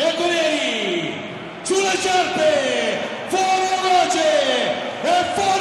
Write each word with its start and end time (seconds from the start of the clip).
bianconeri 0.00 1.12
sulle 1.60 1.94
sciarpe 1.98 2.98
fuori 3.28 3.66
la 3.68 3.80
voce 3.82 4.28
e 5.02 5.24
fuori 5.34 5.59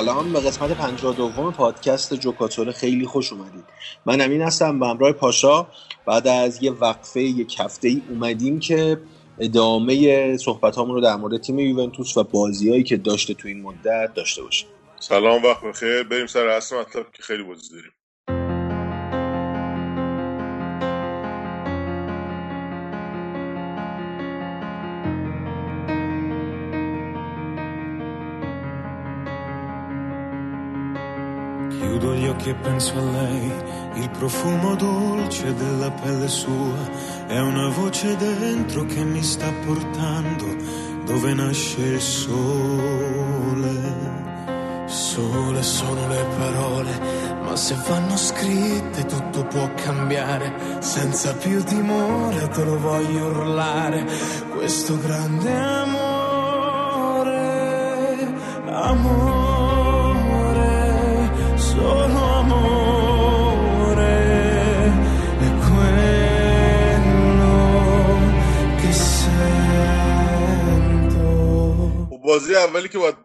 سلام 0.00 0.32
به 0.32 0.40
قسمت 0.40 0.72
52 0.72 1.50
پادکست 1.50 2.14
جوکاتور 2.14 2.72
خیلی 2.72 3.06
خوش 3.06 3.32
اومدید. 3.32 3.64
من 4.06 4.20
امین 4.20 4.42
هستم 4.42 4.78
به 4.78 4.86
همراه 4.86 5.12
پاشا. 5.12 5.66
بعد 6.06 6.28
از 6.28 6.62
یه 6.62 6.70
وقفه 6.70 7.20
یک 7.20 7.60
هفته 7.60 7.88
ای 7.88 8.02
اومدیم 8.08 8.60
که 8.60 9.00
ادامه 9.38 10.36
صحبت 10.36 10.78
رو 10.78 11.00
در 11.00 11.16
مورد 11.16 11.40
تیم 11.40 11.58
یوونتوس 11.58 12.16
و 12.16 12.24
بازیهایی 12.24 12.82
که 12.82 12.96
داشته 12.96 13.34
تو 13.34 13.48
این 13.48 13.62
مدت 13.62 14.14
داشته 14.14 14.42
باشیم. 14.42 14.68
سلام 15.00 15.44
وقت 15.44 15.64
بخیر. 15.64 16.02
بریم 16.02 16.26
سر 16.26 16.46
اصل 16.46 16.76
مطلب 16.76 17.06
که 17.12 17.22
خیلی 17.22 17.42
بازی 17.42 17.74
داریم. 17.74 17.92
Occhi 32.30 32.50
e 32.50 32.54
penso 32.54 32.94
a 32.96 33.02
lei, 33.02 33.52
il 33.94 34.10
profumo 34.10 34.74
dolce 34.76 35.54
della 35.54 35.90
pelle 35.90 36.28
sua, 36.28 36.78
è 37.26 37.40
una 37.40 37.68
voce 37.68 38.16
dentro 38.16 38.84
che 38.84 39.04
mi 39.04 39.22
sta 39.22 39.50
portando 39.64 40.46
dove 41.04 41.34
nasce 41.34 41.80
il 41.80 42.00
sole. 42.00 43.18
Sole 44.86 45.62
sono 45.62 46.08
le 46.08 46.24
parole, 46.36 47.00
ma 47.42 47.54
se 47.56 47.76
vanno 47.88 48.16
scritte 48.16 49.04
tutto 49.06 49.44
può 49.44 49.68
cambiare. 49.74 50.78
Senza 50.80 51.34
più 51.34 51.62
timore 51.62 52.48
te 52.48 52.64
lo 52.64 52.78
voglio 52.78 53.26
urlare. 53.26 54.04
Questo 54.50 54.98
grande 54.98 55.52
amore, 55.56 56.98
amore, 58.66 59.49
بازی 72.40 72.54
اولی 72.54 72.88
که 72.88 72.98
باید 72.98 73.16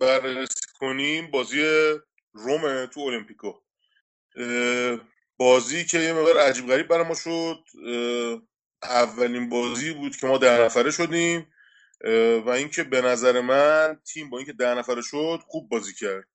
بررسی 0.00 0.60
کنیم 0.80 1.30
بازی 1.30 1.62
روم 2.32 2.86
تو 2.86 3.00
المپیکو 3.00 3.52
بازی 5.36 5.84
که 5.84 5.98
یه 5.98 6.12
مقدار 6.12 6.38
عجیب 6.38 6.66
غریب 6.66 6.88
برای 6.88 7.04
ما 7.04 7.14
شد. 7.14 7.58
اولین 8.82 9.48
بازی 9.48 9.92
بود 9.92 10.16
که 10.16 10.26
ما 10.26 10.38
ده 10.38 10.60
نفره 10.60 10.90
شدیم. 10.90 11.52
و 12.46 12.50
اینکه 12.50 12.82
به 12.82 13.00
نظر 13.00 13.40
من 13.40 14.00
تیم 14.12 14.30
با 14.30 14.38
اینکه 14.38 14.52
ده 14.52 14.74
نفره 14.74 15.02
شد 15.02 15.38
خوب 15.46 15.68
بازی 15.68 15.94
کرد. 15.94 16.28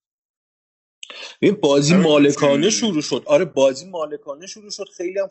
این 1.40 1.56
بازی 1.56 1.96
مالکانه 1.96 2.70
شروع 2.70 3.02
شد. 3.02 3.24
آره 3.26 3.46
بازی 3.46 3.90
مالکانه 3.90 4.48
شروع 4.48 4.72
شد. 4.72 4.90
خیلی 4.98 5.20
هم 5.20 5.30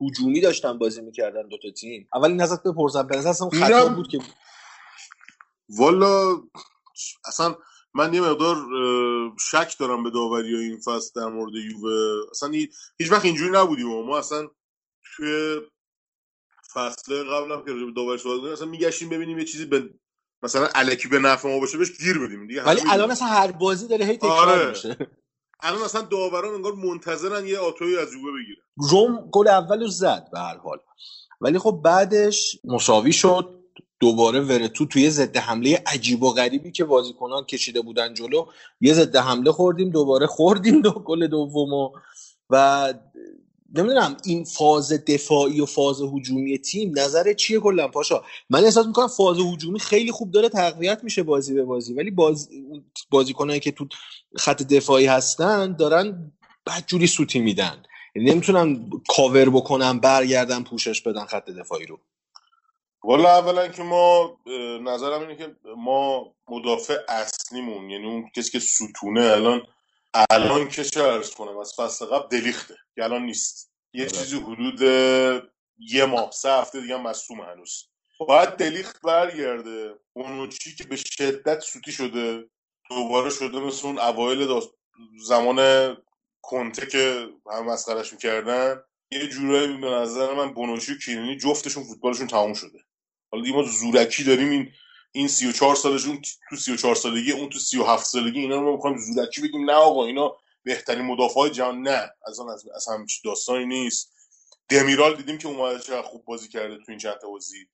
هجومی 0.00 0.40
داشتن 0.40 0.78
بازی 0.78 1.02
می‌کردن 1.02 1.48
دوتا 1.48 1.70
تیم. 1.70 2.08
اول 2.14 2.30
این 2.30 2.40
ازت 2.40 2.62
بپرسم 2.62 3.06
به 3.06 3.16
نظر 3.16 3.28
اصلا 3.28 3.48
خطا. 3.48 3.88
بود 3.88 4.08
که 4.08 4.18
والا 5.68 6.42
اصلا 7.26 7.54
من 7.94 8.14
یه 8.14 8.20
مقدار 8.20 8.56
شک 9.40 9.76
دارم 9.78 10.02
به 10.02 10.10
داوری 10.10 10.56
این 10.56 10.78
فصل 10.80 11.20
در 11.20 11.28
مورد 11.28 11.54
یووه. 11.54 12.26
اصلا 12.30 12.48
هی- 12.48 12.70
هیچ 12.98 13.12
وقت 13.12 13.24
اینجوری 13.24 13.50
نبودیم 13.50 13.90
و 13.92 14.02
ما 14.02 14.18
اصلا 14.18 14.48
توی 15.16 15.60
فصل 16.74 17.24
قبل 17.24 17.52
هم 17.52 17.64
که 17.64 17.72
راجع 17.72 17.84
به 17.84 17.92
داوری 17.96 18.18
صحبت 18.18 18.52
اصلا 18.52 18.66
میگشتیم 18.68 19.08
ببینیم 19.08 19.38
یه 19.38 19.44
چیزی 19.44 19.66
به 19.66 19.90
مثلا 20.42 20.68
الکی 20.74 21.08
به 21.08 21.18
نفع 21.18 21.48
ما 21.48 21.60
باشه 21.60 21.78
بهش 21.78 21.90
گیر 21.98 22.18
بدیم. 22.18 22.46
دیگه 22.46 22.64
ولی 22.64 22.80
الان. 22.88 23.10
اصلا 23.10 23.28
هر 23.28 23.52
بازی 23.52 23.88
داره 23.88 24.04
هی 24.04 24.16
تکرار 24.16 24.48
آره. 24.48 24.68
میشه. 24.70 24.96
الان 25.62 25.82
اصلا 25.82 26.00
داوران 26.02 26.54
انگار 26.54 26.74
منتظرن 26.74 27.46
یه 27.46 27.58
آتوی 27.58 27.98
از 27.98 28.14
یووه 28.14 28.32
بگیرن. 28.32 28.62
روم 28.90 29.30
گل 29.32 29.48
اول 29.48 29.80
رو 29.80 29.88
زد 29.88 30.28
به 30.32 30.38
هر 30.40 30.56
حال. 30.56 30.78
ولی 31.40 31.58
خب 31.58 31.80
بعدش 31.84 32.58
مساوی 32.64 33.12
شد. 33.12 33.63
دوباره 34.04 34.40
ورتو 34.40 34.86
توی 34.86 35.10
ضد 35.10 35.36
حمله 35.36 35.82
عجیب 35.86 36.22
و 36.22 36.32
غریبی 36.32 36.70
که 36.70 36.84
بازیکنان 36.84 37.44
کشیده 37.44 37.80
بودن 37.80 38.14
جلو 38.14 38.46
یه 38.80 38.94
ضد 38.94 39.16
حمله 39.16 39.52
خوردیم 39.52 39.90
دوباره 39.90 40.26
خوردیم 40.26 40.80
دو 40.82 40.90
گل 40.90 41.26
دومو 41.26 41.90
و 42.50 42.94
نمی‌دونم 43.74 44.16
این 44.24 44.44
فاز 44.44 44.92
دفاعی 44.92 45.60
و 45.60 45.66
فاز 45.66 46.00
هجومی 46.00 46.58
تیم 46.58 46.92
نظر 46.98 47.32
چیه 47.32 47.60
کلا؟ 47.60 47.88
پاشا 47.88 48.22
من 48.50 48.64
احساس 48.64 48.86
می‌کنم 48.86 49.08
فاز 49.08 49.38
هجومی 49.38 49.78
خیلی 49.78 50.12
خوب 50.12 50.30
داره 50.30 50.48
تقویت 50.48 51.04
میشه 51.04 51.22
بازی 51.22 51.54
به 51.54 51.64
بازی 51.64 51.94
ولی 51.94 52.10
باز 52.10 52.48
بازیکنایی 53.10 53.60
که 53.60 53.72
تو 53.72 53.88
خط 54.36 54.62
دفاعی 54.62 55.06
هستن 55.06 55.76
دارن 55.76 56.32
بدجوری 56.66 57.06
سوتی 57.06 57.40
میدن. 57.40 57.82
یعنی 58.16 58.30
نمی‌تونن 58.30 58.90
کاور 59.08 59.50
بکنن 59.50 59.98
برگردن 59.98 60.62
پوشش 60.62 61.00
بدن 61.00 61.24
خط 61.24 61.50
دفاعی 61.50 61.86
رو. 61.86 61.98
والا 63.04 63.38
اولا 63.38 63.68
که 63.68 63.82
ما 63.82 64.38
نظرم 64.82 65.20
اینه 65.20 65.36
که 65.36 65.56
ما 65.76 66.34
مدافع 66.48 66.98
اصلیمون 67.08 67.90
یعنی 67.90 68.06
اون 68.06 68.30
کسی 68.36 68.50
که 68.50 68.58
ستونه 68.58 69.20
الان 69.20 69.62
الان 70.30 70.68
که 70.68 70.84
چه 70.84 71.02
ارز 71.02 71.30
کنم 71.30 71.58
از 71.58 71.74
فصل 71.78 72.06
قبل 72.06 72.28
دلیخته 72.40 72.74
که 72.94 73.04
الان 73.04 73.22
نیست. 73.22 73.72
یه 73.92 74.06
چیزی 74.06 74.36
حدود 74.36 74.82
یه 75.78 76.04
ماه 76.04 76.30
سه 76.30 76.50
هفته 76.52 76.80
دیگه 76.80 76.96
مصوم 76.96 77.40
هنوز. 77.40 77.88
باید 78.28 78.48
دلیخت 78.48 79.02
برگرده. 79.02 79.94
اونوچی 80.12 80.74
که 80.76 80.84
به 80.84 80.96
شدت 80.96 81.60
سوتی 81.60 81.92
شده 81.92 82.44
دوباره 82.90 83.30
شده 83.30 83.60
مثل 83.60 83.86
اون 83.86 83.98
اوایل 83.98 84.46
داست- 84.46 84.74
زمان 85.18 85.58
کنته 86.42 86.86
که 86.86 87.28
هم 87.52 87.66
مسخرش 87.66 88.12
می‌کردن 88.12 88.82
یه 89.10 89.26
جورایی 89.28 89.76
به 89.76 89.90
نظر 89.90 90.34
من 90.34 90.54
بونوچی 90.54 90.92
و 90.94 90.98
کینی 90.98 91.36
جفتشون 91.36 91.84
فوتبالشون 91.84 92.26
تموم 92.26 92.54
شده. 92.54 92.83
حالا 93.34 93.44
دیگه 93.44 93.56
ما 93.56 93.62
زورکی 93.62 94.24
داریم 94.24 94.50
این 94.50 94.72
این 95.12 95.28
34 95.28 95.74
سالشون 95.74 96.22
تو 96.50 96.56
34 96.56 96.94
سالگی 96.94 97.32
اون 97.32 97.48
تو 97.48 97.58
37 97.58 98.04
سالگی 98.06 98.40
اینا 98.40 98.56
رو 98.56 98.62
ما 98.62 98.72
می‌خوایم 98.72 98.98
زورکی 98.98 99.40
بگیم. 99.40 99.70
نه 99.70 99.72
آقا 99.72 100.06
اینا 100.06 100.36
بهترین 100.62 101.04
مدافع 101.04 101.48
جهان. 101.48 101.82
نه 101.82 102.10
اصلا 102.26 102.52
از 102.52 102.64
اصلا 102.76 102.94
همچین 102.94 103.20
داستانی 103.24 103.66
نیست. 103.66 104.14
دمیرال 104.68 105.16
دیدیم 105.16 105.38
که 105.38 105.48
اومده 105.48 105.78
چقدر 105.78 106.02
خوب 106.02 106.24
بازی 106.24 106.48
کرده 106.48 106.76
تو 106.76 106.84
این 106.88 106.98
چند 106.98 107.18
تا 107.22 107.28
بازی. 107.28 107.66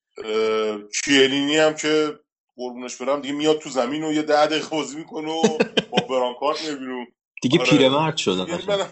کیلینی 1.05 1.57
هم 1.57 1.75
که 1.75 2.19
قربونش 2.55 2.95
برم 2.95 3.21
دیگه 3.21 3.33
میاد 3.33 3.59
تو 3.59 3.69
زمین 3.69 4.03
و 4.03 4.13
یه 4.13 4.21
ده 4.21 4.45
دقیقه 4.45 4.69
بازی 4.69 4.97
می‌کنه 4.97 5.31
و 5.31 5.57
با 5.89 6.01
برانکارت 6.09 6.61
می‌بینیم 6.61 7.07
دیگه 7.41 7.59
آره. 7.59 7.69
پیرمرد 7.69 8.17
شدن 8.17 8.47
یعنی 8.47 8.65
من 8.67 8.89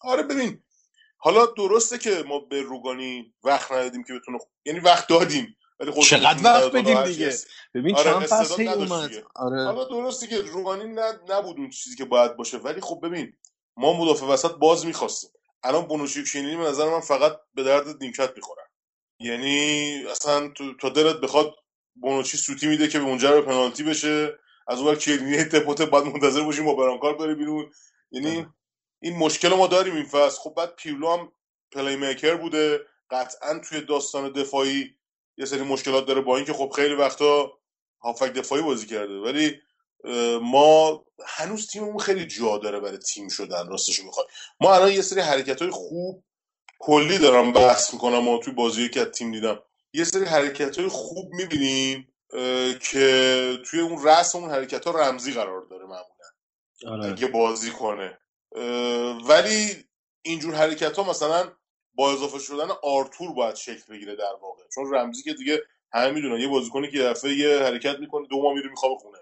آره 0.00 0.22
ببین 0.22 0.62
حالا 1.16 1.46
درسته 1.46 1.98
که 1.98 2.24
ما 2.28 2.38
به 2.38 2.62
روگانی 2.62 3.34
وقت 3.44 3.72
ندادیم 3.72 4.04
که 4.04 4.14
بتونه 4.14 4.38
یعنی 4.64 4.80
وقت 4.80 5.08
دادیم. 5.08 5.56
ولی 5.80 6.02
چقدر 6.02 6.44
وقت 6.44 6.72
بدیم 6.72 7.04
دیگه. 7.04 7.34
ببین 7.74 7.96
آره، 7.96 8.04
چند 8.04 8.26
فصل 8.26 8.68
اومد. 8.68 9.10
آره. 9.34 9.64
حالا 9.64 9.84
درسته 9.84 10.26
که 10.26 10.38
روگانی 10.38 10.84
نه 10.84 11.20
نبود 11.28 11.56
اون 11.58 11.70
چیزی 11.70 11.96
که 11.96 12.04
باید 12.04 12.36
باشه 12.36 12.58
ولی 12.58 12.80
خب 12.80 13.00
ببین 13.02 13.32
ما 13.76 13.92
مدافع 13.92 14.26
وسط 14.26 14.52
باز 14.52 14.86
می‌خواستیم. 14.86 15.30
الان 15.62 15.86
بونوشی 15.86 16.24
کینینی 16.24 16.56
به 16.56 16.62
نظر 16.62 16.90
من 16.90 17.00
فقط 17.00 17.40
به 17.54 17.62
درد 17.62 18.02
نیمکت 18.02 18.32
می‌خورن 18.36 18.64
یعنی 19.20 20.04
اصلا 20.10 20.48
تو 20.48 20.76
تا 20.76 20.88
دلت 20.88 21.16
بخواد 21.16 21.54
بونوچی 21.94 22.36
سوتی 22.36 22.66
میده 22.66 22.88
که 22.88 22.98
به 22.98 23.04
اونجا 23.04 23.32
به 23.32 23.42
پنالتی 23.42 23.82
بشه. 23.82 24.38
از 24.68 24.80
اون 24.80 24.94
کلینی 24.94 25.44
تپوته 25.52 25.86
باید 25.86 26.04
منتظر 26.04 26.42
باشیم 26.42 26.64
با 26.64 26.74
برانکار 26.74 27.16
بره 27.16 27.34
بیرون. 27.34 27.70
یعنی 28.10 28.46
این 29.02 29.16
مشکل 29.16 29.48
ما 29.48 29.66
داریم 29.66 29.94
این 29.94 30.04
فصل. 30.04 30.38
خب 30.40 30.54
بعد 30.56 30.76
پیرلو 30.76 31.12
هم 31.12 31.32
پلی 31.72 31.96
میکر 31.96 32.34
بوده. 32.34 32.80
قطعا 33.10 33.58
توی 33.58 33.80
داستان 33.80 34.32
دفاعی 34.32 34.97
یه 35.38 35.44
سری 35.44 35.62
مشکلات 35.62 36.06
داره 36.06 36.20
با 36.20 36.36
اینکه 36.36 36.52
خب 36.52 36.72
خیلی 36.76 36.94
وقتا 36.94 37.52
هافک 38.02 38.32
دفاعی 38.32 38.62
بازی 38.62 38.86
کرده 38.86 39.18
ولی 39.18 39.60
ما 40.42 41.04
هنوز 41.26 41.66
تیممون 41.66 41.98
خیلی 41.98 42.26
جا 42.26 42.58
داره 42.58 42.80
برای 42.80 42.98
تیم 42.98 43.28
شدن 43.28 43.68
راستش 43.68 44.00
می‌خواد 44.00 44.26
ما 44.60 44.74
الان 44.74 44.92
یه 44.92 45.02
سری 45.02 45.20
حرکت 45.20 45.62
های 45.62 45.70
خوب 45.70 46.24
کلی 46.78 47.18
دارم 47.18 47.52
بحث 47.52 47.94
می‌کنم 47.94 48.18
ما 48.18 48.38
توی 48.38 48.52
بازی 48.52 48.88
که 48.88 49.00
از 49.00 49.06
تیم 49.06 49.32
دیدم. 49.32 49.62
یه 49.92 50.04
سری 50.04 50.24
حرکت 50.24 50.78
های 50.78 50.88
خوب 50.88 51.32
می‌بینیم 51.32 52.12
که 52.80 53.58
توی 53.64 53.80
اون 53.80 54.04
رأس 54.04 54.34
اون 54.34 54.50
حرکت 54.50 54.86
ها 54.86 54.90
رمزی 54.90 55.32
قرار 55.32 55.66
داره 55.70 55.82
معمولا. 55.82 56.28
آره. 56.86 57.12
اگه 57.12 57.26
بازی 57.26 57.70
کنه. 57.70 58.18
ولی 59.28 59.84
اینجور 60.22 60.54
حرکت 60.54 60.96
ها 60.96 61.10
مثلا 61.10 61.52
با 61.98 62.12
اضافه 62.12 62.38
شدن 62.38 62.68
آرتور 62.82 63.32
باید 63.32 63.54
شکل 63.54 63.82
بگیره 63.94 64.16
در 64.16 64.34
واقع. 64.42 64.62
چون 64.74 64.94
رمزی 64.94 65.22
که 65.22 65.34
دیگه 65.34 65.62
همه 65.92 66.10
می‌دونن 66.10 66.40
یه 66.40 66.48
بازیکنی 66.48 66.90
که 66.90 66.98
دفعه 66.98 67.34
یه 67.34 67.58
حرکت 67.58 67.98
می‌کنه 67.98 68.26
دو 68.26 68.42
ماه 68.42 68.54
میره 68.54 68.70
میخوابه 68.70 68.94
خونه. 68.94 69.18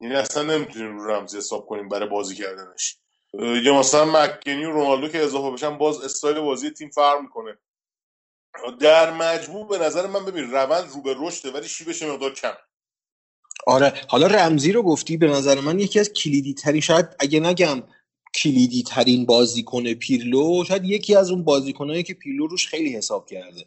یعنی 0.00 0.14
اصلا 0.14 0.42
نمی‌تونیم 0.42 0.98
رو 0.98 1.10
رمزی 1.10 1.38
حساب 1.38 1.66
کنیم 1.66 1.88
برای 1.88 2.08
بازی 2.08 2.34
کردنش. 2.34 2.96
یا 3.64 3.78
مثلا 3.78 4.04
مکنی 4.04 4.64
و 4.64 4.70
رونالدو 4.70 5.08
که 5.08 5.22
اضافه 5.22 5.50
بشن 5.50 5.78
باز 5.78 6.00
استایل 6.04 6.40
بازی 6.40 6.70
تیم 6.70 6.90
فرق 6.90 7.20
می‌کنه. 7.20 7.58
در 8.80 9.12
مجموع 9.12 9.68
به 9.68 9.78
نظر 9.78 10.06
من 10.06 10.24
ببین 10.24 10.50
روند 10.50 10.90
رو 10.90 11.02
به 11.02 11.14
رشده 11.18 11.50
ولی 11.50 11.68
شیبش 11.68 12.02
مقدار 12.02 12.32
کم 12.32 12.54
آره 13.66 13.94
حالا 14.08 14.26
رمزی 14.26 14.72
رو 14.72 14.82
گفتی 14.82 15.16
به 15.16 15.26
نظر 15.26 15.60
من 15.60 15.78
یکی 15.78 16.00
از 16.00 16.12
کلیدی 16.12 16.54
ترین 16.54 16.80
شاید 16.80 17.06
اگه 17.18 17.40
نگم 17.40 17.82
کلیدی 18.34 18.82
ترین 18.82 19.26
بازیکن 19.26 19.94
پیرلو 19.94 20.64
شاید 20.64 20.84
یکی 20.84 21.14
از 21.14 21.30
اون 21.30 21.44
بازیکنایی 21.44 22.02
که 22.02 22.14
پیرلو 22.14 22.46
روش 22.46 22.68
خیلی 22.68 22.92
حساب 22.92 23.26
کرده. 23.26 23.64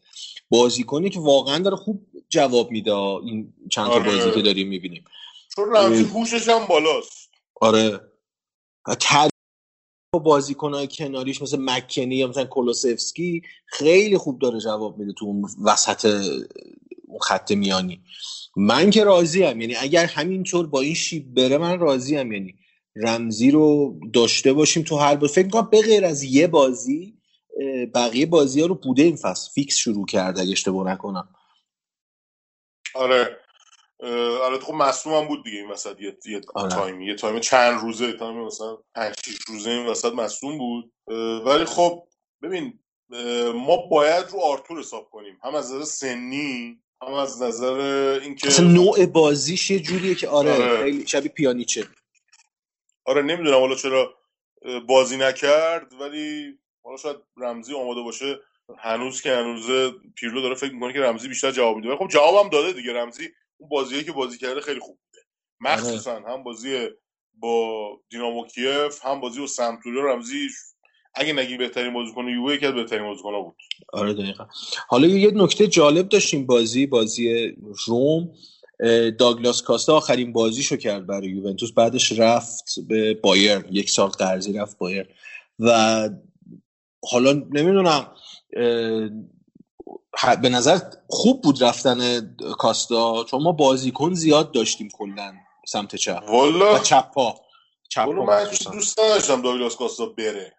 بازیکنی 0.49 1.09
که 1.09 1.19
واقعا 1.19 1.59
داره 1.59 1.75
خوب 1.75 2.01
جواب 2.29 2.71
میده 2.71 2.95
این 2.95 3.53
چند 3.69 3.87
تا 3.87 3.93
آره. 3.93 4.11
بازی 4.11 4.31
که 4.31 4.41
داریم 4.41 4.67
می‌بینیم. 4.67 5.03
چون 5.55 5.75
رمزی 5.75 6.03
هوشش 6.03 6.49
هم 6.49 6.65
بالاست. 6.65 7.29
آره. 7.61 7.99
تر 8.99 9.29
بازیکنهای 10.13 10.87
کناریش 10.87 11.41
مثل 11.41 11.57
مکنی 11.59 12.15
یا 12.15 12.27
مثلا 12.27 12.45
کولوسفسکی 12.45 13.41
خیلی 13.65 14.17
خوب 14.17 14.39
داره 14.39 14.59
جواب 14.59 14.97
میده 14.97 15.13
تو 15.13 15.25
اون 15.25 15.49
وسط 15.63 16.05
اون 17.07 17.19
خط 17.21 17.51
میانی. 17.51 18.01
من 18.55 18.89
که 18.89 19.03
راضیم 19.03 19.61
یعنی 19.61 19.75
اگر 19.75 20.05
همینطور 20.05 20.67
با 20.67 20.81
این 20.81 20.93
شیب 20.93 21.33
بره 21.33 21.57
من 21.57 21.79
راضیم 21.79 22.31
یعنی 22.31 22.55
رمزی 22.95 23.51
رو 23.51 23.95
داشته 24.13 24.53
باشیم 24.53 24.83
تو 24.83 24.95
هر 24.95 25.15
بازی. 25.15 25.33
فکر 25.33 25.49
کنم 25.49 25.69
به 25.71 25.81
غیر 25.81 26.05
از 26.05 26.23
یه 26.23 26.47
بازی 26.47 27.19
بقیه 27.95 28.25
بازی 28.25 28.61
ها 28.61 28.67
رو 28.67 28.75
بوده 28.75 29.03
این 29.03 29.15
فصل. 29.15 29.51
fix 29.51 29.75
شروع 29.75 30.05
کرده 30.05 30.41
اگه 30.41 30.51
اشتباه 30.51 30.91
نکنم. 30.91 31.29
آره. 32.95 33.37
البته 34.45 34.65
خب 34.65 34.73
مصدوم 34.73 35.13
هم 35.13 35.27
بود 35.27 35.43
دیگه 35.43 35.57
این 35.57 35.71
وسط. 35.71 36.01
یه, 36.01 36.17
یه 36.25 36.41
آره. 36.55 36.69
تایمی 36.69 37.05
یه 37.05 37.15
تایم 37.15 37.39
چند 37.39 37.81
روزه 37.81 38.13
تایم 38.13 38.45
مثلا 38.45 38.77
5 38.95 39.15
6 39.25 39.37
روزه 39.47 39.69
این 39.69 39.85
وسط 39.85 40.13
مصدوم 40.13 40.57
بود. 40.57 40.91
ولی 41.45 41.65
خب 41.65 42.07
ببین 42.41 42.79
ما 43.55 43.77
باید 43.77 44.25
رو 44.31 44.39
آرتور 44.39 44.79
حساب 44.79 45.09
کنیم. 45.09 45.37
هم 45.43 45.55
از 45.55 45.73
نظر 45.73 45.83
سنی 45.83 46.79
هم 47.01 47.13
از 47.13 47.41
نظر 47.41 47.73
اینکه 48.23 48.47
اصلا 48.47 48.67
نوع 48.67 49.05
بازیش 49.05 49.71
یه 49.71 49.79
جوریه 49.79 50.15
که 50.15 50.27
آره, 50.27 50.53
آره. 50.53 50.83
خیلی 50.83 51.07
شبیه 51.07 51.31
پیانیچه. 51.31 51.87
آره 53.09 53.21
نمی‌دونم 53.21 53.59
حالا 53.59 53.75
چرا 53.75 54.15
بازی 54.87 55.17
نکرد 55.17 55.93
ولی 56.01 56.53
حالا 56.83 56.97
شاید 56.97 57.17
رمزی 57.37 57.73
آماده 57.73 58.01
باشه. 58.01 58.39
هنوز 58.79 59.21
که 59.21 59.31
هنوز 59.31 59.93
پیرلو 60.15 60.41
داره 60.41 60.55
فکر 60.55 60.73
می‌کنه 60.73 60.93
که 60.93 60.99
رمزی 60.99 61.27
بیشتر 61.27 61.51
جواب 61.51 61.75
میده. 61.75 61.89
ولی 61.89 61.97
خب 61.97 62.07
جوابم 62.07 62.49
داده 62.49 62.73
دیگه. 62.73 62.93
رمزی 62.93 63.29
اون 63.57 63.69
بازیایی 63.69 64.03
که 64.03 64.11
بازی 64.11 64.37
کرده 64.37 64.61
خیلی 64.61 64.79
خوب 64.79 64.99
بوده. 65.05 65.25
مخصوصا 65.59 66.15
هم 66.15 66.43
بازی 66.43 66.87
با 67.33 67.89
دینامو 68.09 68.45
کیف 68.45 69.05
هم 69.05 69.19
بازی 69.19 69.39
با 69.39 69.47
سمتوریو. 69.47 70.01
رمزی 70.01 70.47
اگه 71.13 71.33
نگی 71.33 71.57
بهترین 71.57 71.93
بازیکن 71.93 72.27
یووه 72.27 72.57
از 72.61 72.73
بهترین 72.73 73.03
بازیکن‌ها 73.03 73.41
بود. 73.41 73.57
آره 73.93 74.13
دقیقا. 74.13 74.47
حالا 74.87 75.07
یه 75.07 75.31
نکته 75.31 75.67
جالب 75.67 76.09
داشتیم 76.09 76.45
بازی 76.45 76.85
بازی 76.85 77.55
روم. 77.87 78.31
داگلاس 79.19 79.61
کاستا 79.61 79.97
آخرین 79.97 80.33
بازیشو 80.33 80.75
کرد 80.75 81.07
برای 81.07 81.29
یوونتوس. 81.29 81.71
بعدش 81.71 82.11
رفت 82.11 82.79
به 82.87 83.13
بایر 83.13 83.65
یک 83.71 83.89
سال 83.89 84.09
قرضی 84.09 84.53
رفت 84.53 84.77
بایر 84.77 85.07
و 85.59 86.09
حالا 87.11 87.33
نمی‌دونم 87.33 88.11
به 90.41 90.49
نظر 90.49 90.79
خوب 91.07 91.41
بود 91.41 91.63
رفتن 91.63 92.35
کاستا. 92.57 93.23
چون 93.23 93.43
ما 93.43 93.51
بازیکن 93.51 94.13
زیاد 94.13 94.51
داشتیم 94.51 94.89
کلا 94.93 95.33
سمت 95.67 95.95
چپ. 95.95 96.23
و 96.27 96.31
والا 96.31 96.79
چپ 96.79 97.11
پا 97.11 97.35
چپ 97.89 98.07
والا 98.07 98.25
پا 98.25 98.25
من. 98.25 98.71
دوست 98.71 98.99
نداشتم 98.99 99.41
داگلاس 99.41 99.75
کاستا 99.75 100.05
بره. 100.05 100.55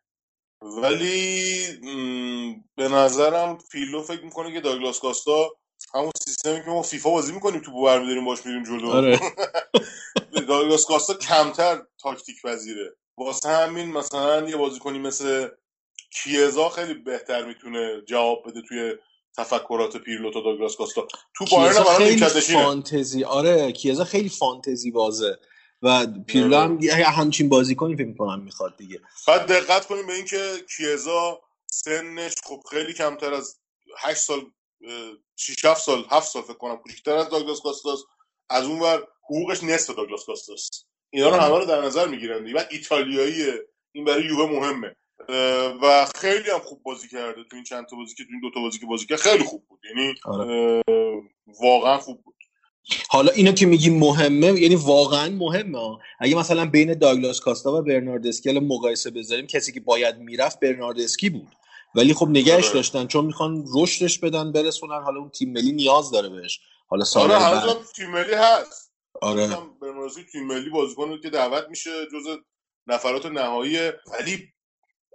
ولی 0.62 1.58
م، 1.82 2.54
به 2.76 2.88
نظرم 2.88 3.58
فیلو 3.58 4.02
فکر 4.02 4.24
می‌کنه 4.24 4.52
که 4.52 4.60
داگلاس 4.60 5.00
کاستا 5.00 5.50
همون 5.94 6.10
سیستمی 6.26 6.64
که 6.64 6.70
ما 6.70 6.82
فیفا 6.82 7.10
بازی 7.10 7.32
می‌کنیم 7.32 7.60
تو 7.60 7.82
برمیداریم 7.82 8.24
باش 8.24 8.46
میریم 8.46 8.64
جلو. 8.64 8.90
آره. 8.90 9.20
داگلاس 10.48 10.86
کاستا 10.86 11.14
کمتر 11.14 11.82
تاکتیک 12.02 12.42
پذیره. 12.42 12.96
واسه 13.18 13.48
همین 13.48 13.92
مثلا 13.92 14.48
یه 14.48 14.56
بازیکنی 14.56 14.98
مثل 14.98 15.48
کیزا 16.22 16.68
خیلی 16.68 16.94
بهتر 16.94 17.44
می‌تونه 17.44 18.02
جواب 18.06 18.42
بده 18.48 18.62
توی 18.68 18.94
تفکرات 19.36 19.96
پیرلو 19.96 20.32
تا 20.32 20.40
داگلاس 20.40 20.76
کاستا. 20.76 21.08
تو 21.36 21.44
بایرن 21.50 21.82
خیلی 21.82 22.40
فانتزی 22.40 23.24
آره 23.24 23.72
کیزا 23.72 24.04
خیلی 24.04 24.28
فانتزی 24.28 24.90
بازه 24.90 25.38
و 25.82 26.06
پیرلو 26.26 26.56
آره. 26.56 26.64
هم 26.64 26.78
همچین 27.12 27.48
بازیکنی 27.48 27.96
فکر 27.96 28.06
می‌کنم 28.06 28.42
می‌خواد 28.42 28.76
دیگه. 28.76 29.00
بعد 29.26 29.46
دقت 29.46 29.86
کنیم 29.86 30.06
به 30.06 30.14
اینکه 30.14 30.52
کیزا 30.76 31.40
سنش 31.66 32.32
خب 32.44 32.62
خیلی 32.70 32.92
کمتر 32.92 33.34
از 33.34 33.58
8 33.98 34.20
سال 34.20 34.40
6 35.36 35.64
7 35.64 35.82
سال 35.84 36.04
7 36.10 36.28
سال 36.28 36.42
فکر 36.42 36.54
کنم 36.54 36.76
کوچیک‌تر 36.76 37.16
از 37.16 37.28
داگلاس 37.28 37.60
کاستاس. 37.60 38.00
از 38.50 38.64
اون 38.64 38.80
ور 38.80 39.02
حقوقش 39.24 39.64
نصف 39.64 39.94
داگلاس 39.94 40.24
کاستاس. 40.26 40.68
اینا 41.10 41.28
رو. 41.28 41.34
همه 41.34 41.58
رو 41.58 41.64
در 41.64 41.80
نظر 41.80 42.08
می‌گیرن 42.08 42.44
دیگه. 42.44 42.68
ایتالیاییه. 42.70 43.54
این 43.92 44.04
برای 44.04 44.24
یووه 44.24 44.50
مهمه. 44.50 44.96
و 45.82 46.06
خیلی 46.14 46.50
هم 46.50 46.58
خوب 46.58 46.82
بازی 46.82 47.08
کرده. 47.08 47.44
تو 47.50 47.56
این 47.56 47.64
چند 47.64 47.86
تا 47.86 47.96
بازی 47.96 48.14
که 48.14 48.24
تو 48.24 48.30
این 48.32 48.40
دو 48.40 48.50
تا 48.54 48.60
بازی 48.60 48.78
که 48.78 48.86
بازی 48.86 49.06
کرد 49.06 49.18
خیلی 49.18 49.44
خوب 49.44 49.64
بود. 49.68 49.80
یعنی 49.84 50.14
آره. 50.24 50.82
واقعا 51.60 51.98
خوب 51.98 52.22
بود. 52.24 52.34
حالا 53.08 53.32
اینو 53.32 53.52
که 53.52 53.66
میگی 53.66 53.90
مهمه 53.90 54.46
یعنی 54.46 54.74
واقعا 54.74 55.30
مهمه. 55.30 55.98
اگه 56.20 56.36
مثلا 56.36 56.66
بین 56.66 56.94
داگلاس 56.94 57.40
کاستا 57.40 57.78
و 57.78 57.82
برنارد 57.82 58.26
اسکی 58.26 58.50
الان 58.50 58.64
مقایسه 58.64 59.10
بذاریم 59.10 59.46
کسی 59.46 59.72
که 59.72 59.80
باید 59.80 60.18
می‌رفت 60.18 60.60
برنارد 60.60 61.00
اسکی 61.00 61.30
بود. 61.30 61.48
ولی 61.94 62.14
خب 62.14 62.28
نگهش 62.28 62.64
آره. 62.64 62.74
داشتن 62.74 63.06
چون 63.06 63.24
می‌خوان 63.24 63.64
رشدش 63.76 64.18
بدن 64.18 64.52
برسونن. 64.52 65.02
حالا 65.02 65.20
اون 65.20 65.30
تیم 65.30 65.52
ملی 65.52 65.72
نیاز 65.72 66.10
داره 66.10 66.28
بهش. 66.28 66.60
حالا 66.88 67.04
سال 67.04 67.32
آره 67.32 67.76
تیم 67.96 68.10
ملی 68.10 68.34
هست. 68.34 68.92
آره. 69.22 69.56
برناردسکی 69.82 70.24
تیم 70.24 70.46
ملی 70.46 70.70
بازیکن 70.70 71.20
که 71.20 71.30
دعوت 71.30 71.64
میشه 71.68 71.90
جز 72.06 72.38
نفرات 72.86 73.26
نهایی 73.26 73.78
ولی 74.12 74.48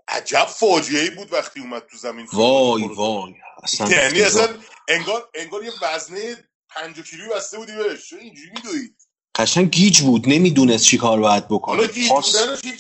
عجب 0.08 0.46
فاجعه 0.46 1.02
ای 1.02 1.10
بود 1.10 1.34
وقتی 1.34 1.60
اومد 1.60 1.84
تو 1.92 1.98
زمین 1.98 2.28
وای. 2.34 2.84
وای. 2.88 3.34
اصلا 3.64 3.90
یعنی. 3.90 4.22
اصلا 4.22 4.48
انگار 4.88 5.30
انگار 5.36 5.64
یه 5.64 5.72
وزنه 5.82 6.48
5 6.70 7.02
کیلویی 7.10 7.30
بسته 7.30 7.58
بودی 7.58 7.72
بهش. 7.76 8.14
اینجوری 8.14 8.50
میدوید؟ 8.56 8.96
قشنگ 9.36 9.70
گیج 9.72 10.02
بود. 10.02 10.24
نمی‌دونست 10.28 10.86
چی 10.86 10.98
کار 10.98 11.20
باید 11.20 11.48
بکنه. 11.48 11.76
حالا 11.76 11.88
گیج 11.88 12.10
پاس- 12.10 12.36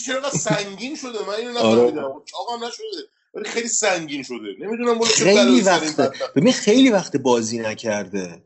چرا 0.06 0.30
سنگین 0.30 0.96
شده؟ 0.96 1.25
من 1.28 1.34
اینو 1.34 1.60
آره. 1.60 1.82
نفهمیدم. 1.82 2.24
چاقم 2.25 2.64
نشده. 2.66 3.10
ولی 3.36 3.46
خیلی 3.46 3.68
سنگین 3.68 4.24
شده. 4.24 4.56
نمی‌دونم 4.60 5.00
خیلی 5.00 5.62
وقته. 5.62 6.04
بدبخت. 6.04 6.34
ببین 6.34 6.54
خیلی 6.54 6.89
وقت 6.89 7.18
بازی 7.18 7.60
نکرده. 7.60 8.44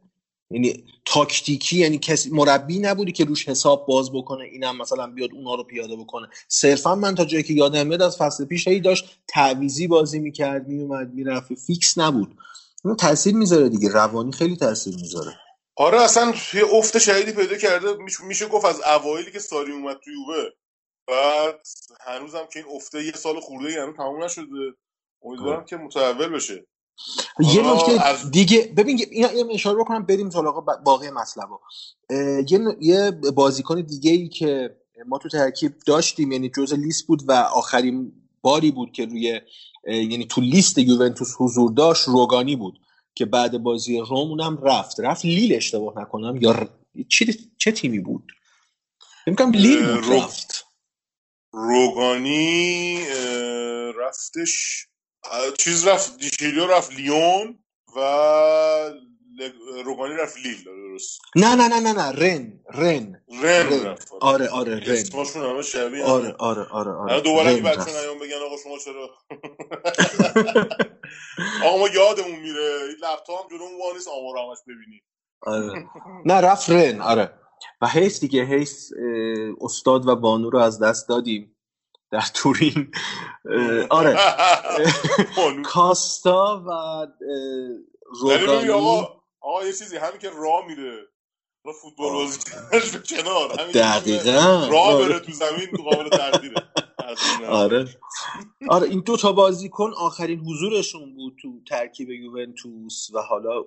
یعنی 0.52 0.84
تاکتیکی 1.06 1.78
یعنی 1.78 1.98
کسی 1.98 2.30
مربی 2.30 2.80
نبودی 2.80 3.12
که 3.12 3.26
روش 3.26 3.50
حساب 3.50 3.86
باز 3.88 4.12
بکنه 4.12 4.44
اینم 4.44 4.78
مثلا 4.78 5.08
بیاد 5.08 5.30
اونا 5.34 5.56
رو 5.56 5.64
پیاده 5.64 5.96
بکنه. 5.96 6.28
صرفا 6.48 6.96
من 6.96 7.16
تا 7.16 7.26
جایی 7.26 7.44
که 7.44 7.54
یادم 7.54 7.88
میاد 7.88 8.02
از 8.02 8.18
فصل 8.18 8.46
پیش 8.46 8.68
هی 8.68 8.80
داشت 8.80 9.06
تعویضی 9.28 9.88
بازی 9.88 10.20
می‌کرد 10.20 10.68
میومد 10.68 11.14
می‌رفت. 11.14 11.54
فیکس 11.54 11.98
نبود. 11.98 12.36
اون 12.86 12.96
تاثیر 12.96 13.36
می‌ذاره 13.36 13.70
دیگه. 13.70 13.90
روانی 13.90 14.32
خیلی 14.32 14.56
تاثیر 14.56 14.96
می‌ذاره. 14.96 15.36
آره 15.76 16.02
اصلا 16.02 16.34
یه 16.54 16.64
افت 16.74 16.98
شهیدی 16.98 17.32
پیدا 17.32 17.58
کرده 17.58 17.94
میش- 18.04 18.22
میشه 18.22 18.46
گفت 18.48 18.66
از 18.66 18.82
اوایلی 18.82 19.32
که 19.32 19.40
ساری 19.40 19.72
اومد 19.72 19.98
تو 20.04 20.12
یووه. 20.12 20.44
بعد 21.12 21.68
هنوزم 22.02 22.48
که 22.54 22.60
این 22.60 22.76
افته 22.76 23.06
یه 23.06 23.12
سال 23.12 23.40
خورده 23.40 23.84
هنوز 23.84 23.98
تموم 23.98 24.24
نشده. 24.24 24.46
امیدوارم 25.24 25.58
آره. 25.58 25.66
که 25.66 25.78
متحول 25.78 26.30
بشه. 26.30 26.68
یه 27.40 27.74
نکته 27.74 28.08
از- 28.08 28.32
دیگه 28.32 28.74
ببین 28.78 29.00
اینو 29.12 29.52
اشاره 29.54 29.78
بکنم 29.80 30.06
بریم 30.06 30.30
سراغ 30.30 30.84
باقی 30.84 31.10
مطلب 31.12 31.50
یه 32.48 32.60
یه 32.82 33.12
بازیکن 33.36 33.82
دیگه 33.82 34.12
ای 34.12 34.30
که 34.30 34.78
ما 35.08 35.18
تو 35.18 35.30
ترکیب 35.30 35.74
داشتیم 35.88 36.32
یعنی 36.32 36.50
جز 36.58 36.74
لیست 36.74 37.08
بود 37.08 37.24
و 37.28 37.32
آخرین 37.34 38.14
باری 38.42 38.72
بود 38.72 38.92
که 38.92 39.06
روی 39.06 39.42
یعنی 39.88 40.26
تو 40.28 40.42
لیست 40.42 40.78
یوونتوس 40.78 41.34
حضور 41.40 41.72
داشت 41.74 42.08
روگانی 42.08 42.56
بود 42.56 42.80
که 43.16 43.26
بعد 43.26 43.58
بازی 43.64 44.00
روم 44.00 44.30
اونم 44.30 44.58
رفت. 44.64 45.00
رفت 45.00 45.26
لیل 45.26 45.56
اشتباه 45.56 46.00
نکنم 46.02 46.38
یا 46.42 46.52
ر... 46.52 46.68
چی 47.10 47.50
چه 47.58 47.72
تیمی 47.72 48.00
بود؟ 48.00 48.32
کنم 49.28 49.52
لیل 49.52 49.88
بود 49.88 50.14
رفت. 50.14 50.66
روگانی 51.54 53.00
رفتش 53.98 54.88
چیز 55.60 55.88
رفت 55.88 56.18
دیشیلیو 56.18 56.68
رفت 56.68 56.92
لیون 56.94 57.60
و 57.96 58.00
روگانی 59.86 60.16
رفت 60.16 60.38
لیل 60.38 60.64
درست. 60.64 61.20
نه 61.36 61.56
نه 61.56 61.68
نه 61.68 61.80
نه 61.80 61.94
نه 61.94 62.12
رن 62.12 62.60
رن. 62.74 63.22
رن 63.44 63.46
رن. 63.72 63.86
رفت. 63.86 64.12
آره 64.22 64.50
آره 64.50 64.76
رن. 64.80 64.92
اسمشون 64.92 65.46
همه 65.46 65.62
شبیه 65.62 66.04
آره. 66.06 66.36
آره 66.40 66.68
آره 66.72 66.92
آره. 66.92 67.22
دوباره 67.22 67.50
اگه 67.50 67.58
رن 67.58 67.64
بچه. 67.64 67.92
نیام 68.02 68.20
بگن 68.20 68.36
آقا 68.46 68.56
شما 68.64 68.78
چرا؟ 68.78 69.10
آقا 71.66 71.78
ما 71.78 71.88
یادمون 71.88 72.40
میره. 72.40 72.80
این 72.88 72.96
لپتاپ 72.98 73.42
هم 73.44 73.50
جلومون 73.58 73.80
وای 73.82 73.94
نیست. 73.94 74.08
آمار 74.08 74.38
همش 74.38 74.58
ببینیم. 74.68 75.02
آره. 75.42 75.86
نه 76.26 76.34
رفت 76.34 76.70
رن. 76.70 77.02
آره. 77.02 77.34
و 77.82 77.88
هیس 77.88 78.20
دیگه 78.20 78.46
هیس 78.46 78.92
استاد 79.62 80.08
و 80.08 80.16
بانو 80.16 80.50
رو 80.50 80.60
از 80.60 80.80
دست 80.80 81.10
دادیم 81.10 81.56
در 82.12 82.24
تورین. 82.34 82.92
آره. 83.90 84.18
کاستا 85.66 86.64
و 86.68 87.08
ببین 88.30 88.48
روگانی. 88.48 89.08
آقا 89.42 89.66
یه 89.66 89.74
چیزی 89.74 89.98
همین 89.98 90.20
که 90.20 90.30
راه 90.30 90.68
میره. 90.68 91.08
حالا 91.64 91.78
فوتبال 91.82 92.12
بازی 92.12 92.40
به 92.72 93.00
کنار. 93.10 93.56
دقیقا. 93.74 94.68
راه 94.72 94.94
آره. 94.94 95.08
بره 95.08 95.20
تو 95.20 95.32
زمین 95.32 95.68
قابل 95.84 96.06
نداره. 96.06 96.54
آره. 97.48 97.88
آره 98.70 98.90
این 98.90 99.00
دو 99.00 99.18
تا 99.18 99.32
بازیکن 99.32 99.94
آخرین 99.98 100.40
حضورشون 100.40 101.16
بود 101.16 101.38
تو 101.42 101.64
ترکیب 101.70 102.10
یوونتوس 102.10 103.10
و 103.14 103.22
حالا 103.22 103.66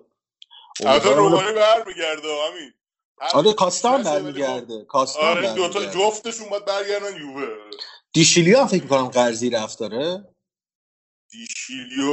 البته 0.86 1.14
روگانی 1.14 1.52
برمیگرده 1.52 2.28
همین. 2.48 2.72
آره 3.34 3.50
چی 3.50 3.54
کاستا 3.54 3.90
هم 3.90 4.00
نشه، 4.00 4.10
ولی 4.10 4.42
خب- 4.44 4.50
برمیگرده 4.50 4.84
کاستا 4.84 5.22
هم 5.22 5.38
آره 5.38 5.54
دوتا 5.54 5.80
برمیگرده. 5.80 6.00
جفتشون 6.00 6.48
باید 6.50 6.64
برگردن 6.64 7.16
یووه. 7.20 7.48
دیشیلیا 8.14 8.60
هم 8.62 8.66
فکر 8.66 8.82
می‌کنم 8.82 9.08
قرضی 9.08 9.50
رفت 9.50 9.78
داره 9.80 10.24
دیشیلیو 11.32 12.12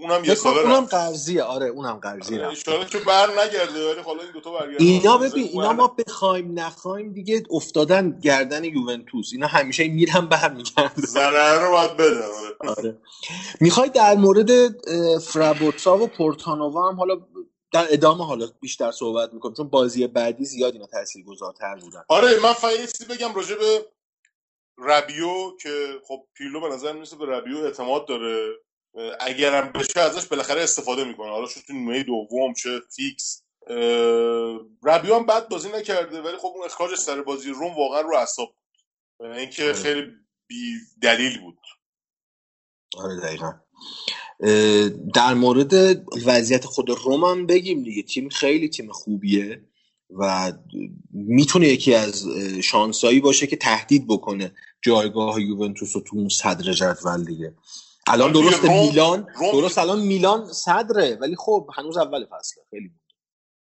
اونم 0.00 0.24
یه 0.24 0.34
ساله 0.34 0.58
اونم 0.60 0.86
قرضیه. 0.86 1.42
آره 1.42 1.66
اونم 1.66 1.94
قرضی 2.00 2.38
رفت 2.38 2.68
اشاره 2.68 2.86
که 2.86 2.98
بر 2.98 3.30
نگرده 3.40 3.90
ولی 3.92 4.00
حالا 4.00 4.22
این 4.22 4.32
دوتا 4.32 4.52
برگردن 4.52 4.84
اینا 4.84 5.18
ببین 5.18 5.44
اینا 5.48 5.72
ما 5.72 5.88
بخوایم 5.88 6.60
نخوایم 6.60 7.12
دیگه 7.12 7.42
افتادن 7.50 8.20
گردن 8.20 8.64
یوونتوس. 8.64 9.30
اینا 9.32 9.46
همیشه 9.46 9.88
میرن 9.88 10.26
برمیگردن 10.26 11.02
ضرر 11.06 11.64
رو 11.66 11.72
باید 11.72 11.96
بده 11.96 12.24
آره. 12.26 12.56
آره 12.78 13.02
می‌خوای 13.60 13.90
در 13.90 14.16
مورد 14.16 14.50
فرابوتسا 15.18 15.98
و 15.98 16.08
پورتانووا 16.08 16.90
هم 16.90 16.96
حالا 16.96 17.16
در 17.74 17.86
ادامه 17.90 18.26
حالا 18.26 18.46
بیشتر 18.60 18.90
صحبت 18.92 19.32
می‌کنم 19.32 19.54
چون 19.54 19.68
بازی 19.68 20.06
بعدی 20.06 20.44
زیاد 20.44 20.72
اینا 20.72 20.86
تاثیرگذارتر 20.86 21.76
بودن. 21.76 22.04
آره 22.08 22.40
من 22.40 22.52
فقط 22.52 22.72
یه 22.72 22.86
چیزی 22.86 23.04
بگم 23.04 23.34
راجع 23.34 23.56
به 23.56 23.86
ربیو 24.78 25.56
که 25.56 26.00
خب 26.08 26.26
پیرلو 26.34 26.60
به 26.60 26.68
نظر 26.68 26.92
می‌رسه 26.92 27.16
به 27.16 27.26
ربیو 27.26 27.58
اعتماد 27.58 28.06
داره. 28.06 28.54
اگرم 29.20 29.72
بشه 29.72 30.00
ازش 30.00 30.26
بالاخره 30.26 30.62
استفاده 30.62 31.04
می‌کنه. 31.04 31.30
حالا 31.30 31.46
شد 31.46 31.60
تو 31.60 31.72
نیمه 31.72 32.02
دوم 32.02 32.54
چه 32.54 32.80
فیکس. 32.96 33.42
ربیو 34.82 35.14
هم 35.14 35.26
بد 35.26 35.48
بازی 35.48 35.68
نکرده 35.68 36.22
ولی 36.22 36.36
خب 36.36 36.46
اون 36.46 36.64
اخراج 36.64 36.94
سر 36.94 37.22
بازی 37.22 37.50
روم 37.50 37.76
واقعا 37.76 38.00
رو 38.00 38.16
اعصاب 38.16 38.48
بود. 38.48 39.26
اه، 39.28 39.36
اینکه 39.36 39.64
آره. 39.64 39.72
خیلی 39.72 40.12
بی 40.46 40.76
دلیل 41.02 41.40
بود. 41.40 41.58
آره 42.98 43.20
دقیقا. 43.20 43.52
در 45.14 45.34
مورد 45.34 45.72
وضعیت 46.26 46.64
خود 46.64 46.90
روم 46.90 47.24
هم 47.24 47.46
بگیم 47.46 47.82
دیگه. 47.82 48.02
تیم 48.02 48.28
خیلی 48.28 48.68
تیم 48.68 48.92
خوبیه 48.92 49.62
و 50.10 50.52
می‌تونه 51.10 51.68
یکی 51.68 51.94
از 51.94 52.26
شانسایی 52.62 53.20
باشه 53.20 53.46
که 53.46 53.56
تهدید 53.56 54.06
بکنه 54.06 54.52
جایگاه 54.82 55.42
یوونتوس 55.42 55.96
رو 55.96 56.02
تو 56.02 56.16
اون 56.16 56.28
صدر 56.28 56.72
جدول 56.72 57.24
دیگه. 57.24 57.54
الان 58.06 58.36
آره 58.36 58.60
روم- 58.60 58.86
میلان 58.86 59.26
درست 59.52 59.78
الان 59.78 60.00
میلان 60.00 60.52
صدره 60.52 61.18
ولی 61.20 61.36
خب 61.36 61.70
هنوز 61.76 61.96
اول 61.96 62.26
فصله. 62.26 62.64
خیلی 62.70 62.90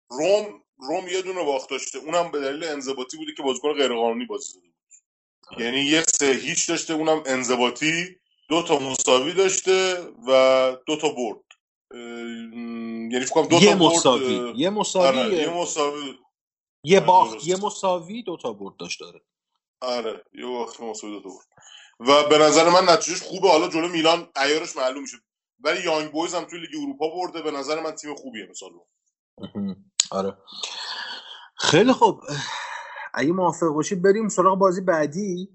روم 0.09 0.45
روم 0.77 1.07
یه 1.07 1.21
دونه 1.21 1.43
باخت 1.43 1.69
داشته. 1.69 1.99
اونم 1.99 2.31
به 2.31 2.39
دلیل 2.39 2.63
انضباطی 2.63 3.17
بوده 3.17 3.31
که 3.37 3.43
بازیکن 3.43 3.73
غیرقانونی 3.73 4.25
بازی 4.25 4.53
بود. 4.53 4.73
یعنی 5.61 5.81
یه 5.81 6.03
سه 6.07 6.25
هیچ 6.31 6.69
داشته 6.69 6.93
اونم 6.93 7.23
انضباطی. 7.25 8.15
دو 8.53 8.63
تا 8.63 8.79
مساوی 8.79 9.33
داشته 9.33 10.07
و 10.27 10.77
دو 10.87 10.95
تا 10.95 11.09
برد. 11.09 11.43
یعنی 13.11 13.25
فکر 13.25 13.43
دو 13.43 13.55
یه 13.55 13.69
تا 13.69 13.75
مساوی 13.75 14.35
اه، 14.39 14.59
یه 14.59 14.69
مساوی 14.69 15.19
آره 15.19 15.33
یه, 15.33 15.49
مساوی. 15.49 16.19
یه 16.83 16.97
آره، 16.97 17.07
باخت. 17.07 17.47
یه 17.47 17.55
مساوی 17.55 18.23
دو 18.23 18.37
تا 18.37 18.53
برد 18.53 18.77
داشت 18.77 18.99
داره. 18.99 19.21
آره 19.81 20.23
یه 20.33 20.45
وقت 20.45 20.81
مساوی 20.81 21.13
دو 21.13 21.21
تا 21.21 21.29
برد. 21.29 21.47
و 21.99 22.29
به 22.29 22.37
نظر 22.37 22.69
من 22.69 22.89
نتیجهش 22.89 23.21
خوبه. 23.21 23.49
حالا 23.49 23.67
جلو 23.67 23.87
میلان 23.87 24.29
عیارش 24.35 24.75
معلوم 24.75 25.01
میشه. 25.01 25.17
ولی 25.59 25.83
یانگ 25.83 26.11
بویز 26.11 26.35
هم 26.35 26.43
توی 26.43 26.59
لیگ 26.59 26.81
اروپا 26.81 27.09
برده. 27.09 27.41
به 27.41 27.51
نظر 27.51 27.81
من 27.81 27.91
تیم 27.91 28.15
خوبیه 28.15 28.47
مثلا 28.49 28.69
آره. 30.11 30.37
خیلی 31.57 31.93
خوب. 31.93 32.21
اگه 33.13 33.31
موافق 33.31 33.67
باشید 33.67 34.01
بریم 34.01 34.29
سراغ 34.29 34.57
بازی 34.57 34.81
بعدی. 34.81 35.49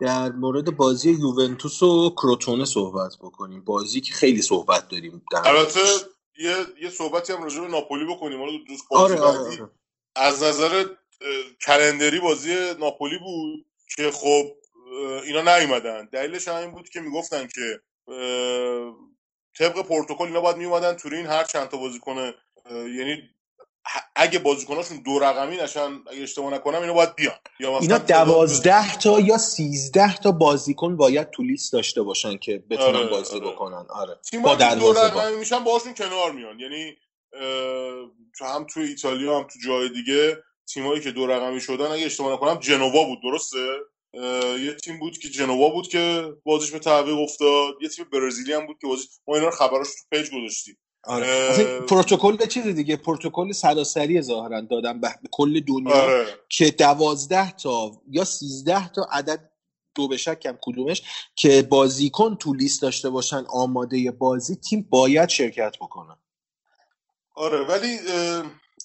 در 0.00 0.32
مورد 0.32 0.76
بازی 0.76 1.10
یوونتوس 1.10 1.82
و 1.82 2.10
کروتونه 2.10 2.64
صحبت 2.64 3.16
بکنیم. 3.16 3.64
بازی 3.64 4.00
که 4.00 4.14
خیلی 4.14 4.42
صحبت 4.42 4.88
داریم 4.88 5.22
در 5.32 5.48
البته. 5.48 5.80
یه 6.38 6.56
یه 6.82 6.90
صحبتی 6.90 7.32
هم 7.32 7.42
راجع 7.42 7.60
به 7.60 7.68
ناپولی 7.68 8.04
بکنیم. 8.04 8.38
حالا 8.38 8.52
دوست 8.68 8.84
بازی 8.90 9.14
آره 9.14 9.22
آره, 9.22 9.38
آره. 9.38 9.70
از 10.16 10.42
نظر 10.42 10.84
کلندری 11.66 12.20
بازی 12.20 12.54
ناپولی 12.80 13.18
بود 13.18 13.66
که 13.96 14.10
خب 14.10 14.44
اینا 15.24 15.58
نیومدن. 15.58 16.08
دلیلش 16.12 16.48
هم 16.48 16.56
این 16.56 16.70
بود 16.70 16.88
که 16.88 17.00
می‌گفتن 17.00 17.46
که 17.46 17.80
طبق 19.58 19.82
پروتکل 19.82 20.24
اینا 20.24 20.40
باید 20.40 20.56
میومدن 20.56 20.94
تورین 20.94 21.26
هر 21.26 21.44
چند 21.44 21.68
تا 21.68 21.76
بازیکن 21.76 22.18
اه، 22.18 22.34
یعنی 22.70 23.22
اگه 24.16 24.38
بازیکناشون 24.38 25.02
دو 25.02 25.18
رقمی 25.18 25.56
نشن 25.56 26.00
اگه 26.10 26.22
اشتباه 26.22 26.54
نکنم 26.54 26.80
اینا 26.80 26.92
باید 26.92 27.14
بیان. 27.14 27.34
یا 27.60 27.70
مثلا 27.70 27.80
اینا 27.80 27.98
دوازده 27.98 28.96
تا 28.96 29.20
یا 29.20 29.38
سیزده 29.38 30.16
تا 30.16 30.32
بازیکن 30.32 30.96
باید 30.96 31.30
تو 31.30 31.42
لیست 31.42 31.72
داشته 31.72 32.02
باشن 32.02 32.38
که 32.38 32.64
بتونن 32.70 32.96
آره، 32.96 33.06
بازی 33.06 33.36
آره. 33.36 33.50
بکنن. 33.50 33.86
آره. 33.90 34.18
با 34.44 34.54
دو 34.54 34.92
رقمی 34.92 35.36
میشن 35.36 35.64
باهاشون 35.64 35.94
کنار 35.94 36.32
میان. 36.32 36.60
یعنی 36.60 36.96
تو 38.38 38.44
هم 38.44 38.64
تو 38.64 38.80
ایتالیا 38.80 39.38
هم 39.38 39.42
تو 39.42 39.58
جای 39.64 39.88
دیگه 39.88 40.36
تیمایی 40.72 41.00
که 41.00 41.10
دو 41.10 41.26
رقمی 41.26 41.60
شدن 41.60 41.86
اگه 41.86 42.06
اشتباه 42.06 42.32
نکنم 42.32 42.58
جنوا 42.60 43.04
بود 43.04 43.18
درسته؟ 43.22 43.78
یه 44.64 44.74
تیم 44.84 44.98
بود 44.98 45.18
که 45.18 45.28
جنوا 45.28 45.68
بود 45.68 45.88
که 45.88 46.32
بازیش 46.44 46.70
به 46.70 46.78
تعویق 46.78 47.18
افتاد. 47.18 47.74
یه 47.82 47.88
تیم 47.88 48.06
برزیلی 48.12 48.52
هم 48.52 48.66
بود 48.66 48.78
که 48.80 48.86
بازیش 48.86 49.08
ما 49.28 49.34
اینا 49.34 49.46
رو 49.46 49.52
خبراش 49.52 49.88
تو 49.88 50.16
پیج 50.16 50.30
گذاشتیم. 50.30 50.78
آره. 51.04 51.26
اه، 51.26 51.80
پروتکل 51.80 52.46
چیز 52.46 52.66
دیگه 52.66 52.96
پروتکل 52.96 53.52
سراسری 53.52 54.22
ظاهرا 54.22 54.60
دادن 54.60 55.00
به 55.00 55.08
کل 55.30 55.60
دنیا 55.60 55.94
آره. 55.94 56.26
که 56.48 56.70
دوازده 56.70 57.50
تا 57.50 57.90
یا 58.10 58.24
سیزده 58.24 58.88
تا 58.88 59.08
عدد 59.10 59.50
دو 59.94 60.08
به 60.08 60.16
شکم 60.16 60.58
کدومش 60.62 61.02
که 61.34 61.62
بازیکن 61.62 62.36
تو 62.36 62.54
لیست 62.54 62.82
داشته 62.82 63.10
باشن 63.10 63.44
آماده 63.48 64.10
بازی 64.10 64.56
تیم 64.56 64.86
باید 64.90 65.28
شرکت 65.28 65.76
بکنن 65.80 66.16
آره 67.34 67.64
ولی 67.64 67.98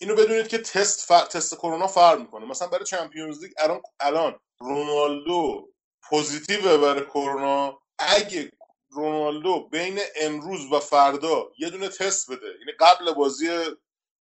اینو 0.01 0.15
بدونید 0.15 0.47
که 0.47 0.57
تست 0.57 0.99
فر... 0.99 1.25
تست 1.25 1.55
کرونا 1.55 1.87
فرق 1.87 2.19
می‌کنه. 2.19 2.45
مثلا 2.45 2.67
برای 2.67 2.85
چمپیونز 2.85 3.43
لیگ 3.43 3.51
الان 3.57 3.81
الان 3.99 4.39
رونالدو 4.59 5.69
positive 6.09 6.77
برای 6.77 7.05
کرونا 7.05 7.79
اگه 7.99 8.51
رونالدو 8.95 9.69
بین 9.71 9.99
امروز 10.21 10.71
و 10.71 10.79
فردا 10.79 11.51
یه 11.59 11.69
دونه 11.69 11.87
تست 11.89 12.31
بده. 12.31 12.45
یعنی 12.59 12.71
قبل 12.79 13.11
بازی 13.13 13.47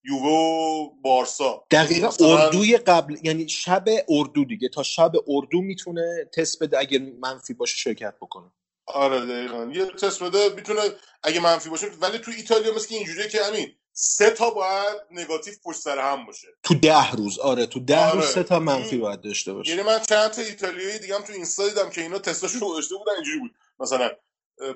یووه 0.05 0.29
و 0.29 0.91
بارسا. 1.03 1.65
دقیقا 1.71 2.09
مثلا- 2.09 2.39
اردوی 2.39 2.77
قبل 2.77 3.17
یعنی 3.23 3.49
شب 3.49 3.85
اردو 4.09 4.45
دیگه. 4.45 4.69
تا 4.69 4.83
شب 4.83 5.13
اردو 5.29 5.61
می‌تونه 5.61 6.31
تست 6.37 6.63
بده 6.63 6.79
اگه 6.79 6.99
منفی 6.99 7.55
باشه 7.55 7.77
شرکت 7.77 8.15
بکنه. 8.21 8.53
آره 8.87 9.21
دقیقا. 9.27 9.71
یه 9.75 9.87
تست 9.87 10.23
بده 10.23 10.49
می‌تونه 10.49 10.81
اگه 11.23 11.41
منفی 11.41 11.69
باشه. 11.71 11.87
ولی 12.01 12.19
تو 12.19 12.31
ایتالیا 12.37 12.75
مثل 12.75 12.89
که 12.89 12.95
اینجوریه 12.95 13.29
که 13.29 13.45
همین 13.45 13.73
سه 13.93 14.31
تا 14.31 14.51
باید 14.51 14.97
نگاتیو 15.11 15.55
پشت 15.65 15.79
سر 15.81 15.99
هم 15.99 16.27
باشه. 16.27 16.49
تو 16.63 16.75
ده 16.75 17.11
روز. 17.11 17.39
آره 17.39 17.67
تو 17.67 17.81
ده 17.81 18.07
آره. 18.07 18.15
روز 18.15 18.27
سه 18.31 18.43
تا 18.43 18.59
منفی 18.59 18.99
باید 18.99 19.21
داشته 19.21 19.53
باشه. 19.53 19.71
یعنی 19.71 19.83
من 19.83 19.99
چند 20.09 20.31
تا 20.31 20.43
ایتالیایی 20.43 20.99
دیگه 20.99 21.15
هم 21.15 21.23
تو 21.23 21.33
اینستا 21.33 21.69
دیدم 21.69 21.91
که 21.91 22.01
اینا 22.01 22.19
تستاشون 22.19 22.69
گذاشته 22.69 22.97
بودن 22.97 23.13
اینجوری 23.15 23.39
بود. 23.39 23.55
مثلا 23.81 24.11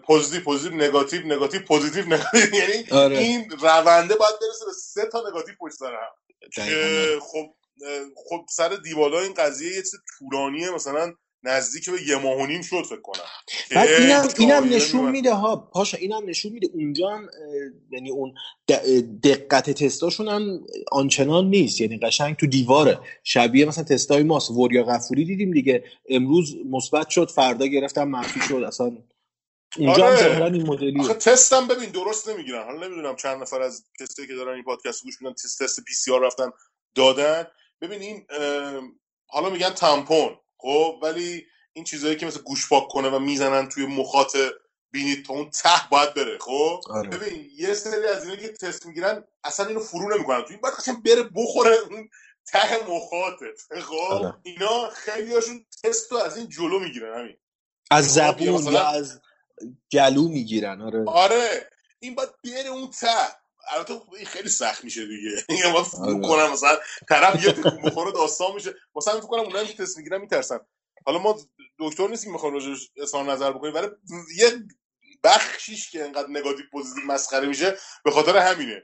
positive 0.06 0.45
positive 0.45 0.78
negative 0.78 1.26
negative 1.26 1.61
positive 1.61 2.06
negative. 2.06 2.54
یعنی 2.54 2.85
آره. 2.90 3.18
این 3.18 3.50
رونده 3.50 4.14
باید 4.14 4.35
برسه 4.40 4.64
به 4.66 4.73
سه 4.73 5.06
تا 5.12 5.25
نگاتیو 5.28 5.54
پشت 5.61 5.75
سر 5.75 5.92
هم. 5.92 6.12
که 6.54 7.18
خب 7.21 7.47
خب 8.28 8.47
سر 8.50 8.68
دیبالا 8.68 9.21
این 9.21 9.35
قضیه 9.35 9.71
یه 9.71 9.83
چیز 9.83 9.95
طولانیه. 10.18 10.71
مثلا 10.71 11.12
نزدیک 11.42 11.90
به 11.90 11.99
یه 12.09 12.16
ماه 12.16 12.37
و 12.37 12.47
نیم 12.47 12.62
شد 12.62 12.83
فکر 12.83 13.00
کنم. 13.00 13.23
بعد 13.71 13.88
اینم 13.88 14.28
اینم 14.38 14.64
نشون. 14.64 15.11
میده 15.11 15.35
ها 15.35 15.56
پاشا 15.56 15.99
اینم 15.99 16.28
نشون 16.28 16.52
میده. 16.52 16.68
اونجا 16.73 17.09
هم 17.09 17.28
یعنی 17.90 18.11
اون 18.11 18.35
دقت 19.23 19.71
تستاشون 19.71 20.28
هم 20.28 20.66
آنچنان 20.92 21.47
نیست. 21.47 21.80
یعنی 21.80 21.99
قشنگ 21.99 22.37
تو 22.37 22.47
دیواره. 22.47 22.99
شبیه 23.25 23.64
مثلا 23.64 23.85
تستای 23.85 24.23
ماست. 24.23 24.50
وریا 24.50 24.85
غفوری 24.85 25.25
دیدیم 25.25 25.50
دیگه. 25.50 25.85
امروز 26.09 26.56
مثبت 26.71 27.09
شد. 27.09 27.30
فردا 27.30 27.66
گرفتم 27.66 28.09
منفی 28.09 28.40
شد. 28.40 28.64
اصلا 28.66 28.97
اونجا 29.78 30.06
آره. 30.06 30.16
هم 30.16 30.16
ظاهرا 30.16 30.46
این 30.46 30.66
مدلیه. 30.68 31.00
آخه 31.00 31.14
تستم 31.14 31.68
ببین 31.68 31.90
درست 31.90 32.28
نمی‌گیرن. 32.28 32.64
حالا 32.64 32.87
نمی‌دونم 32.87 33.16
چند 33.16 33.42
نفر 33.42 33.62
از 33.62 33.85
کسایی 34.00 34.28
که 34.28 34.35
دارن 34.35 34.54
این 34.54 34.64
پادکست 34.64 35.02
رو 35.02 35.04
گوش 35.04 35.23
میدن 35.23 35.35
تست 35.35 35.62
تست 35.62 35.85
پی 35.85 35.94
سی 35.94 36.12
آر 36.12 36.20
رفتن 36.26 36.50
دادن. 36.94 37.46
ببین 37.80 38.00
این 38.00 38.26
اه، 38.30 38.82
حالا 39.26 39.50
میگن 39.50 39.70
تامپون 39.70 40.37
خب؟ 40.58 40.99
ولی 41.02 41.46
این 41.73 41.85
چیزایی 41.85 42.16
که 42.16 42.26
مثل 42.26 42.40
گوش 42.42 42.68
پاک 42.68 42.88
کنه 42.88 43.08
و 43.08 43.18
می‌زنن 43.18 43.68
توی 43.68 43.87
مخاط 43.87 44.37
بینید 44.90 45.25
تا 45.25 45.35
اون 45.35 45.50
ته 45.50 45.88
باید 45.90 46.14
بره 46.14 46.38
خب؟ 46.38 46.80
آره. 46.90 47.08
ببین 47.08 47.50
یه 47.56 47.75
سری 47.75 48.06
از 48.06 48.25
اینا 48.25 48.37
که 48.37 48.49
تست 48.49 48.87
می‌گیرن 48.87 49.25
اصلا 49.44 49.66
اینو 49.66 49.80
فرو 49.80 50.14
نمی‌کنن. 50.14 50.42
تو 50.42 50.50
این 50.50 50.61
باید 50.61 50.75
قشنگ 50.75 51.02
بره 51.02 51.23
بخوره 51.35 51.76
اون 51.90 52.08
ته 52.52 52.88
مخاطت 52.90 53.80
خب؟ 53.82 53.94
آره. 54.11 54.35
اینا 54.42 54.90
خیلی 54.90 55.35
هاشون 55.35 55.66
تست 55.85 56.12
رو 56.12 56.18
از 56.18 56.37
این 56.37 56.49
جلو 56.49 56.78
می‌گیرن 56.78 57.18
همین. 57.18 57.37
از 57.90 58.18
خب، 58.18 58.40
یا 58.40 58.52
زبون 58.52 58.61
مثلا- 58.61 58.73
یا 58.73 58.87
از 58.87 59.20
گلو 59.92 60.28
می‌گیرن 60.28 60.82
آره. 60.82 61.04
آره. 61.06 61.70
این 61.98 62.14
باید 62.14 62.30
بره 62.44 62.68
اون 62.68 62.90
ته. 62.90 63.06
البته 63.75 64.00
این 64.16 64.26
خیلی 64.26 64.48
سخت 64.48 64.84
میشه 64.84 65.06
دیگه. 65.06 65.44
این 65.48 65.72
باید 65.72 65.86
فرو 65.86 66.26
آره. 66.26 66.28
کنم 66.28 66.52
مثلا 66.52 66.78
طرف 67.08 67.44
یه 67.44 67.52
بخوره 67.84 68.12
داستان 68.12 68.54
میشه. 68.54 68.75
مثلا 68.96 69.14
فکر 69.14 69.26
کنم 69.26 69.40
اونایی 69.40 69.68
که 69.68 69.75
تست 69.75 69.96
می‌گیرن 69.96 70.20
میترسن. 70.20 70.58
حالا 71.06 71.18
ما 71.18 71.38
دکتر 71.78 72.08
نیستیم 72.08 72.32
می‌خوایم 72.32 72.54
راجبش 72.54 72.90
اظهار 72.96 73.25
نظر 73.25 73.52
بکنیم 73.52 73.75
ولی 73.75 73.86
یه 74.36 74.52
بخشیش 75.25 75.90
که 75.90 76.04
انقدر 76.04 76.30
negative 76.30 76.66
positive 76.73 77.04
مسخره 77.06 77.48
میشه 77.48 77.76
به 78.04 78.10
خاطر 78.10 78.36
همینه. 78.36 78.82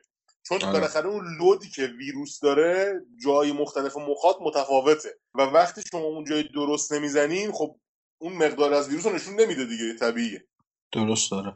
چون 0.49 0.63
آره. 0.63 0.73
بالاخره 0.73 1.09
اون 1.09 1.25
load 1.41 1.65
ی 1.65 1.71
که 1.71 1.87
ویروس 1.87 2.41
داره 2.41 3.01
جای 3.25 3.53
مختلف 3.53 3.97
مخاط 3.97 4.37
متفاوته. 4.41 5.19
و 5.35 5.43
وقتی 5.43 5.83
شما 5.91 6.01
اون 6.01 6.25
جای 6.25 6.43
درست 6.43 6.93
نمی‌زنین 6.93 7.53
خب 7.53 7.77
اون 8.19 8.33
مقدار 8.33 8.75
از 8.75 8.89
ویروس 8.89 9.07
رو 9.07 9.13
نشون 9.13 9.41
نمیده 9.41 9.65
دیگه 9.65 9.95
طبیعیه. 9.95 10.47
درست 10.93 11.31
داره. 11.31 11.55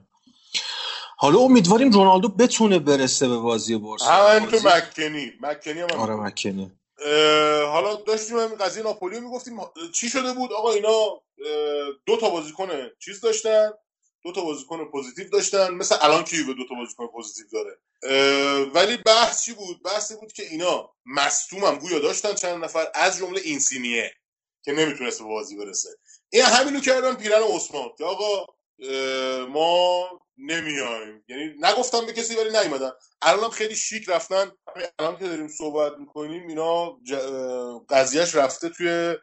حالا 1.19 1.39
امیدواریم 1.39 1.91
رونالدو 1.91 2.29
بتونه 2.29 2.79
برسه 2.79 3.29
به 3.29 3.37
بازی 3.37 3.77
بارسا 3.77 4.07
همین 4.07 4.49
تو 4.49 4.69
مکنی. 4.69 5.33
مکنی 5.41 5.81
هم, 5.81 5.91
آره 5.91 6.15
مکنی. 6.15 6.73
حالا 7.67 7.95
داشتیم 7.95 8.39
همین 8.39 8.59
قضیه 8.59 8.83
ناپولی 8.83 9.17
رو 9.17 9.23
می‌گفتیم 9.23 9.61
چی 9.95 10.09
شده 10.09 10.33
بود؟ 10.33 10.53
آقا 10.53 10.73
اینا 10.73 11.23
دو 12.07 12.17
تا 12.17 12.31
بازیکن 12.31 12.69
چیز 12.99 13.21
داشتن. 13.21 13.71
دو 14.23 14.33
تا 14.33 14.41
بازیکن 14.41 14.85
positive 14.85 15.29
داشتن. 15.29 15.71
مثل 15.71 15.97
الان 16.01 16.25
که 16.25 16.37
یووه 16.37 16.55
دو 16.55 16.69
تا 16.69 16.75
بازیکن 16.75 17.07
positive 17.07 17.47
داره؟ 17.53 17.77
ولی 18.75 18.97
بحث 18.97 19.45
چی 19.45 19.53
بود؟ 19.53 19.83
بحثی 19.83 20.17
بود 20.17 20.33
که 20.33 20.43
اینا 20.43 20.91
مصدوم 21.07 21.65
هم 21.65 21.79
گویا 21.79 21.99
داشتن 21.99 22.35
چند 22.35 22.65
نفر 22.65 22.87
از 22.95 23.19
جمله 23.19 23.41
اینسینیه 23.45 24.13
که 24.65 24.73
نمی‌تونست 24.73 25.19
به 25.19 25.25
بازی 25.25 25.57
برسه. 25.57 25.89
این 26.31 26.43
همینو 26.43 26.81
کردن 26.81 27.15
پیرن 27.15 27.43
عثمان. 27.43 27.89
که 27.99 28.05
آقا 28.05 28.47
ما 29.49 30.09
نمیایم. 30.39 31.25
یعنی 31.29 31.55
نگفتم 31.61 32.07
به 32.07 32.13
کسی 32.13 32.37
ولی 32.37 32.51
نیومدن. 32.51 32.91
الان 33.23 33.45
هم 33.45 33.51
خیلی 33.51 33.77
شیک 33.77 34.09
رفتن. 34.09 34.51
الان 34.99 35.17
که 35.17 35.25
داریم 35.29 35.49
صحبت 35.49 35.93
می‌کنیم 35.99 36.49
اینا 36.49 36.99
ج- 37.09 37.13
قضیهش 37.89 38.35
رفته 38.35 38.69
توی 38.69 39.15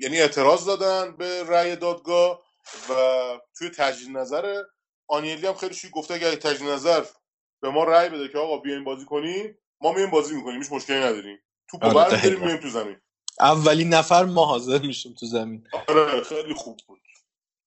یعنی 0.00 0.20
اعتراض 0.20 0.66
دادن 0.66 1.16
به 1.16 1.44
رأی 1.44 1.76
دادگاه 1.76 2.42
و 2.90 2.94
توی 3.58 3.70
تجدید 3.70 4.16
نظر. 4.16 4.62
آنیلی 5.08 5.46
هم 5.46 5.54
خیلی 5.54 5.74
شیک 5.74 5.90
گفته 5.90 6.14
اگه 6.14 6.36
تجدید 6.36 6.68
نظر 6.68 7.04
به 7.62 7.70
ما 7.70 7.84
رأی 7.84 8.08
بده 8.08 8.28
که 8.28 8.38
آقا 8.38 8.58
بیاین 8.58 8.84
بازی 8.84 9.04
کنیم 9.04 9.58
ما 9.80 9.92
میایم 9.92 10.10
بازی 10.10 10.34
می‌کنیم 10.36 10.62
هیچ 10.62 10.72
مشکلی 10.72 10.96
نداریم. 10.96 11.38
توپ 11.70 11.84
آره، 11.84 11.94
برمی‌داریم. 11.94 12.40
میایم 12.40 12.60
تو 12.60 12.68
زمین. 12.68 12.96
اولین 13.40 13.88
نفر 13.94 14.24
ما 14.24 14.44
حاضر 14.46 14.78
میشیم 14.78 15.14
تو 15.20 15.26
زمین. 15.26 15.68
آره 15.88 16.22
خیلی 16.22 16.54
خوب 16.54 16.76
بود. 16.86 17.00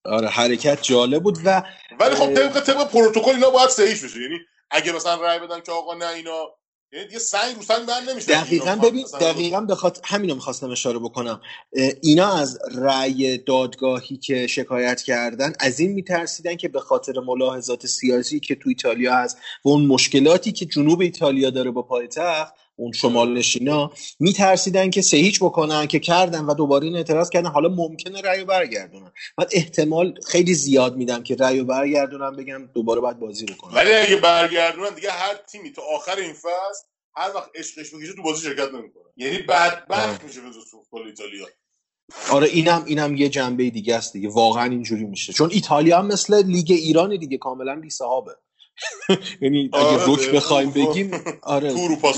آره 0.05 0.27
حرکت 0.27 0.81
جالب 0.81 1.23
بود 1.23 1.37
و 1.45 1.63
ولی 1.99 2.15
خب 2.15 2.33
طبق 2.33 2.59
طبق 2.59 2.87
پروتکل 2.91 3.31
اینا 3.31 3.49
باید 3.49 3.69
صحیح 3.69 3.93
بشه 3.93 4.21
یعنی 4.21 4.39
اگه 4.71 4.91
مثلا 4.91 5.21
رأی 5.21 5.39
بدن 5.39 5.59
که 5.59 5.71
آقا 5.71 5.93
نه 5.93 6.07
اینا 6.07 6.45
یعنی 6.91 7.07
دیگه 7.07 7.19
سنگ 7.19 7.55
رو 7.55 7.61
سنگ 7.61 7.85
بند 7.85 8.09
نمیشه. 8.09 8.27
دقیقا 8.27 8.65
بخوان 8.65 8.89
ببین 8.89 9.05
دقیقا 9.21 9.61
بخاطر 9.61 10.01
همینو 10.05 10.35
می‌خواستم 10.35 10.71
اشاره 10.71 10.99
بکنم. 10.99 11.41
اینا 12.01 12.33
از 12.33 12.59
رأی 12.75 13.37
دادگاهی 13.37 14.17
که 14.17 14.47
شکایت 14.47 15.01
کردن 15.01 15.53
از 15.59 15.79
این 15.79 15.91
میترسیدن 15.91 16.55
که 16.55 16.67
به 16.67 16.79
خاطر 16.79 17.19
ملاحظات 17.19 17.85
سیاسی 17.85 18.39
که 18.39 18.55
تو 18.55 18.69
ایتالیا 18.69 19.15
هست 19.15 19.37
و 19.65 19.69
اون 19.69 19.85
مشکلاتی 19.85 20.51
که 20.51 20.65
جنوب 20.65 21.01
ایتالیا 21.01 21.49
داره 21.49 21.71
با 21.71 21.81
پایتخت 21.81 22.53
اون 22.79 22.91
شمال 22.91 23.33
نشینا 23.33 23.91
میترسیدن 24.19 24.89
که 24.89 25.01
سه 25.01 25.17
هیچ 25.17 25.39
بکنن 25.39 25.87
که 25.87 25.99
کردن 25.99 26.45
و 26.45 26.53
دوباره 26.53 26.85
این 26.85 26.95
اعتراض 26.95 27.29
کردن. 27.29 27.49
حالا 27.49 27.69
ممکنه 27.69 28.21
رأی 28.21 28.39
رو 28.39 28.45
برگردونن. 28.45 29.11
من 29.37 29.45
احتمال 29.51 30.13
خیلی 30.27 30.53
زیاد 30.53 30.95
میدم 30.95 31.23
که 31.23 31.35
رأی 31.35 31.59
رو 31.59 31.65
برگردونن 31.65 32.35
بگم 32.35 32.69
دوباره 32.73 33.01
باید 33.01 33.19
بازی 33.19 33.45
بکنن. 33.45 33.73
ولی 33.73 33.93
اگه 33.93 34.15
برگردونن 34.15 34.95
دیگه 34.95 35.11
هر 35.11 35.35
تیمی 35.51 35.71
تا 35.71 35.81
آخر 35.95 36.15
این 36.15 36.33
فصل 36.33 36.83
هر 37.15 37.31
وقت 37.35 37.49
عشقش 37.55 37.93
بکشه 37.93 38.13
تو 38.13 38.21
بازی 38.21 38.41
شرکت 38.41 38.73
نمی‌کنه. 38.73 39.03
یعنی 39.17 39.37
بدبخت. 39.37 40.23
میشه 40.23 40.41
به 40.41 40.47
فوتبال 40.71 41.07
ایتالیا. 41.07 41.45
آره 42.31 42.47
اینم 42.47 42.83
اینم 42.85 43.15
یه 43.15 43.29
جنبه 43.29 43.69
دیگه 43.69 43.95
است 43.95 44.13
دیگه. 44.13 44.29
واقعا 44.29 44.63
اینجوری 44.63 45.05
میشه. 45.05 45.33
چون 45.33 45.49
ایتالیا 45.51 45.99
هم 45.99 46.07
مثل 46.07 46.45
لیگ 46.45 46.71
ایران 46.71 47.17
دیگه 47.17 47.37
کاملا 47.37 47.75
بی 47.75 47.89
صحابه 47.89 48.31
یعنی 49.41 49.69
اگه 49.73 49.83
آره، 49.83 50.03
رک 50.13 50.25
به- 50.25 50.31
بخوایم 50.31 50.71
بگیم 50.71 51.11
آره 51.41 51.73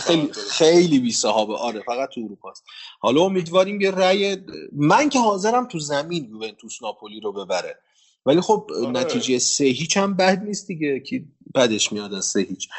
خیلی. 0.05 0.31
خیلی 0.51 0.99
بی 0.99 1.11
صاحابه. 1.11 1.53
آره 1.53 1.81
فقط 1.85 2.09
تو 2.09 2.21
اروپا 2.25 2.53
حالا 2.99 3.21
امیدواریم 3.21 3.81
یه 3.81 3.91
رأی 3.91 4.37
من 4.73 5.09
که 5.09 5.19
حاضرم 5.19 5.67
تو 5.67 5.79
زمین 5.79 6.25
یوونتوس 6.29 6.81
ناپولی 6.81 7.19
رو 7.19 7.31
ببره. 7.31 7.77
ولی 8.25 8.41
خب 8.41 8.67
آره. 8.75 8.87
نتیجه 8.87 9.39
سه 9.39 9.63
هیچ 9.63 9.97
هم 9.97 10.15
بد 10.15 10.43
نیست 10.43 10.67
دیگه 10.67 10.99
که 10.99 11.23
بدش 11.55 11.91
میاد 11.91 12.13
از 12.13 12.25
سه 12.25 12.39
هیچ. 12.41 12.69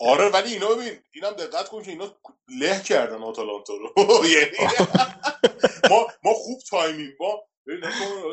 آره 0.00 0.28
ولی 0.28 0.52
اینا 0.52 0.68
ببین 0.68 0.92
اینم 1.12 1.30
دقت 1.30 1.68
کن 1.68 1.82
که 1.82 1.90
اینا 1.90 2.12
له 2.60 2.82
کردن 2.82 3.22
آتالانتا 3.22 3.72
رو. 3.74 3.92
یعنی 4.34 4.74
ما 5.90 6.06
ما 6.24 6.32
خوب 6.34 6.58
تایمیم. 6.70 7.12
ما 7.20 7.42
ببین 7.66 7.84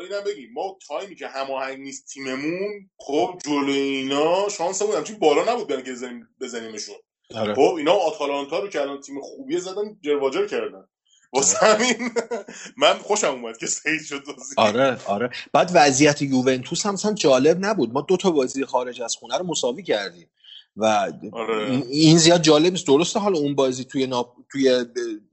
اینم 0.02 0.24
بگیم 0.26 0.52
ما 0.52 0.78
تایمی 0.88 1.14
که 1.14 1.28
هماهنگ 1.28 1.78
نیست 1.78 2.06
تیممون 2.06 2.90
خب 2.96 3.38
جلوی 3.44 3.72
اینا 3.72 4.48
شانسمون 4.48 4.96
همچین 4.96 5.18
بالا 5.18 5.52
نبود 5.52 5.68
برای 5.68 5.82
که 5.82 5.90
بزنیم 5.92 6.28
بزنیمشون. 6.40 6.94
آره. 7.34 7.54
خب 7.54 7.74
اینا 7.78 7.92
آتالانتا 7.92 8.58
رو 8.58 8.68
که 8.68 8.80
الان 8.80 9.00
تیم 9.00 9.20
خوبیه 9.20 9.58
زدن 9.58 9.96
جرواجر 10.02 10.46
کردن. 10.46 10.84
واسه 11.32 11.66
همین 11.66 12.10
من 12.76 12.94
خوشم 12.98 13.30
اومد 13.30 13.56
که 13.56 13.66
سید 13.66 14.02
شد 14.02 14.24
بازی. 14.24 14.54
آره 14.56 14.98
آره. 15.06 15.30
بعد 15.52 15.70
وضعیت 15.74 16.22
یوونتوس 16.22 16.86
هم 16.86 17.14
جالب 17.14 17.56
نبود. 17.60 17.92
ما 17.92 18.00
دو 18.00 18.16
تا 18.16 18.30
بازی 18.30 18.64
خارج 18.64 19.02
از 19.02 19.16
خونه 19.16 19.38
رو 19.38 19.46
مساوی 19.46 19.82
کردیم. 19.82 20.30
و 20.76 20.84
آره. 21.32 21.82
این- 21.90 22.18
زیاد 22.18 22.42
جالب 22.42 22.72
نیست. 22.72 22.86
درسته 22.86 23.20
حالا 23.20 23.38
اون 23.38 23.54
بازی 23.54 23.84
توی 23.84 24.06
ناپ... 24.06 24.36
توی 24.52 24.84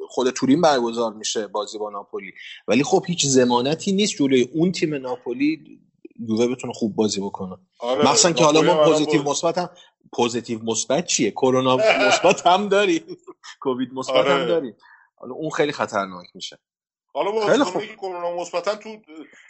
خود 0.07 0.29
تورین 0.29 0.61
برگزار 0.61 1.13
میشه 1.13 1.47
بازی 1.47 1.77
با 1.77 1.89
ناپولی. 1.89 2.33
ولی 2.67 2.83
خب 2.83 3.03
هیچ 3.07 3.25
ضمانتی 3.25 3.91
نیست 3.91 4.15
جلوی 4.15 4.49
اون 4.53 4.71
تیم 4.71 4.95
ناپولی 4.95 5.79
یووه 6.19 6.47
بتونه 6.47 6.73
خوب 6.73 6.95
بازی 6.95 7.21
بکنه. 7.21 7.57
آره 7.79 8.05
مخصوصا 8.05 8.31
که 8.31 8.43
حالا 8.43 8.61
ما 8.61 8.83
positive 8.85 9.23
مثبت 9.23 9.57
هم 9.57 9.69
positive 10.13 10.59
مثبت 10.63 11.05
چیه؟ 11.05 11.31
کرونا 11.31 11.77
مثبت 11.77 12.47
هم 12.47 12.69
داریم. 12.69 13.01
کووید 13.61 13.89
مثبت 13.93 14.15
هم 14.25 14.31
آره. 14.31 14.45
داریم. 14.45 14.75
حالا 15.15 15.33
اون 15.33 15.49
خیلی 15.49 15.71
خطرناک 15.71 16.27
میشه. 16.35 16.59
حالا 17.13 17.31
خیلی 17.31 17.57
بازیکنایی 17.57 17.87
که 17.89 17.95
کرونا 17.95 18.35
مثبتن 18.35 18.75
تو 18.75 18.89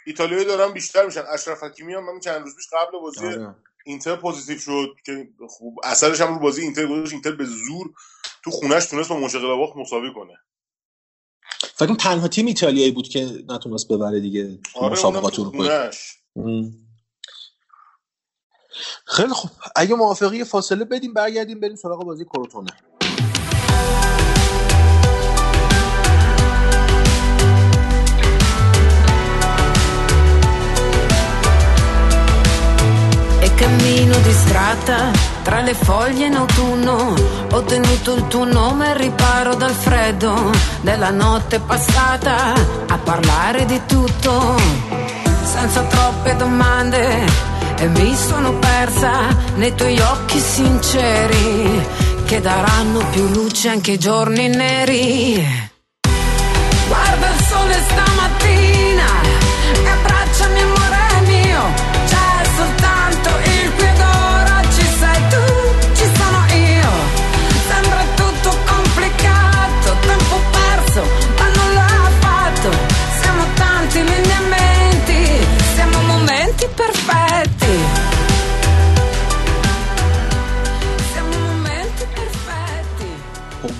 ایتالیا 0.06 0.44
دارن 0.44 0.72
بیشتر 0.72 1.06
میشن. 1.06 1.22
اشرف 1.34 1.62
حکیمی 1.62 1.94
هم 1.94 2.04
من 2.14 2.20
چند 2.20 2.42
روز 2.42 2.56
پیش 2.56 2.66
قبل 2.72 2.98
بازی 2.98 3.26
آره. 3.26 3.56
اینتر 3.86 4.16
positive 4.16 4.58
شد 4.58 4.94
که 5.06 5.28
خوب 5.48 5.78
اثرش 5.84 6.20
هم 6.20 6.34
رو 6.34 6.40
بازی 6.40 6.62
اینتر 6.62 6.86
گذاشت 6.86 7.12
اینتر 7.12 7.32
به 7.32 7.44
زور 7.44 7.90
تو 8.44 8.50
خونش 8.50 8.86
تونست 8.86 9.08
با 9.08 9.20
منشقلباخ 9.20 9.76
مساوی 9.76 10.12
کنه. 10.14 10.38
فکر 11.74 11.86
کنم 11.86 11.96
تنها 11.96 12.28
تیم 12.28 12.46
ایتالیایی 12.46 12.92
بود 12.92 13.08
که 13.08 13.44
نتونست 13.48 13.88
ببره 13.88 14.20
دیگه 14.20 14.58
آره 14.74 14.92
مسابقات 14.92 15.38
ام. 16.36 16.72
خیلی 19.06 19.32
خوب. 19.32 19.50
اگه 19.76 19.94
موافقی 19.94 20.44
فاصله 20.44 20.84
بدیم 20.84 21.14
برگردیم 21.14 21.60
بریم 21.60 21.76
سراغ 21.76 22.04
بازی 22.04 22.24
کروتونه. 22.24 22.70
Distratta 34.30 35.10
tra 35.42 35.60
le 35.60 35.74
foglie 35.74 36.26
in 36.26 36.36
autunno. 36.36 37.14
Ho 37.52 37.62
tenuto 37.62 38.14
il 38.14 38.26
tuo 38.28 38.44
nome 38.44 38.90
al 38.90 38.96
riparo 38.96 39.54
dal 39.54 39.72
freddo 39.72 40.50
della 40.80 41.10
notte 41.10 41.58
passata 41.60 42.54
a 42.86 42.98
parlare 42.98 43.66
di 43.66 43.80
tutto. 43.86 44.56
Senza 45.42 45.82
troppe 45.82 46.36
domande 46.36 47.26
e 47.76 47.88
mi 47.88 48.14
sono 48.14 48.52
persa 48.54 49.10
nei 49.56 49.74
tuoi 49.74 49.98
occhi 49.98 50.38
sinceri 50.38 51.86
che 52.24 52.40
daranno 52.40 53.04
più 53.10 53.28
luce 53.28 53.68
anche 53.68 53.92
ai 53.92 53.98
giorni 53.98 54.48
neri. 54.48 55.68
Guarda 56.88 57.28
il 57.28 57.44
sole 57.44 57.82
stamattina 57.88 58.79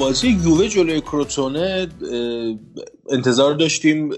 بازی 0.00 0.28
یووه 0.28 0.68
جلوی 0.68 1.00
کروتونه 1.00 1.88
انتظار 3.10 3.54
داشتیم 3.54 4.10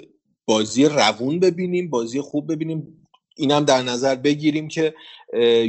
بازی 0.47 0.85
روون 0.85 1.41
ببینیم 1.41 1.91
بازی 1.91 2.21
خوب 2.21 2.53
ببینیم. 2.53 3.09
اینم 3.37 3.65
در 3.65 3.83
نظر 3.83 4.15
بگیریم 4.15 4.69
که 4.69 4.95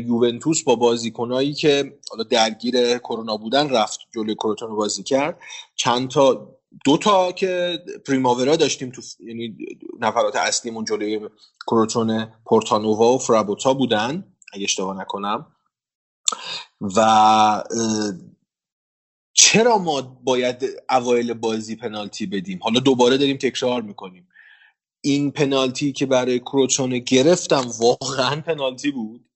یوونتوس 0.06 0.64
با 0.64 0.76
بازیکنایی 0.76 1.54
که 1.54 2.00
حالا 2.12 2.24
درگیر 2.24 2.98
کرونا 2.98 3.38
بودن 3.38 3.70
رفت 3.70 4.00
جلوی 4.16 4.36
کروتونه 4.36 4.76
بازی 4.76 5.04
کرد. 5.04 5.40
چند 5.76 6.10
تا 6.10 6.56
دو 6.86 6.98
تا 6.98 7.32
که 7.32 7.80
پریماورا 8.08 8.56
داشتیم 8.56 8.90
تو 8.90 9.02
یعنی 9.20 9.58
نفرات 10.00 10.36
اصلیمون 10.36 10.86
جلوی 10.86 11.20
کروتونه 11.68 12.34
پورتانووا 12.46 13.14
و 13.14 13.18
فرابوتا 13.18 13.74
بودن 13.74 14.34
اگه 14.54 14.64
اشتباه 14.64 15.02
نکنم. 15.02 15.46
و 16.82 17.64
چرا 19.54 19.78
ما 19.78 20.02
باید 20.02 20.84
اوایل 20.90 21.34
بازی 21.34 21.76
پنالتی 21.76 22.26
بدیم؟ 22.26 22.60
حالا 22.64 22.80
دوباره 22.80 23.18
داریم 23.18 23.38
تکرار 23.38 23.82
می‌کنیم. 23.82 24.30
این 25.02 25.32
پنالتی 25.32 25.92
که 25.92 26.06
برای 26.06 26.40
کروچونه 26.40 27.00
گرفتم 27.00 27.72
واقعا 27.80 28.42
پنالتی 28.42 28.92
بود؟ 28.92 29.30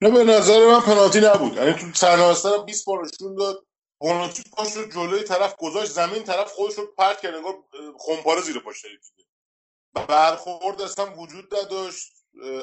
نه 0.00 0.10
به 0.10 0.24
نظر 0.24 0.66
من 0.66 0.80
پنالتی 0.80 1.20
نبود. 1.20 1.52
یعنی 1.52 1.72
تو 1.72 2.06
هم 2.06 2.64
20 2.64 2.84
بار 2.84 3.08
داد. 3.38 3.66
بونوچی 4.00 4.42
پاش 4.52 4.72
رو 4.72 4.88
جلوی 4.88 5.22
طرف 5.22 5.56
گذاشت 5.56 5.90
زمین 5.90 6.22
طرف 6.22 6.52
خودش 6.52 6.74
رو 6.74 6.86
پرت 6.98 7.20
کرد 7.20 7.34
انگار 7.34 7.54
خمپاره 7.98 8.40
زیر 8.40 8.58
پاش 8.58 8.86
برخورد 10.08 10.82
اصلا 10.82 11.14
وجود 11.14 11.54
نداشت. 11.54 12.12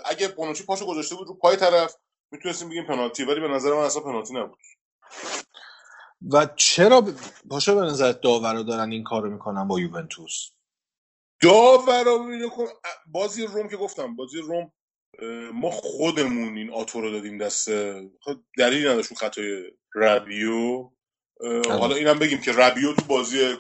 اگه 0.06 0.28
بونوچی 0.28 0.64
پاشو 0.64 0.86
گذاشته 0.86 1.16
بود 1.16 1.28
رو 1.28 1.34
پای 1.34 1.56
طرف 1.56 1.96
می‌تونستیم 2.32 2.70
بگیم 2.70 2.88
پنالتی 2.88 3.24
ولی 3.24 3.40
به 3.40 3.48
نظر 3.48 3.74
من 3.74 3.84
اصلا 3.84 4.02
پنالتی 4.02 4.34
نبود. 4.34 4.60
و 6.22 6.48
چرا 6.58 7.02
ب- 7.02 7.12
پاشا 7.50 7.76
به 7.76 7.82
نظر 7.82 8.12
داورا 8.12 8.64
دارن 8.64 8.92
این 8.92 9.04
کارو 9.04 9.32
می‌کنن 9.32 9.68
با 9.70 9.80
یوونتوس؟ 9.82 10.52
داورا 11.44 12.28
بازی 13.08 13.48
روم 13.48 13.70
که 13.70 13.78
گفتم 13.78 14.16
بازی 14.16 14.40
روم 14.40 14.72
ما 15.54 15.72
خودمون 15.72 16.58
این 16.58 16.74
آتو 16.74 17.02
رو 17.02 17.12
دادیم 17.12 17.38
دست 17.38 17.70
خب 18.22 18.42
دلیلی 18.58 18.90
نداشت 18.90 19.12
اون 19.12 19.20
خطای 19.20 19.72
ربیو 19.96 20.92
اه، 21.42 21.78
حالا 21.80 21.96
اینم 21.96 22.20
بگیم 22.20 22.42
که 22.42 22.52
ربیو 22.54 22.94
تو 22.94 23.06
بازی 23.06 23.58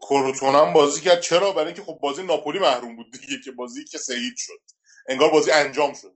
کروتون 0.00 0.54
هم 0.56 0.72
بازی 0.72 1.00
کرد. 1.02 1.20
چرا؟ 1.20 1.52
برای 1.52 1.66
اینکه 1.66 1.82
خب 1.82 1.98
بازی 2.02 2.22
ناپولی 2.22 2.58
محروم 2.58 2.96
بود 2.96 3.12
دیگه 3.12 3.40
که 3.44 3.52
بازی 3.52 3.84
که 3.84 3.98
سعید 3.98 4.34
شد. 4.36 4.60
انگار 5.08 5.30
بازی 5.30 5.50
انجام 5.50 5.94
شد. 5.94 6.14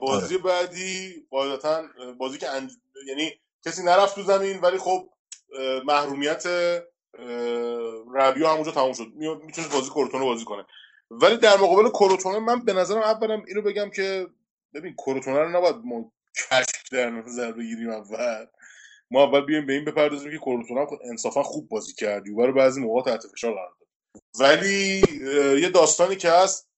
بازی 0.00 0.38
بعدی 0.38 1.14
قاعدتا 1.30 1.84
بازی 2.18 2.38
که 2.38 2.50
انج... 2.50 2.72
یعنی 3.08 3.32
کسی 3.66 3.82
نرفت 3.82 4.14
تو 4.14 4.22
زمین 4.22 4.60
ولی 4.60 4.78
خب 4.78 5.08
محرومیت 5.84 6.46
ربیو 8.14 8.46
همونجا 8.46 8.70
تموم 8.70 8.92
شد. 8.92 9.06
می‌تونست 9.44 9.72
بازی 9.72 9.90
کروتون 9.90 10.20
رو 10.20 10.26
بازی 10.26 10.44
کنه. 10.44 10.66
ولی 11.10 11.36
در 11.36 11.56
مقابل 11.56 11.88
کروتونه 11.88 12.38
من 12.38 12.64
به 12.64 12.72
نظرم 12.72 13.02
اولا 13.02 13.42
اینو 13.46 13.62
بگم 13.62 13.90
که 13.90 14.26
ببین 14.74 14.94
کروتونه 14.94 15.38
رو 15.38 15.48
نباید 15.48 15.76
ما 15.84 16.12
کشک 16.36 16.90
در 16.92 17.10
نظر 17.10 17.52
بگیریم 17.52 17.90
اول. 17.90 18.46
ما 19.10 19.22
اول 19.22 19.40
بیایم 19.40 19.66
به 19.66 19.72
این 19.72 19.84
بپردازیم 19.84 20.30
که 20.30 20.38
کروتونه 20.38 20.80
هم 20.80 20.86
انصافا 21.04 21.42
خوب 21.42 21.68
بازی 21.68 21.94
کرد. 21.94 22.26
یووه 22.26 22.46
رو 22.46 22.52
بعضی 22.52 22.80
موقع 22.80 23.02
تحت 23.02 23.26
فشار 23.26 23.54
قرار 23.54 23.74
داد. 23.80 23.88
ولی 24.40 25.02
یه 25.62 25.68
داستانی 25.68 26.16
که 26.16 26.30
هست 26.30 26.68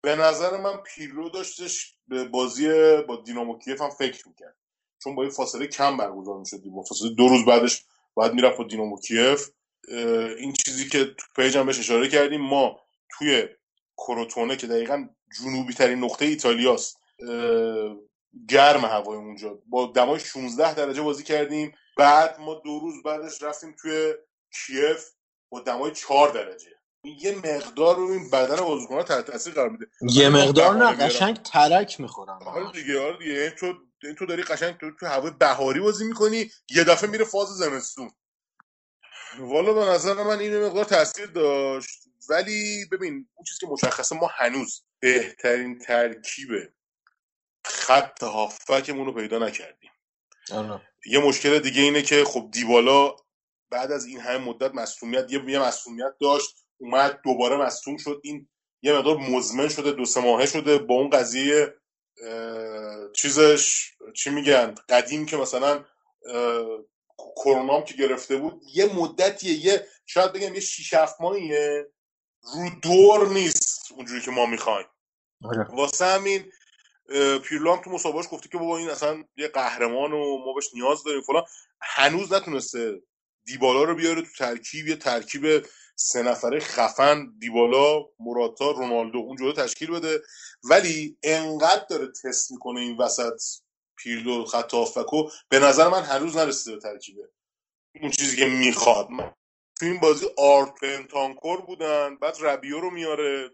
به 0.00 0.16
نظر 0.16 0.56
من 0.56 0.76
پیرلو 0.76 1.28
داشتش 1.28 1.96
به 2.08 2.24
بازی 2.24 2.68
با 3.08 3.22
دینامو 3.26 3.58
کیف 3.58 3.80
هم 3.80 3.90
فکر 3.90 4.28
می‌کرد. 4.28 4.56
چون 5.02 5.14
با 5.14 5.24
یه 5.24 5.30
فاصله 5.30 5.66
کم 5.66 5.96
برگزار 5.96 6.38
می‌شد 6.38 6.62
با 6.64 6.82
فاصله 6.82 7.10
دو 7.10 7.28
روز 7.28 7.44
بعدش 7.44 7.84
باید 8.14 8.32
می‌رفت 8.32 8.58
با 8.58 8.64
دینامو 8.64 9.00
کیف. 9.00 9.50
این 10.38 10.52
چیزی 10.52 10.88
که 10.88 11.04
تو 11.04 11.26
پیج 11.36 11.56
هم 11.56 11.66
بهش 11.66 11.78
اشاره 11.78 12.08
کردیم 12.08 12.40
ما 12.40 12.80
توی 13.10 13.48
کروتونه 13.96 14.56
که 14.56 14.66
دقیقا 14.66 15.08
جنوبی 15.40 15.74
ترین 15.74 16.04
نقطه 16.04 16.24
ایتالیاست 16.24 16.96
گرم 18.48 18.84
هوای 18.84 19.16
اونجا. 19.16 19.58
با 19.66 19.92
دمای 19.94 20.20
16 20.20 20.74
درجه 20.74 21.02
بازی 21.02 21.22
کردیم. 21.22 21.74
بعد 21.96 22.40
ما 22.40 22.54
دو 22.54 22.78
روز 22.78 23.02
بعدش 23.02 23.42
رفتیم 23.42 23.76
توی 23.82 24.14
کیف 24.66 25.04
با 25.48 25.60
دمای 25.60 25.92
4 25.92 26.30
درجه. 26.30 26.68
این 27.04 27.18
یه 27.20 27.36
مقدار 27.36 27.96
رو 27.96 28.10
این 28.10 28.30
بدن 28.30 28.56
بازیکن‌ها 28.56 29.02
تحت 29.02 29.30
تاثیر 29.30 29.54
قرار 29.54 29.68
میده. 29.68 29.86
یه 30.10 30.28
مقدار 30.28 30.76
نه. 30.76 30.92
قشنگ 30.92 31.36
ترک 31.36 32.00
می‌خورن 32.00 32.38
آره 32.46 32.72
دیگه 32.72 33.00
آره 33.00 33.18
دیگه. 33.18 33.32
یعنی 33.32 33.50
تو 33.50 33.74
یعنی 34.04 34.16
تو 34.16 34.26
داری 34.26 34.42
قشنگ 34.42 34.78
تو, 34.78 34.90
تو 35.00 35.06
هوای 35.06 35.30
بهاری 35.30 35.80
بازی 35.80 36.04
می‌کنی 36.04 36.50
یه 36.70 36.84
دفعه 36.84 37.10
میره 37.10 37.24
فاز 37.24 37.48
زمستون. 37.48 38.10
والا 39.38 39.72
به 39.72 39.80
نظر 39.80 40.22
من 40.22 40.38
این 40.38 40.64
مقدار 40.64 40.84
تاثیر 40.84 41.26
داشت. 41.26 42.04
ولی 42.28 42.86
ببین 42.92 43.28
اون 43.34 43.44
چیزی 43.44 43.60
که 43.60 43.66
مشخصه 43.66 44.16
ما 44.16 44.30
هنوز 44.34 44.84
بهترین 45.00 45.78
ترکیب 45.78 46.48
خط 47.64 48.22
هافکمون 48.22 49.06
رو 49.06 49.12
پیدا 49.12 49.38
نکردیم. 49.38 49.90
آره. 50.52 50.80
یه 51.06 51.18
مشکل 51.18 51.58
دیگه 51.58 51.82
اینه 51.82 52.02
که 52.02 52.24
خب 52.24 52.48
دیبالا 52.52 53.16
بعد 53.70 53.92
از 53.92 54.06
این 54.06 54.20
همه 54.20 54.38
مدت 54.38 54.74
مصونیت 54.74 55.32
یه 55.32 55.44
یه 55.50 55.58
مصونیت 55.58 56.14
داشت 56.20 56.56
اومد 56.76 57.20
دوباره 57.24 57.56
مصون 57.56 57.96
شد. 57.96 58.20
این 58.24 58.48
یه 58.82 58.92
مقدار 58.92 59.16
مزمن 59.16 59.68
شده 59.68 59.92
دو 59.92 60.04
سه 60.04 60.20
ماهه 60.20 60.46
شده. 60.46 60.78
با 60.78 60.94
اون 60.94 61.10
قضیه 61.10 61.74
چیزش 63.14 63.90
چی 64.14 64.30
میگن؟ 64.30 64.74
قدیم 64.88 65.26
که 65.26 65.36
مثلا 65.36 65.84
کرونام 67.44 67.84
که 67.84 67.94
گرفته 67.94 68.36
بود 68.36 68.62
یه 68.74 68.94
مدتیه 68.94 69.66
یه 69.66 69.86
شاید 70.06 70.32
بگم 70.32 70.54
یه 70.54 70.60
شیش 70.60 70.94
هفت 70.94 71.20
ماهیه. 71.20 71.86
رو 72.54 72.70
دور 72.82 73.28
نیست 73.28 73.92
اونجوری 73.92 74.20
که 74.20 74.30
ما 74.30 74.46
می‌خوایم. 74.46 74.86
آره. 75.44 75.66
واسه 75.70 76.04
همین 76.04 76.52
پیرلو 77.44 77.72
هم 77.72 77.82
تو 77.82 77.90
مسابقهش 77.90 78.26
گفته 78.30 78.48
که 78.48 78.58
بابا 78.58 78.78
این 78.78 78.90
اصلا 78.90 79.24
یه 79.36 79.48
قهرمان 79.48 80.12
و 80.12 80.38
ما 80.38 80.52
بهش 80.52 80.74
نیاز 80.74 81.04
داریم 81.04 81.22
فلان. 81.22 81.44
هنوز 81.80 82.32
نتونسته 82.32 83.02
دیبالا 83.44 83.84
رو 83.84 83.94
بیاره 83.94 84.22
تو 84.22 84.28
ترکیب 84.38 84.88
یه 84.88 84.96
ترکیب 84.96 85.66
سه 85.96 86.22
نفره 86.22 86.60
خفن 86.60 87.32
دیبالا 87.38 88.04
موراتا 88.18 88.70
رونالدو 88.70 89.18
اونجوری 89.18 89.52
تشکیل 89.52 89.90
بده. 89.90 90.22
ولی 90.70 91.18
انقدر 91.22 91.86
داره 91.90 92.06
تست 92.24 92.52
می‌کنه 92.52 92.80
این 92.80 92.96
وسط 92.96 93.42
پیرلو 93.96 94.44
خط 94.44 94.74
هافبکو 94.74 95.30
به 95.48 95.58
نظر 95.58 95.88
من 95.88 96.02
هنوز 96.02 96.36
نرسیده 96.36 96.76
به 96.76 96.82
ترکیبه. 96.82 97.28
اون 98.02 98.10
چیزی 98.10 98.36
که 98.36 98.46
می‌خواد. 98.46 99.08
تو 99.80 99.86
این 99.86 100.00
بازی 100.00 100.26
آرت 100.38 100.74
پنتانکور 100.80 101.60
بودن 101.60 102.16
بعد 102.16 102.36
ربیو 102.40 102.80
رو 102.80 102.90
میاره 102.90 103.50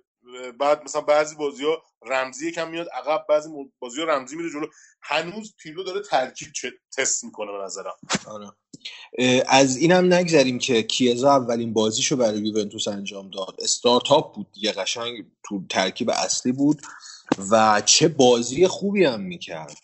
بعد 0.58 0.84
مثلا 0.84 1.00
بعضی 1.00 1.36
بازی 1.36 1.64
ها 1.64 1.82
رمزی 2.06 2.48
یکم 2.48 2.70
میاد 2.70 2.88
عقب 2.88 3.26
بعضی 3.28 3.48
بازی 3.78 4.00
ها 4.00 4.06
رمزی 4.06 4.36
میره 4.36 4.50
جلو. 4.50 4.66
هنوز 5.02 5.54
پیرلو 5.58 5.82
داره 5.82 6.00
ترکیب 6.02 6.48
تست 6.96 7.24
می‌کنه 7.24 7.52
به 7.52 7.58
نظرم. 7.58 7.94
آره. 8.28 8.52
از 9.48 9.76
اینم 9.76 10.14
نگذریم 10.14 10.58
که 10.58 10.82
کیزا 10.82 11.30
اولین 11.30 11.72
بازیشو 11.72 12.16
برای 12.16 12.40
یوونتوس 12.40 12.88
انجام 12.88 13.30
داد. 13.30 13.56
استارتاپ 13.58 14.34
بود 14.34 14.52
دیگه 14.52 14.72
قشنگ 14.72 15.24
تو 15.48 15.62
ترکیب 15.68 16.10
اصلی 16.10 16.52
بود 16.52 16.82
و 17.50 17.82
چه 17.86 18.08
بازی 18.08 18.66
خوبی 18.66 19.04
هم 19.04 19.20
می‌کرد. 19.20 19.76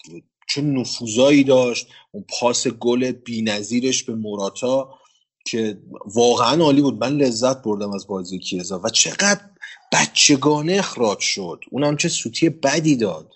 چه 0.48 0.62
نفوذایی 0.62 1.44
داشت. 1.44 1.88
اون 2.12 2.24
پاس 2.40 2.66
گل 2.68 3.12
بینظیرش 3.12 4.02
به 4.02 4.14
موراتا 4.14 4.98
که 5.46 5.78
واقعا 6.06 6.62
عالی 6.64 6.82
بود. 6.82 7.04
من 7.04 7.16
لذت 7.16 7.62
بردم 7.62 7.92
از 7.92 8.06
بازی 8.06 8.38
کیزا 8.38 8.80
و 8.85 8.88
چقدر 8.88 9.40
بچگانه 9.92 10.72
اخراج 10.72 11.18
شد. 11.18 11.61
اونم 11.70 11.96
چه 11.96 12.09
سوتی 12.09 12.48
بدی 12.48 12.96
داد. 12.96 13.32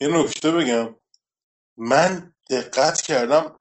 یه 0.00 0.08
نکته 0.08 0.50
بگم. 0.50 0.96
من 1.76 2.34
دقت 2.50 3.02
کردم 3.02 3.55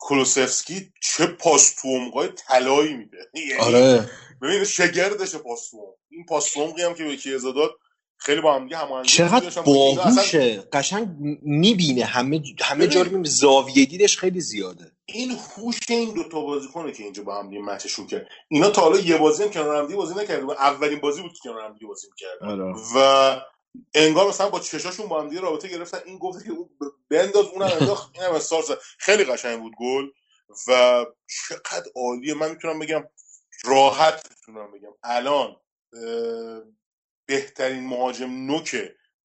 کلوسفسکی 0.00 0.92
چه 1.02 1.26
پاس 1.26 1.74
تو 1.74 1.88
عمقای 1.88 2.28
طلایی 2.28 2.94
میده 2.94 3.18
یعنی 3.50 3.60
آره 3.60 4.10
ببین 4.42 4.64
شگردش 4.64 5.34
پاس 5.34 5.70
تو. 5.70 5.96
این 6.10 6.24
پاس 6.28 6.52
تو 6.52 6.72
هم 6.86 6.94
که 6.94 7.04
به 7.04 7.16
کیزا 7.16 7.52
داد 7.52 7.70
خیلی 8.16 8.40
با 8.40 8.54
هم 8.54 8.64
دیگه 8.64 8.76
هماهنگی 8.76 9.08
خوبی 9.08 9.50
چقدر. 9.50 9.62
اینا 9.80 10.02
اصلا 10.02 10.22
باهوشه 10.22 10.68
قشنگ 10.72 11.08
می‌بینه 11.42 12.04
همه 12.04 12.42
همه 12.60 12.86
جا 12.86 13.02
رو. 13.02 13.24
زاویه 13.24 13.84
دیدش 13.84 14.18
خیلی 14.18 14.40
زیاده 14.40 14.92
این 15.06 15.30
هوش 15.30 15.78
این 15.88 16.14
دو 16.14 16.24
تا 16.28 16.40
بازیکنه 16.40 16.92
که 16.92 17.02
اینجا 17.02 17.22
با 17.22 17.38
هم 17.38 17.50
دیگه 17.50 17.62
مچشون 17.62 18.06
کرد 18.06 18.26
اینا 18.48 18.70
تا 18.70 18.82
حالا 18.82 18.98
یه 18.98 19.18
بازی 19.18 19.42
هم 19.42 19.50
کنار 19.50 19.76
هم 19.76 19.86
دیگه 19.86 19.96
بازی 19.96 20.14
نکردن 20.14 20.50
اولین 20.50 21.00
بازی 21.00 21.22
بود 21.22 21.32
که 21.32 21.38
کنار 21.44 21.64
هم 21.64 21.72
دیگه 21.72 21.86
بازی 21.86 22.06
می‌کردن 22.10 22.62
آره. 22.62 22.74
و 22.96 23.40
انگار 23.94 24.28
مثلا 24.28 24.50
با 24.50 24.60
چشاشون 24.60 25.08
با 25.08 25.20
هم 25.22 25.28
دیگه 25.28 25.40
رابطه 25.40 25.68
گرفتن. 25.68 25.98
این 26.06 26.18
گفت 26.18 26.44
که 26.44 26.50
اون 26.50 26.70
بنداز 27.10 27.46
اونم 27.46 27.70
انداخت 27.80 28.10
اینم 28.14 28.32
استارز 28.32 28.70
خیلی 28.98 29.24
قشنگ 29.24 29.60
بود 29.60 29.72
گل. 29.80 30.08
و 30.68 31.06
چقدر 31.48 31.90
عالیه. 31.96 32.34
من 32.34 32.50
می‌تونم 32.50 32.78
بگم 32.78 33.04
راحت 33.64 34.30
می‌تونم 34.30 34.72
بگم. 34.72 34.92
الان 35.02 35.56
بهترین 37.26 37.86
مهاجم 37.86 38.30
نوک 38.30 38.76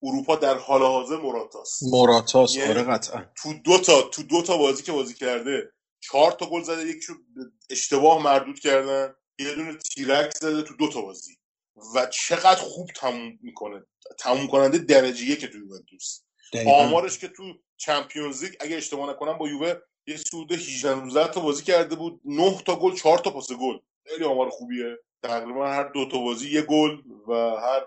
اروپا 0.03 0.36
در 0.36 0.58
حال 0.58 0.81
حاضر 0.81 1.17
مراتاست. 1.17 1.84
مراتاس 1.91 2.55
یعنی 2.55 2.69
آره 2.69 2.84
قطعا. 2.84 3.25
تو 3.38 3.53
دو 3.53 3.77
تا 3.77 4.01
تو 4.01 4.23
دو 4.23 4.41
تا 4.41 4.58
بازی 4.58 4.84
که 4.84 4.91
بازی 4.91 5.13
کرده 5.13 5.71
چهار 5.99 6.31
تا 6.31 6.45
گل 6.49 6.63
زده 6.63 6.88
یکیشو 6.88 7.13
اشتباه 7.69 8.23
مردود 8.23 8.60
کردن 8.60 9.15
یه 9.39 9.55
دونه 9.55 9.77
تیرک 9.77 10.38
زده 10.38 10.62
تو 10.62 10.75
دو 10.75 10.89
تا 10.89 11.01
بازی. 11.01 11.38
و 11.95 12.05
چقدر 12.05 12.61
خوب 12.61 12.89
تموم 12.95 13.39
می‌کنه. 13.41 13.83
تموم 14.19 14.47
کننده 14.47 14.77
درجه 14.77 15.25
یک 15.25 15.45
تو 15.45 15.57
یوونتوس. 15.57 16.21
آمارش 16.67 17.19
که 17.19 17.27
تو 17.27 17.43
چمپیونز 17.77 18.43
لیگ 18.43 18.53
اگه 18.59 18.75
اشتباه 18.75 19.09
نکنم 19.09 19.38
با 19.38 19.49
یووه 19.49 19.75
یه 20.07 20.17
سود 20.17 20.51
18 20.51 20.95
19 20.95 21.27
تا 21.27 21.41
بازی 21.41 21.63
کرده 21.63 21.95
بود. 21.95 22.21
9 22.25 22.61
تا 22.65 22.75
گل 22.75 22.95
4 22.95 23.17
تا 23.17 23.29
پاس 23.29 23.51
گل. 23.51 23.77
خیلی 24.07 24.23
آمار 24.23 24.49
خوبیه. 24.49 24.97
تقریبا 25.23 25.67
هر 25.67 25.83
دو 25.83 26.05
تا 26.05 26.17
بازی 26.17 26.51
یه 26.51 26.61
گل 26.61 27.01
و 27.27 27.33
هر 27.33 27.85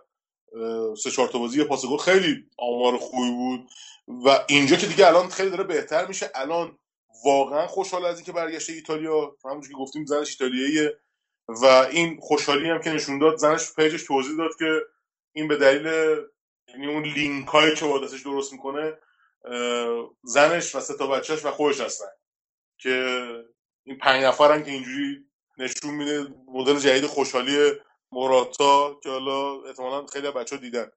سه 0.95 1.11
چهار 1.11 1.29
تا 1.29 1.39
بازی 1.39 1.59
یه 1.59 1.65
پاس 1.65 1.87
گل. 1.87 1.97
خیلی 1.97 2.45
آمار 2.57 2.99
خوبی 2.99 3.31
بود. 3.31 3.71
و 4.25 4.45
اینجا 4.49 4.77
که 4.77 4.87
دیگه 4.87 5.07
الان 5.07 5.29
خیلی 5.29 5.51
داره 5.51 5.65
بهتر 5.65 6.07
میشه 6.07 6.31
الان 6.35 6.79
واقعا 7.25 7.67
خوشحال 7.67 8.05
از 8.05 8.17
اینکه 8.17 8.33
برگشته 8.33 8.73
ایتالیا. 8.73 9.37
همونجوری 9.45 9.75
که 9.75 9.81
گفتیم 9.81 10.05
زنش 10.05 10.31
ایتالیاییه. 10.31 10.99
و 11.49 11.65
این 11.67 12.21
خوشحالی 12.21 12.71
هم 12.71 12.81
که 12.81 12.91
نشون 12.91 13.19
داد 13.19 13.37
زنش 13.37 13.75
پیجش 13.75 14.03
توضیح 14.03 14.37
داد 14.37 14.51
که 14.59 14.81
این 15.33 15.49
به 15.49 15.57
دلیل 15.57 15.87
یعنی 16.69 16.87
اون 16.87 17.03
لینک 17.03 17.49
هایی 17.49 17.75
که 17.75 17.85
با 17.85 17.99
دستش 17.99 18.23
درست 18.23 18.53
می‌کنه 18.53 18.99
زنش 20.23 20.75
و 20.75 20.81
سه 20.81 20.95
تا 20.95 21.07
بچهش 21.07 21.45
و 21.45 21.51
خودش 21.51 21.81
هستن 21.81 22.09
که 22.79 23.27
این 23.85 23.99
پنج 23.99 24.25
نفرن 24.25 24.65
که 24.65 24.71
اینجوری 24.71 25.25
نشون 25.59 25.95
میده 25.95 26.27
مدل 26.55 26.79
جدید 26.79 27.07
خوشحالی 27.07 27.73
موراتا 28.13 29.01
که 29.03 29.09
حالا 29.11 29.63
احتمالا 29.63 30.07
خیلی 30.07 30.31
بچه 30.31 30.57
ها 30.57 30.63
دیدن 30.63 30.91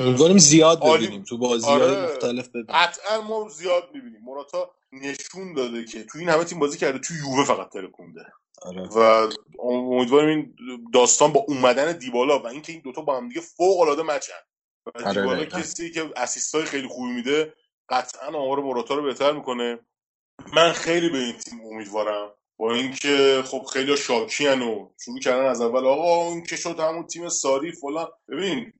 امیدواریم 0.00 0.38
زیاد. 0.38 0.82
ببینیم 0.84 1.22
تو 1.22 1.38
بازی 1.38 1.66
آره. 1.66 2.04
مختلف 2.04 2.48
ببینیم 2.48 2.66
قطعا 2.68 3.20
ما 3.20 3.48
زیاد 3.48 3.90
می‌بینیم 3.94 4.20
موراتا 4.20 4.70
نشون 4.92 5.54
داده 5.54 5.84
که 5.84 6.04
تو 6.04 6.18
این 6.18 6.28
همه 6.28 6.44
تیم 6.44 6.58
بازی 6.58 6.78
کرده 6.78 6.98
تو 6.98 7.14
یووه 7.14 7.44
فقط 7.44 7.68
ترکونده 7.68 8.26
آره. 8.62 8.82
و 8.82 9.30
امیدواریم 9.58 10.28
این 10.28 10.56
داستان 10.92 11.32
با 11.32 11.44
اومدن 11.48 11.98
دیبالا 11.98 12.38
و 12.38 12.46
اینکه 12.46 12.72
این 12.72 12.82
دوتا 12.82 13.02
با 13.02 13.16
هم 13.16 13.28
دیگه 13.28 13.40
فوق 13.40 13.80
العاده 13.80 14.02
مچن. 14.02 14.32
و 14.86 14.90
آره، 15.04 15.20
دیبالا. 15.20 15.44
کسی 15.44 15.90
که 15.90 16.10
اسیستای 16.16 16.64
خیلی 16.64 16.88
خوبی 16.88 17.12
میده 17.12 17.54
قطعا 17.88 18.28
آمار 18.28 18.60
موراتا 18.60 18.94
رو 18.94 19.02
بهتر 19.02 19.32
می‌کنه. 19.32 19.78
من 20.54 20.72
خیلی 20.72 21.08
به 21.08 21.18
این 21.18 21.32
تیم 21.32 21.60
امیدوارم. 21.60 22.32
با 22.56 22.74
اینکه 22.74 23.42
خب 23.46 23.62
خیلی 23.72 23.96
شاکیان 23.96 24.62
و 24.62 24.90
شروع 25.04 25.20
کردن 25.20 25.46
از 25.46 25.60
اول 25.60 25.86
آقا 25.86 26.28
این 26.28 26.44
که 26.44 26.56
شد 26.56 26.80
همون 26.80 27.06
تیم 27.06 27.28
ساری 27.28 27.72
فلان. 27.72 28.08
ببین 28.28 28.72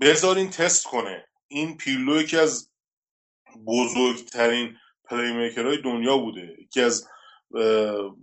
بذارین 0.00 0.50
تست 0.50 0.84
کنه. 0.84 1.28
این 1.48 1.76
پیرلو 1.76 2.20
یکی 2.20 2.36
از 2.36 2.70
بزرگترین 3.66 4.76
پلی 5.04 5.32
میکرهای 5.32 5.82
دنیا 5.82 6.18
بوده. 6.18 6.56
یکی 6.62 6.80
از 6.80 7.08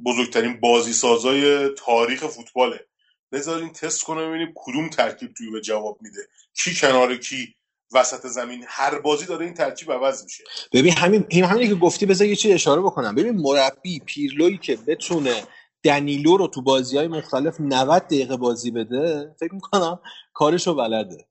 بزرگترین 0.06 0.60
بازی 0.60 0.94
سازای 0.94 1.70
تاریخ 1.70 2.28
فوتباله. 2.28 2.86
بذارین 3.32 3.70
تست 3.70 4.04
کنه 4.04 4.28
ببینیم 4.28 4.54
کدوم 4.56 4.89
ترکیب 4.89 5.34
توی 5.34 5.52
به 5.52 5.62
جواب 5.62 5.98
میده. 6.02 6.22
کی 6.63 6.76
کنار 6.76 7.18
کی 7.18 7.56
وسط 7.94 8.28
زمین. 8.28 8.65
هر 8.68 9.00
بازی 9.00 9.26
داره 9.26 9.46
این 9.46 9.54
ترکیب 9.54 9.92
عوض 9.92 10.24
میشه. 10.24 10.44
ببین 10.74 10.94
همین 10.94 11.26
همینی 11.44 11.68
که 11.68 11.76
گفتی 11.76 12.06
بذار 12.06 12.28
یه 12.28 12.36
چیز 12.36 12.52
اشاره 12.52 12.82
بکنم. 12.82 13.15
ببین 13.15 13.38
مربی 13.38 14.00
پیرلویی 14.00 14.58
که 14.58 14.76
بتونه 14.88 15.44
دنیلو 15.84 16.38
رو 16.38 16.48
تو 16.48 16.62
بازی 16.62 16.98
های 16.98 17.08
مختلف 17.08 17.60
90 17.60 18.04
دقیقه 18.04 18.38
بازی 18.38 18.72
بده 18.72 19.36
فکر 19.39 19.54
می‌کنم 19.54 20.00
کارشو 20.34 20.76
بلده. 20.76 21.28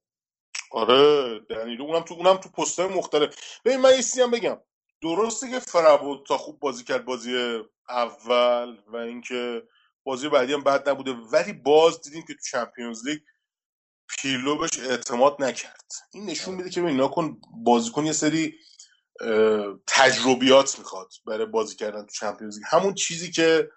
آره 0.73 1.41
دنیلو 1.51 1.85
اونم 1.85 2.01
تو 2.03 2.15
اونم 2.15 2.37
تو 2.37 2.49
پست‌های 2.49 2.89
مختلف. 2.89 3.35
ببین 3.65 3.81
من 3.81 3.91
یه 4.17 4.25
هم 4.25 4.31
بگم. 4.31 4.59
درسته 5.03 5.51
که 5.51 5.59
فرابود 5.59 6.27
تا 6.27 6.39
خوب 6.39 6.61
بازی 6.61 6.85
کرد 6.85 7.05
بازی 7.05 7.61
اول 7.89 8.77
و 8.87 8.97
اینکه 8.97 9.63
بازی 10.05 10.29
بعدی 10.29 10.53
هم 10.53 10.65
بد 10.65 10.89
نبوده 10.89 11.13
ولی 11.13 11.53
باز 11.53 12.03
دیدیم 12.03 12.23
که 12.23 12.35
تو 12.35 12.41
چمپیونز 12.51 13.07
لیگ 13.07 13.21
پیرلو 14.09 14.59
بهش 14.59 14.79
اعتماد 14.79 15.37
نکرد. 15.43 15.93
این 16.13 16.27
نشون 16.27 16.55
میده 16.55 16.71
که 16.71 16.83
ببین 16.83 17.01
نکن 17.01 17.41
بازیکن 17.65 18.07
یه 18.07 18.13
سری 18.13 18.55
تجربیات 19.87 20.79
می‌خواد 20.79 21.13
برای 21.27 21.47
بازی 21.47 21.77
کردن 21.77 22.03
تو 22.03 22.13
چمپیونز 22.13 22.57
لیگ. 22.57 22.67
همون 22.71 22.95
چیزی 22.95 23.31
که 23.31 23.71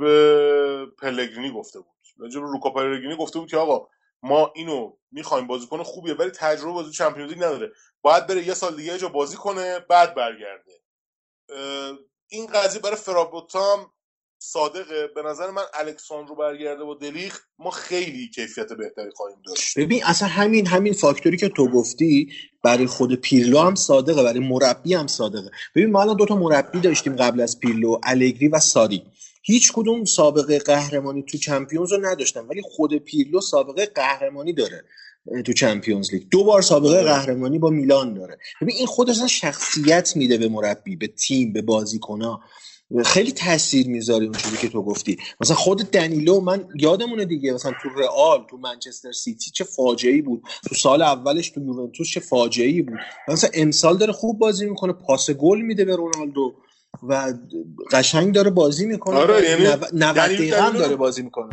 به 0.00 0.86
پلگرینی 0.98 1.50
گفته 1.50 1.78
بود. 1.78 1.94
راجع 2.18 2.40
به 2.40 2.46
روکا 2.46 2.70
پلگرینی 2.70 3.16
گفته 3.16 3.38
بود 3.38 3.50
که 3.50 3.56
آقا 3.56 3.88
ما 4.24 4.52
اینو 4.54 4.92
می‌خوایم 5.12 5.46
بازیکن 5.46 5.82
خوبیه 5.82 6.14
ولی 6.14 6.30
تجربه 6.30 6.72
بازی 6.72 6.92
چمپیونز 6.92 7.30
لیگ 7.30 7.38
نداره. 7.38 7.72
باید 8.02 8.26
بره 8.26 8.46
یه 8.46 8.54
سال 8.54 8.76
دیگه 8.76 8.98
جا 8.98 9.08
بازی 9.08 9.36
کنه 9.36 9.78
بعد 9.78 10.14
برگرده. 10.14 10.72
این 12.28 12.46
قضیه 12.46 12.80
برای 12.80 12.96
فرابوتا 12.96 13.72
هم 13.72 13.90
صادقه. 14.38 15.06
به 15.14 15.22
نظر 15.22 15.50
من 15.50 15.62
الکساندرو 15.74 16.34
برگرده 16.34 16.84
با 16.84 16.94
دلیخ. 16.94 17.40
ما 17.58 17.70
خیلی 17.70 18.30
کیفیت 18.30 18.72
بهتری 18.72 19.10
خواهیم 19.10 19.38
داشت. 19.46 19.78
ببین 19.78 20.04
اصلا 20.04 20.28
همین 20.28 20.66
همین 20.66 20.92
فاکتوری 20.92 21.36
که 21.36 21.48
تو 21.48 21.68
گفتی 21.68 22.32
برای 22.62 22.86
خود 22.86 23.14
پیرلو 23.14 23.58
هم 23.58 23.74
صادقه 23.74 24.22
برای 24.22 24.40
مربی 24.40 24.94
هم 24.94 25.06
صادقه. 25.06 25.50
ببین 25.74 25.90
ما 25.90 26.02
الان 26.02 26.16
دو 26.16 26.26
تا 26.26 26.36
مربی 26.36 26.80
داشتیم 26.80 27.16
قبل 27.16 27.40
از 27.40 27.60
پیرلو 27.60 28.00
الگری 28.02 28.48
و 28.48 28.58
ساری. 28.58 29.02
هیچ 29.46 29.72
کدوم 29.72 30.04
سابقه 30.04 30.58
قهرمانی 30.58 31.22
تو 31.22 31.38
چمپیونز 31.38 31.92
رو 31.92 32.06
نداشتن 32.06 32.40
ولی 32.40 32.62
خود 32.62 32.94
پیرلو 32.94 33.40
سابقه 33.40 33.86
قهرمانی 33.86 34.52
داره 34.52 34.84
تو 35.46 35.52
چمپیونز 35.52 36.14
لیگ. 36.14 36.22
دو 36.30 36.44
بار 36.44 36.62
سابقه 36.62 36.98
آره. 36.98 37.04
قهرمانی 37.04 37.58
با 37.58 37.70
میلان 37.70 38.14
داره. 38.14 38.38
ببین 38.60 38.76
این 38.76 38.86
خودش 38.86 39.16
اصلا 39.16 39.26
شخصیت 39.26 40.16
میده 40.16 40.38
به 40.38 40.48
مربی 40.48 40.96
به 40.96 41.06
تیم 41.06 41.52
به 41.52 41.62
بازیکن‌ها. 41.62 42.40
خیلی 43.04 43.32
تاثیر 43.32 43.88
می‌ذاره 43.88 44.24
اون 44.24 44.34
چیزی 44.34 44.56
که 44.56 44.68
تو 44.68 44.82
گفتی. 44.82 45.16
مثلا 45.40 45.56
خود 45.56 45.78
دانیلو 45.78 46.40
من 46.40 46.68
یادمونه 46.80 47.24
دیگه 47.24 47.52
مثلا 47.52 47.72
تو 47.82 47.88
رئال 47.88 48.46
تو 48.50 48.56
منچستر 48.56 49.12
سیتی 49.12 49.50
چه 49.50 49.64
فاجعه 49.64 50.22
بود. 50.22 50.42
تو 50.68 50.74
سال 50.74 51.02
اولش 51.02 51.50
تو 51.50 51.60
یوونتوس 51.60 52.08
چه 52.10 52.20
فاجعه 52.20 52.82
بود. 52.82 52.98
مثلا 53.28 53.50
امسال 53.54 53.98
داره 53.98 54.12
خوب 54.12 54.38
بازی 54.38 54.66
می‌کنه 54.66 54.92
پاس 54.92 55.30
گل 55.30 55.60
میده 55.60 55.84
به 55.84 55.96
رونالدو. 55.96 56.54
و 57.02 57.32
قشنگ 57.90 58.34
داره 58.34 58.50
بازی 58.50 58.86
می‌کنه. 58.86 59.16
آره، 59.16 59.50
یعنی 59.50 59.64
90 59.64 60.16
دنیل- 60.16 60.36
دقیقه 60.36 60.62
هم 60.62 60.72
داره 60.72 60.96
بازی 60.96 61.22
می‌کنه. 61.22 61.50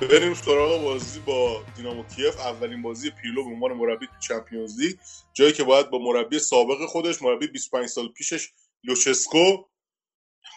بریم 0.00 0.34
سراغ 0.34 0.82
بازی 0.82 1.20
با 1.20 1.62
دینامو 1.76 2.04
کیف. 2.16 2.40
اولین 2.40 2.82
بازی 2.82 3.10
پیرلو 3.10 3.44
به 3.44 3.50
عنوان 3.50 3.72
مربی 3.72 4.06
تو 4.06 4.12
چمپیونز 4.20 4.80
لیگ. 4.80 4.96
جایی 5.34 5.52
که 5.52 5.64
باید 5.64 5.90
با 5.90 5.98
مربی 5.98 6.38
سابق 6.38 6.86
خودش 6.86 7.22
مربی 7.22 7.46
25 7.46 7.86
سال 7.86 8.08
پیشش 8.08 8.48
لوچسکو 8.84 9.64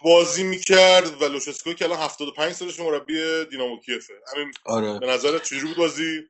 بازی 0.03 0.43
می‌کرد 0.43 1.21
و 1.21 1.25
لوچسکو 1.25 1.73
که 1.73 1.85
الان 1.85 1.99
75 1.99 2.53
سالش 2.53 2.79
مربی 2.79 3.45
دینامو 3.51 3.79
کیفه. 3.79 4.13
همین 4.35 4.51
آره. 4.65 4.99
به 4.99 5.07
نظرت 5.07 5.43
چجوری 5.43 5.67
بود 5.67 5.77
بازی؟ 5.77 6.23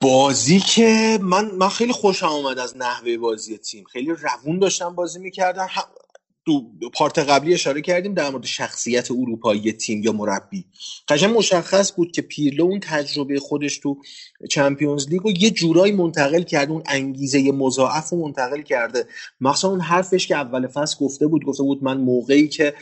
بازی 0.00 0.60
که 0.60 1.18
من 1.22 1.50
من 1.50 1.68
خیلی 1.68 1.92
خوشم 1.92 2.26
اومد 2.26 2.58
از 2.58 2.76
نحوه 2.76 3.16
بازی 3.16 3.58
تیم. 3.58 3.84
خیلی 3.84 4.10
روون 4.12 4.58
داشتن 4.58 4.94
بازی 4.94 5.18
می‌کردن 5.18 5.66
دو 6.46 6.70
part 6.92 7.18
قبلی 7.18 7.54
اشاره 7.54 7.80
کردیم 7.80 8.14
در 8.14 8.30
مورد 8.30 8.44
شخصیت 8.44 9.10
اروپایی 9.10 9.72
تیم 9.72 10.02
یا 10.02 10.12
مربی. 10.12 10.64
قشنگ 11.08 11.36
مشخص 11.36 11.92
بود 11.92 12.12
که 12.12 12.22
پیرلو 12.22 12.64
اون 12.64 12.80
تجربه 12.80 13.38
خودش 13.38 13.78
تو 13.78 13.96
چمپیونز 14.50 15.08
لیگ 15.08 15.20
رو 15.20 15.30
یه 15.30 15.50
جورایی 15.50 15.92
منتقل 15.92 16.42
کرده 16.42 16.72
اون 16.72 16.82
انگیزه 16.86 17.52
مضاعف 17.52 18.08
رو 18.08 18.18
منتقل 18.18 18.62
کرده. 18.62 19.06
مخصوصا 19.40 19.68
اون 19.68 19.80
حرفش 19.80 20.26
که 20.26 20.36
اول 20.36 20.66
فصل 20.66 20.96
گفته 21.04 21.26
بود 21.26 21.44
گفته 21.44 21.62
بود 21.62 21.84
من 21.84 21.98
موقعی 21.98 22.48
که 22.48 22.74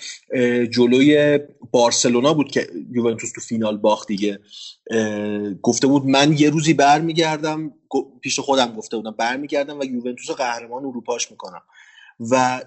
جلوی 0.70 1.38
بارسلونا 1.70 2.34
بود 2.34 2.50
که 2.50 2.68
یوونتوس 2.92 3.32
تو 3.32 3.40
فینال 3.40 3.76
باخت 3.76 4.08
دیگه. 4.08 4.38
گفته 5.62 5.86
بود 5.86 6.06
من 6.06 6.32
یه 6.38 6.50
روزی 6.50 6.74
برمیگردم 6.74 7.72
پیش 8.20 8.40
خودم 8.40 8.74
گفته 8.76 8.96
بودم 8.96 9.14
برمیگردم 9.18 9.78
و 9.80 9.84
یوونتوس 9.84 10.30
قهرمان 10.30 10.84
اروپاش 10.84 11.30
می‌کنم. 11.30 11.62
و 12.30 12.62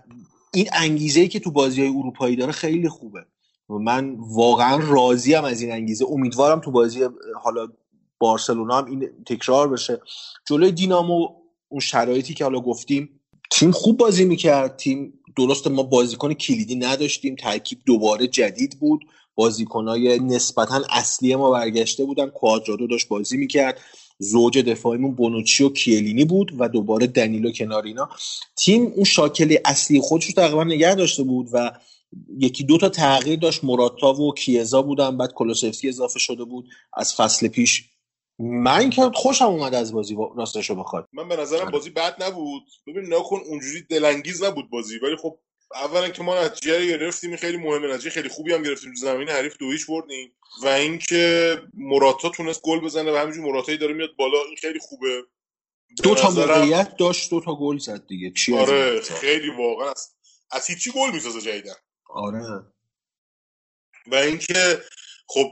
این 0.58 0.68
انگیزه 0.74 1.20
ای 1.22 1.28
که 1.28 1.40
تو 1.40 1.52
بازی 1.52 1.82
های 1.82 1.90
اروپایی 1.90 2.36
داره 2.36 2.52
خیلی 2.52 2.90
خوبه. 2.90 3.20
و 3.70 3.74
من 3.74 4.16
واقعا 4.20 4.80
راضیم 4.88 5.44
از 5.44 5.62
این 5.62 5.72
انگیزه. 5.72 6.06
امیدوارم 6.10 6.60
تو 6.60 6.72
بازی 6.72 7.00
حالا 7.44 7.68
بارسلونا 8.20 8.78
هم 8.78 8.86
این 8.86 9.10
تکرار 9.26 9.70
بشه. 9.70 10.02
جلوی 10.48 10.72
دینامو 10.72 11.28
اون 11.70 11.80
شرایطی 11.80 12.34
که 12.34 12.44
حالا 12.44 12.60
گفتیم 12.60 13.10
تیم 13.52 13.72
خوب 13.72 13.98
بازی 13.98 14.26
می‌کرد. 14.26 14.78
تیم 14.78 15.14
درست 15.36 15.68
ما 15.68 15.84
بازیکن 15.84 16.34
کلیدی 16.34 16.76
نداشتیم. 16.76 17.36
ترکیب 17.36 17.80
دوباره 17.86 18.28
جدید 18.28 18.80
بود. 18.80 19.06
بازیکنهای 19.36 20.20
نسبتا 20.20 20.82
اصلی 20.90 21.36
ما 21.36 21.52
برگشته 21.52 22.06
بودن. 22.06 22.30
کوادرادو 22.30 22.88
داشت 22.88 23.08
بازی 23.08 23.38
می‌کرد. 23.38 23.80
زوج 24.20 24.60
دفاعیمون 24.60 25.16
بونوچی 25.16 25.64
و 25.64 25.70
کیلینی 25.70 26.26
بود 26.26 26.52
و 26.60 26.70
دوباره 26.70 27.08
دنیلو 27.08 27.52
کنار 27.52 27.84
اینا. 27.84 28.10
تیم 28.58 28.84
اون 28.86 29.04
شاکله 29.04 29.62
اصلی 29.66 30.02
خودش 30.02 30.26
رو 30.26 30.34
تقریبا 30.34 30.64
نگه 30.64 30.96
داشته 30.96 31.24
بود 31.24 31.50
و 31.54 31.72
یکی 32.40 32.64
دو 32.64 32.78
تا 32.78 32.90
تغییر 32.90 33.40
داشت. 33.40 33.64
موراتا 33.64 34.14
و 34.14 34.34
کیزا 34.34 34.82
بودن 34.82 35.18
بعد 35.18 35.34
کلوسفسکی 35.34 35.90
اضافه 35.90 36.20
شده 36.20 36.44
بود. 36.44 36.70
از 36.94 37.16
فصل 37.16 37.48
پیش 37.48 37.84
من 38.40 38.90
که 38.90 39.12
خوشم 39.16 39.46
اومد 39.46 39.74
از 39.76 39.94
بازی 39.94 40.16
با- 40.16 40.34
راستش 40.38 40.70
رو 40.70 40.76
بخواد. 40.76 41.08
من 41.14 41.28
به 41.30 41.36
نظرم 41.36 41.62
آره. 41.62 41.72
بازی 41.72 41.90
بد 41.90 42.24
نبود. 42.24 42.64
ببین 42.88 43.14
نکن 43.14 43.40
اونجوری 43.50 43.82
دلانگیز 43.90 44.44
نبود 44.44 44.70
بازی. 44.70 45.00
ولی 45.04 45.16
خب 45.16 45.40
اولا 45.74 46.10
که 46.10 46.24
ما 46.24 46.44
نتیجه 46.44 46.80
رو 46.80 46.86
گرفتیم 46.86 47.36
خیلی 47.36 47.58
مهمه. 47.58 47.88
نتیجه 47.88 48.10
خیلی 48.10 48.30
خوبی 48.30 48.54
هم 48.54 48.64
گرفتیم 48.64 48.94
تو 48.94 49.00
زمین. 49.00 49.30
حریف 49.30 49.58
دو 49.58 49.72
هیچ 49.72 49.88
بردیم. 49.88 50.34
و 50.64 50.68
اینکه 50.68 51.62
موراتا 51.74 52.30
تونست 52.30 52.62
گل 52.62 52.80
بزنه 52.80 53.12
و 53.12 53.16
همینجور 53.16 53.46
مراتایی 53.46 53.78
داره 53.78 53.94
میاد 53.94 54.16
بالا 54.16 54.38
این 54.48 54.56
خیلی 54.56 54.80
خوبه. 54.80 55.22
به 55.98 56.04
دو 56.04 56.16
تا 56.16 56.30
موقعیت 56.30 56.98
داشت 56.98 57.30
دو 57.30 57.42
تا 57.42 57.56
گل 57.56 57.78
زد 57.78 58.08
دیگه. 58.08 58.32
چی 58.32 58.58
آره؟ 58.58 59.02
خیلی 59.02 59.50
واقعا 59.50 59.90
از, 59.90 60.16
از 60.52 60.68
هیچی 60.68 60.92
گل 60.92 61.12
می‌سازه 61.12 61.42
جدیدن 61.42 61.76
آره. 62.10 62.64
و 64.08 64.16
اینکه 64.16 64.82
خب 65.28 65.52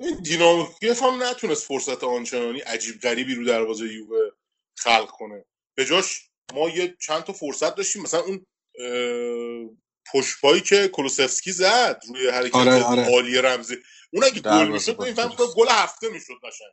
این 0.00 0.22
دینامو 0.22 0.66
کیف 0.80 1.02
هم 1.02 1.22
نتونست 1.22 1.66
فرصت 1.66 2.04
آنچنانی 2.04 2.60
عجیب 2.60 3.00
غریبی 3.00 3.34
رو 3.34 3.44
دروازه 3.44 3.94
یووه 3.94 4.30
خلق 4.76 5.10
کنه. 5.10 5.44
به 5.74 5.84
جاش 5.84 6.30
ما 6.54 6.68
یه 6.68 6.96
چند 7.00 7.22
تا 7.22 7.32
فرصت 7.32 7.74
داشتیم. 7.74 8.02
مثلا 8.02 8.20
اون 8.20 8.46
اه، 8.78 9.70
پشتبایی 10.12 10.60
که 10.60 10.88
کلوسفسکی 10.88 11.52
زد 11.52 12.02
روی 12.08 12.28
حرکت 12.28 12.54
آره، 12.54 12.82
آره. 12.82 13.08
عالی 13.08 13.38
رمزی. 13.38 13.76
اون 14.12 14.24
اگه 14.24 14.40
گل 14.40 14.68
می‌شد 14.68 14.96
با 14.96 15.04
این 15.04 15.14
فهم 15.14 15.28
درست. 15.28 15.56
گل 15.56 15.66
هفته 15.70 16.08
می‌شد 16.08 16.34
قشنگ. 16.42 16.68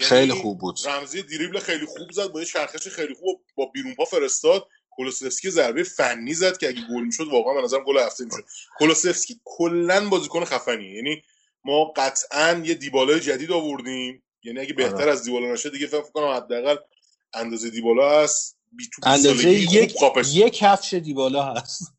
یعنی 0.00 0.10
خیلی 0.10 0.32
خوب 0.32 0.58
بود. 0.58 0.78
رمزی 0.86 1.22
دریبل 1.22 1.58
خیلی 1.58 1.86
خوب 1.86 2.12
زد 2.12 2.26
با 2.26 2.40
یه 2.40 2.46
چرخش 2.46 2.88
خیلی 2.88 3.14
خوب 3.14 3.44
با 3.54 3.66
بیرون 3.66 3.94
پا 3.94 4.04
فرستاد. 4.04 4.68
کولوسفسکی 4.90 5.50
ضربه 5.50 5.82
فنی 5.82 6.34
زد 6.34 6.58
که 6.58 6.68
اگه 6.68 6.80
گل 6.80 7.04
می‌شد 7.04 7.26
واقعا 7.28 7.54
به 7.54 7.62
نظرم 7.62 7.84
گل 7.84 7.98
هفته 7.98 8.24
می‌شد. 8.24 8.44
کولوسفسکی 8.78 9.40
کلا 9.44 10.08
بازیکن 10.08 10.44
خفنی 10.44 10.94
یعنی 10.94 11.22
ما 11.64 11.84
قطعا 11.84 12.62
یه 12.64 12.74
دیبالای 12.74 13.20
جدید 13.20 13.52
آوردیم. 13.52 14.22
یعنی 14.42 14.60
اگه 14.60 14.72
بهتر 14.72 15.02
آره. 15.02 15.12
از 15.12 15.24
دیبالا 15.24 15.52
نشه 15.52 15.70
دیگه 15.70 15.86
فکر 15.86 16.02
کنم 16.02 16.28
حداقل 16.28 16.76
اندازه 17.34 17.70
دیبالا 17.70 18.22
20 18.22 18.55
اندازه 19.02 19.50
یک 19.50 19.96
یک 20.32 20.52
کفش 20.52 20.94
دیبالا 20.94 21.44
هست. 21.44 21.92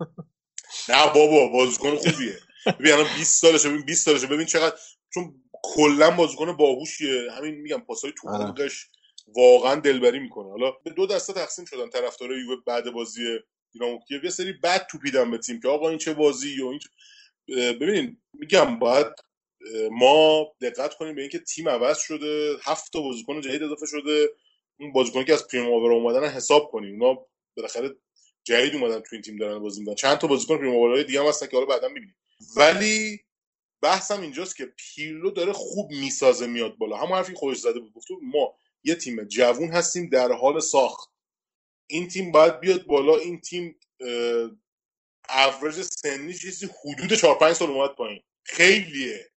نه 0.89 1.13
بابا 1.13 1.47
بازیکن 1.47 1.95
خوبیه. 1.95 2.39
ببین 2.79 2.91
الان 2.91 3.07
20 3.17 3.41
سالشه 3.41 3.69
ببین 3.69 3.85
20 3.85 4.05
سالشه. 4.05 4.27
ببین 4.27 4.45
چقدر 4.45 4.75
چون 5.13 5.43
کلا 5.63 6.11
بازیکن 6.11 6.57
باهوشیه. 6.57 7.31
همین 7.37 7.55
میگم 7.55 7.79
پاسای 7.79 8.13
تو 8.17 8.29
آره. 8.29 8.43
عمقش 8.43 8.85
واقعا 9.35 9.75
دلبری 9.75 10.19
می‌کنه. 10.19 10.49
حالا 10.49 10.71
به 10.71 10.89
دو 10.89 11.05
دسته 11.05 11.33
تقسیم 11.33 11.65
شدن 11.65 11.89
طرفدارای 11.89 12.39
یووه 12.39 12.55
بعد 12.65 12.91
بازی 12.91 13.21
دینامو 13.71 13.99
کیف 14.07 14.23
یه 14.23 14.29
سری 14.29 14.53
بد 14.53 14.87
توپیدن 14.91 15.31
به 15.31 15.37
تیم 15.37 15.59
که 15.61 15.67
آقا 15.67 15.89
این 15.89 15.97
چه 15.97 16.13
بازی 16.13 16.61
و 16.61 16.67
این 16.67 16.79
چه... 16.79 16.89
اه، 17.57 17.73
ببینین 17.73 18.17
میگم 18.33 18.79
باید 18.79 19.07
ما 19.91 20.47
دقت 20.61 20.93
کنیم 20.93 21.15
به 21.15 21.21
اینکه 21.21 21.39
تیم 21.39 21.69
عوض 21.69 21.97
شده 21.99 22.57
هفت 22.63 22.93
تا 22.93 23.01
بازیکن 23.01 23.41
جدید 23.41 23.63
اضافه 23.63 23.85
شده. 23.85 24.29
اون 24.79 24.91
بازیکنی 24.91 25.25
که 25.25 25.33
از 25.33 25.47
پریماورا 25.47 25.95
اومدن 25.95 26.27
حساب 26.27 26.71
کنیم. 26.71 27.03
اونا 27.03 27.25
بالاخره 27.57 27.95
جدید 28.43 28.75
اومدن 28.75 28.99
تو 28.99 29.09
این 29.11 29.21
تیم 29.21 29.37
دارن 29.37 29.59
بازی 29.59 29.79
می‌کنن. 29.79 29.95
چند 29.95 30.17
تا 30.17 30.27
بازیکن 30.27 30.57
پریماورای 30.57 31.03
دیگه 31.03 31.19
هم 31.21 31.27
هستن 31.27 31.47
که 31.47 31.57
حالا 31.57 31.65
بعدا 31.65 31.87
می‌بینیم. 31.87 32.17
ولی 32.55 33.19
بحثم 33.81 34.21
اینجاست 34.21 34.55
که 34.55 34.65
پیرلو 34.65 35.31
داره 35.31 35.53
خوب 35.53 35.91
می‌سازه 35.91 36.47
میاد 36.47 36.77
بالا. 36.77 36.97
همون 36.97 37.17
حرفی 37.17 37.33
خودش 37.33 37.57
زده 37.57 37.79
بود. 37.79 37.93
گفت 37.93 38.07
ما 38.21 38.57
یه 38.83 38.95
تیم 38.95 39.23
جوون 39.23 39.71
هستیم 39.71 40.09
در 40.09 40.31
حال 40.31 40.59
ساخت. 40.59 41.09
این 41.87 42.07
تیم 42.07 42.31
باید 42.31 42.59
بیاد 42.59 42.85
بالا. 42.85 43.17
این 43.17 43.41
تیم 43.41 43.79
اوریج 45.29 45.81
سنی 45.81 46.33
چیزی 46.33 46.69
حدود 46.83 47.13
4 47.13 47.37
5 47.37 47.55
سال 47.55 47.69
اومد 47.69 47.95
پایین. 47.95 48.23
خیلیه. 48.43 49.31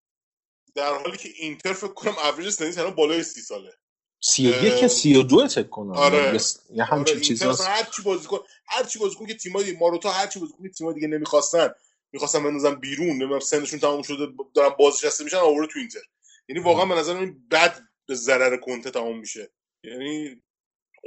در 0.75 0.95
حالی 0.95 1.17
که 1.17 1.29
اینتر 1.37 1.73
فکر 1.73 1.93
کنم 1.95 2.19
اوریج 2.19 2.51
سنی 2.51 2.77
الان 2.77 2.95
بالای 2.95 3.23
30 3.23 3.41
ساله. 3.41 3.73
سی 4.21 4.53
و 4.53 4.65
یک 4.65 4.87
سی 4.87 5.17
و 5.17 5.23
دو 5.23 5.47
فک 5.47 5.71
کنم. 5.71 5.93
آره. 5.93 6.17
یه, 6.17 6.41
آره 6.83 6.85
همچین 6.85 7.21
چیز 7.21 7.43
اینتر 7.43 7.63
اصلا 7.63 7.67
هر 7.67 7.83
چی 7.97 8.03
بازیکن 8.03 8.39
هر 8.67 8.85
چی 8.85 8.99
بازیکن 8.99 9.27
که 9.27 9.35
تیمای 9.35 9.73
ماروتا 9.73 10.11
هر 10.11 10.27
چی 10.27 10.41
بازیکن 10.41 10.63
که 10.63 10.69
تیمای 10.69 10.95
دیگه 10.95 11.09
نمی‌خواستن. 11.09 11.69
می‌خواستن 12.13 12.45
بندازن 12.45 12.75
بیرون. 12.75 13.09
نمی‌دونم 13.09 13.41
سنشون 13.41 13.79
تموم 13.79 14.03
شده 14.03 14.27
دارن 14.55 14.75
بازنشسته 14.79 15.25
میشن 15.25 15.37
آورده 15.37 15.73
تو 15.73 15.79
اینتر. 15.79 16.01
یعنی 16.49 16.63
واقعا 16.63 16.87
به 16.87 16.95
نظر 16.95 17.17
این 17.17 17.49
بد 17.51 17.81
به 18.07 18.15
ضرر 18.15 18.57
کنته 18.57 18.91
تمام 18.91 19.19
میشه. 19.19 19.51
یعنی 19.85 20.43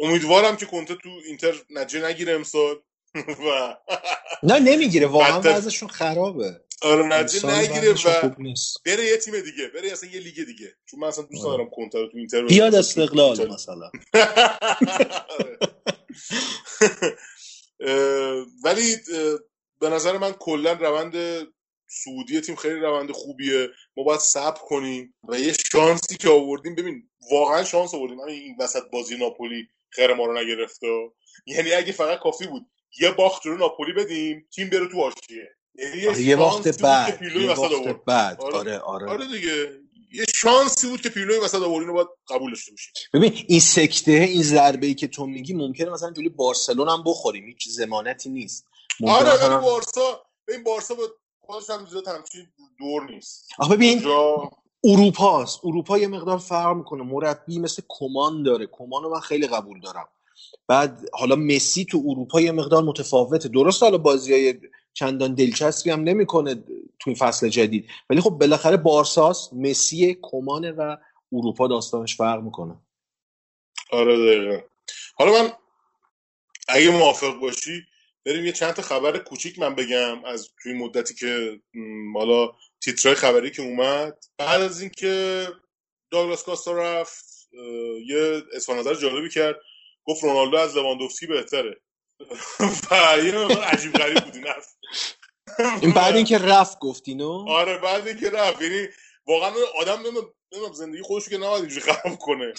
امیدوارم 0.03 0.57
که 0.57 0.65
کنته 0.65 0.95
تو 0.95 1.09
اینتر 1.27 1.53
نجه 1.69 2.05
نگیره 2.05 2.33
امسال. 2.33 2.75
و 3.47 3.77
نه 4.43 4.59
نمی‌گیره. 4.59 5.07
واقعا. 5.07 5.41
وضعشون 5.45 5.89
خرابه. 5.89 6.61
آره 6.81 7.03
نگیره 7.43 7.93
و 7.93 8.29
بره 8.85 9.05
یه 9.05 9.17
تیم 9.17 9.39
دیگه 9.39 9.67
بره 9.67 9.91
اصلا 9.91 10.09
یه 10.09 10.19
لیگ 10.19 10.43
دیگه 10.45 10.75
چون 10.85 10.99
من 10.99 11.07
اصلا 11.07 11.23
دوست 11.23 11.45
آره. 11.45 11.53
ندارم 11.53 11.69
کنته 11.69 11.99
رو 11.99 12.07
تو 12.07 12.17
اینتر 12.17 12.45
بیاد. 12.45 12.75
استقلال. 12.75 13.53
مثلا 13.53 13.91
آره. 15.39 15.57
ولی 18.63 18.95
به 19.79 19.89
نظر 19.89 20.17
من 20.17 20.31
کلا 20.31 20.73
روند 20.73 21.47
سعودی 21.87 22.41
تیم 22.41 22.55
خیلی 22.55 22.79
روند 22.79 23.11
خوبیه 23.11 23.69
ما 23.97 24.03
باید 24.03 24.19
صبر 24.19 24.59
کنیم 24.61 25.13
و 25.29 25.39
یه 25.39 25.53
شانسی 25.71 26.17
که 26.17 26.29
آوردیم 26.29 26.75
ببین 26.75 27.09
واقعا 27.31 27.63
شانس 27.63 27.93
آوردیم 27.93 28.19
همین 28.19 28.41
این 28.41 28.55
وسط 28.59 28.83
بازی 28.91 29.17
ناپولی 29.17 29.67
خیر 29.89 30.13
ما 30.13 30.25
رو 30.25 30.37
نگرفته 30.37 30.87
یعنی 31.45 31.71
اگه 31.71 31.91
فقط 31.91 32.19
کافی 32.19 32.47
بود 32.47 32.65
یه 32.99 33.11
باخت 33.11 33.45
رو 33.45 33.57
ناپولی 33.57 33.93
بدیم 33.93 34.47
تیم 34.55 34.69
بره 34.69 34.87
تو 34.87 35.01
آره، 35.01 35.13
یه 35.75 36.13
شانسی 36.13 36.33
وقت 36.33 36.81
بعد 36.81 37.21
یه 37.21 37.49
وقت 37.49 38.05
بعد. 38.05 38.41
آره. 38.41 38.57
آره 38.57 38.79
آره, 38.79 39.09
آره 39.09 39.27
دیگه. 39.27 39.81
یه 40.13 40.25
شانسی 40.35 40.89
بود 40.89 41.01
که 41.01 41.09
پیرلوی 41.09 41.37
وسط 41.37 41.61
آورد 41.61 41.81
اینو 41.81 41.93
باید 41.93 42.07
قبول 42.29 42.51
داشته 42.51 42.71
باشیم 42.71 42.91
ببین 43.13 43.45
این 43.47 43.59
سکته 43.59 44.11
این 44.11 44.43
ضربه 44.43 44.87
ای 44.87 44.93
که 44.93 45.07
تو 45.07 45.25
میگی 45.25 45.53
ممکنه 45.53 45.89
مثلا 45.89 46.11
جلوی 46.11 46.29
بارسلون 46.29 46.89
هم 46.89 47.03
بخوریم 47.05 47.45
هیچ 47.45 47.69
ضمانتی 47.69 48.29
نیست. 48.29 48.65
آره 49.07 49.33
مثلا 49.33 49.57
بارسا 49.61 50.21
این 50.49 50.63
بارسا 50.63 50.95
با 50.95 51.03
خودش 51.39 51.69
هم 51.69 51.85
زیاد 51.85 52.07
همچین 52.07 52.47
دور 52.79 53.11
نیست. 53.11 53.47
آخه 53.59 53.75
ببین 53.75 54.01
جا 54.01 54.51
اروپاست. 54.83 55.59
اروپا 55.63 55.97
یه 55.97 56.07
مقدار 56.07 56.37
فرق 56.37 56.75
می‌کنه. 56.75 57.03
مربی 57.03 57.59
مثل 57.59 57.81
کمان 57.89 58.43
داره. 58.43 58.67
کمان 58.71 59.03
رو 59.03 59.09
من 59.09 59.19
خیلی 59.19 59.47
قبول 59.47 59.79
دارم. 59.79 60.07
بعد 60.67 61.09
حالا 61.13 61.35
مسی 61.35 61.85
تو 61.85 62.03
اروپا 62.07 62.41
یه 62.41 62.51
مقدار 62.51 62.83
متفاوته. 62.83 63.49
درست 63.49 63.83
حالا 63.83 63.97
بازی 63.97 64.33
های 64.33 64.59
چندان 64.93 65.35
دلچسبی 65.35 65.89
هم 65.89 66.03
نمی‌کنه 66.03 66.55
تو 66.99 67.09
این 67.09 67.15
فصل 67.15 67.49
جدید. 67.49 67.89
ولی 68.09 68.21
خب 68.21 68.29
بالاخره 68.29 68.77
بارساس 68.77 69.53
مسی 69.53 70.17
کمانه 70.21 70.71
و 70.71 70.97
اروپا 71.33 71.67
داستانش 71.67 72.15
فرق 72.15 72.41
می‌کنه. 72.43 72.75
آره 73.91 74.17
دقیقا. 74.17 74.59
حالا 75.15 75.31
من 75.31 75.51
اگه 76.67 76.89
موافق 76.89 77.39
باشی 77.39 77.83
بریم 78.25 78.45
یه 78.45 78.51
چند 78.51 78.73
تا 78.73 78.81
خبر 78.81 79.17
کوچیک 79.17 79.59
من 79.59 79.75
بگم 79.75 80.25
از 80.25 80.49
توی 80.63 80.73
مدتی 80.73 81.13
که 81.13 81.61
حالا 82.15 82.51
تیترهای 82.83 83.15
خبری 83.15 83.51
که 83.51 83.61
اومد. 83.61 84.25
بعد 84.37 84.61
از 84.61 84.81
اینکه 84.81 85.47
داگلاس 86.11 86.43
کاستا 86.43 86.71
رفت 86.71 87.49
یه 88.07 88.43
اظهار 88.53 88.95
جالبی 88.95 89.29
کرد. 89.29 89.55
گفت 90.05 90.23
رونالدو 90.23 90.57
از 90.57 90.77
لواندوفسکی 90.77 91.27
بهتره. 91.27 91.81
یه 93.25 93.57
عجیب 93.57 93.93
غریب 93.93 94.23
بود 94.23 94.35
این 94.35 94.47
حرف. 94.47 94.75
این 95.81 95.91
بعد 95.91 96.15
اینکه 96.15 96.37
رفت 96.37 96.79
گفتینو 96.79 97.45
آره 97.49 97.77
بعد 97.77 98.07
اینکه 98.07 98.29
رفت. 98.29 98.61
یعنی 98.61 98.87
واقعا 99.27 99.51
آدم 99.79 99.99
نمی‌دونم 99.99 100.73
زندگی 100.73 101.01
خودش 101.01 101.29
که 101.29 101.37
نباید 101.37 101.63
اینجوری 101.63 101.81
خراب 101.81 102.17
کنه. 102.17 102.53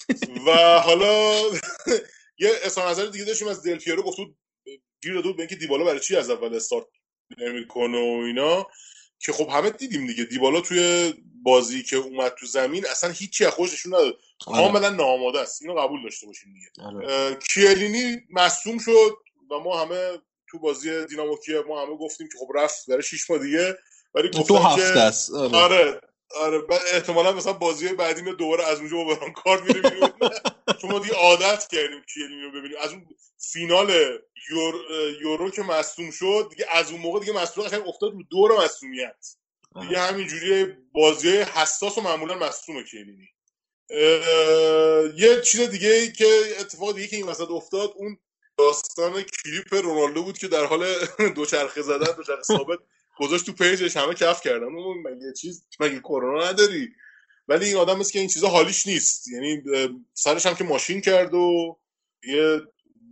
و 0.47 0.79
حالا 0.79 1.33
یه 2.43 2.51
اظهار 2.63 2.89
نظر 2.89 3.05
دیگه 3.05 3.25
داشتیم 3.25 3.47
از 3.47 3.63
دل 3.63 3.77
پیرو 3.77 4.03
گفت 4.03 4.17
بود 4.17 4.37
گیر 5.03 5.13
داده 5.13 5.27
بود 5.27 5.37
به 5.37 5.41
اینکه 5.41 5.55
دیبالا 5.55 5.83
برای 5.83 5.99
چی 5.99 6.15
از 6.15 6.29
اول 6.29 6.55
استارت 6.55 6.85
نمی‌کنه 7.37 7.97
و 7.97 8.23
اینا. 8.25 8.67
که 9.19 9.31
خب 9.31 9.49
همه 9.49 9.69
دیدیم 9.69 10.07
دیگه. 10.07 10.23
دیبالا 10.23 10.61
توی 10.61 11.13
بازی 11.43 11.83
که 11.83 11.95
اومد 11.95 12.33
تو 12.39 12.45
زمین 12.45 12.85
اصلا 12.87 13.09
هیچی 13.09 13.45
از 13.45 13.51
خودش 13.51 13.73
نشون 13.73 13.93
نداد. 13.93 14.17
کاملا 14.45 14.89
ناآماده 14.89 15.39
است. 15.39 15.61
اینو 15.61 15.79
قبول 15.79 16.03
داشته 16.03 16.27
باشیم 16.27 16.53
دیگه. 16.53 16.87
آره. 16.87 17.37
کیلینی 17.53 18.17
مصوم 18.29 18.79
شد. 18.79 19.17
و 19.53 19.59
ما 19.59 19.81
همه 19.81 20.21
تو 20.47 20.59
بازی 20.59 21.05
دینامو 21.05 21.37
کیف 21.37 21.65
ما 21.67 21.81
همه 21.81 21.97
گفتیم 21.97 22.27
که 22.27 22.37
خب 22.37 22.51
رفت 22.55 22.89
برای 22.89 23.03
شیش 23.03 23.29
ماه 23.29 23.39
دیگه 23.39 23.77
ولی 24.13 24.29
دو 24.29 24.57
هفته 24.57 24.93
که 24.93 24.99
است 24.99 25.33
آره. 25.33 25.57
آره 25.57 26.01
آره. 26.35 26.63
احتمالا 26.93 27.31
مثلا 27.31 27.53
بازی 27.53 27.87
بعدی 27.87 28.21
میاد 28.21 28.37
دوباره 28.37 28.63
از 28.63 28.79
اونجا 28.79 28.97
با 28.97 29.15
بران 29.15 29.31
کارت 29.31 29.63
بیرون. 29.63 30.09
چون 30.81 30.91
ما 30.91 30.99
دیگه 30.99 31.15
عادت 31.15 31.67
کردیم 31.67 32.01
کیلینی 32.13 32.41
رو 32.41 32.51
ببینیم. 32.51 32.77
از 32.81 32.91
اون 32.91 33.05
فینال 33.37 33.89
یور... 34.51 34.75
یورو 35.21 35.49
که 35.49 35.61
مصوم 35.61 36.11
شد 36.11 36.47
دیگه 36.49 36.65
از 36.71 36.91
اون 36.91 37.01
موقع 37.01 37.19
دیگه 37.19 37.33
مصوم 37.33 37.63
قشنگ 37.63 37.87
افتاد 37.87 38.13
رو 38.13 38.23
دور 38.29 38.63
مصومیت 38.63 39.35
دیگه 39.81 39.99
همینجوری 39.99 40.65
بازی 40.93 41.37
حساس 41.37 41.97
و 41.97 42.01
معمولا 42.01 42.35
مصومه 42.35 42.83
کیلینی 42.83 43.29
اه، 43.89 45.19
یه 45.19 45.41
چیز 45.41 45.61
دیگه 45.69 46.11
که 46.11 46.55
اتفاق 46.59 46.95
دیگه 46.95 47.07
که 47.07 47.15
این 47.15 47.27
وسط 47.27 47.49
افتاد 47.49 47.93
اون 47.95 48.17
داستان 48.63 49.23
کلیپ 49.23 49.73
رونالدو 49.73 50.23
بود 50.23 50.37
که 50.37 50.47
در 50.47 50.65
حال 50.65 50.85
دوچرخه 51.35 51.81
زدن 51.81 52.15
دوچرخه 52.15 52.43
ثابت 52.43 52.79
گذاشت 53.17 53.45
تو 53.45 53.53
پیجش 53.53 53.97
همه 53.97 54.13
کف 54.13 54.41
کردن. 54.41 54.63
اون 54.63 54.97
مگه 54.97 55.33
چیز 55.33 55.65
مگه 55.79 55.99
کرونا 55.99 56.49
نداری؟ 56.49 56.89
ولی 57.47 57.65
این 57.65 57.75
آدم 57.75 58.03
که 58.03 58.19
این 58.19 58.27
چیزا 58.27 58.47
حالیش 58.47 58.87
نیست. 58.87 59.27
یعنی 59.27 59.63
سرش 60.13 60.45
هم 60.45 60.55
که 60.55 60.63
ماشین 60.63 61.01
کرد 61.01 61.33
و 61.33 61.77
یه 62.23 62.61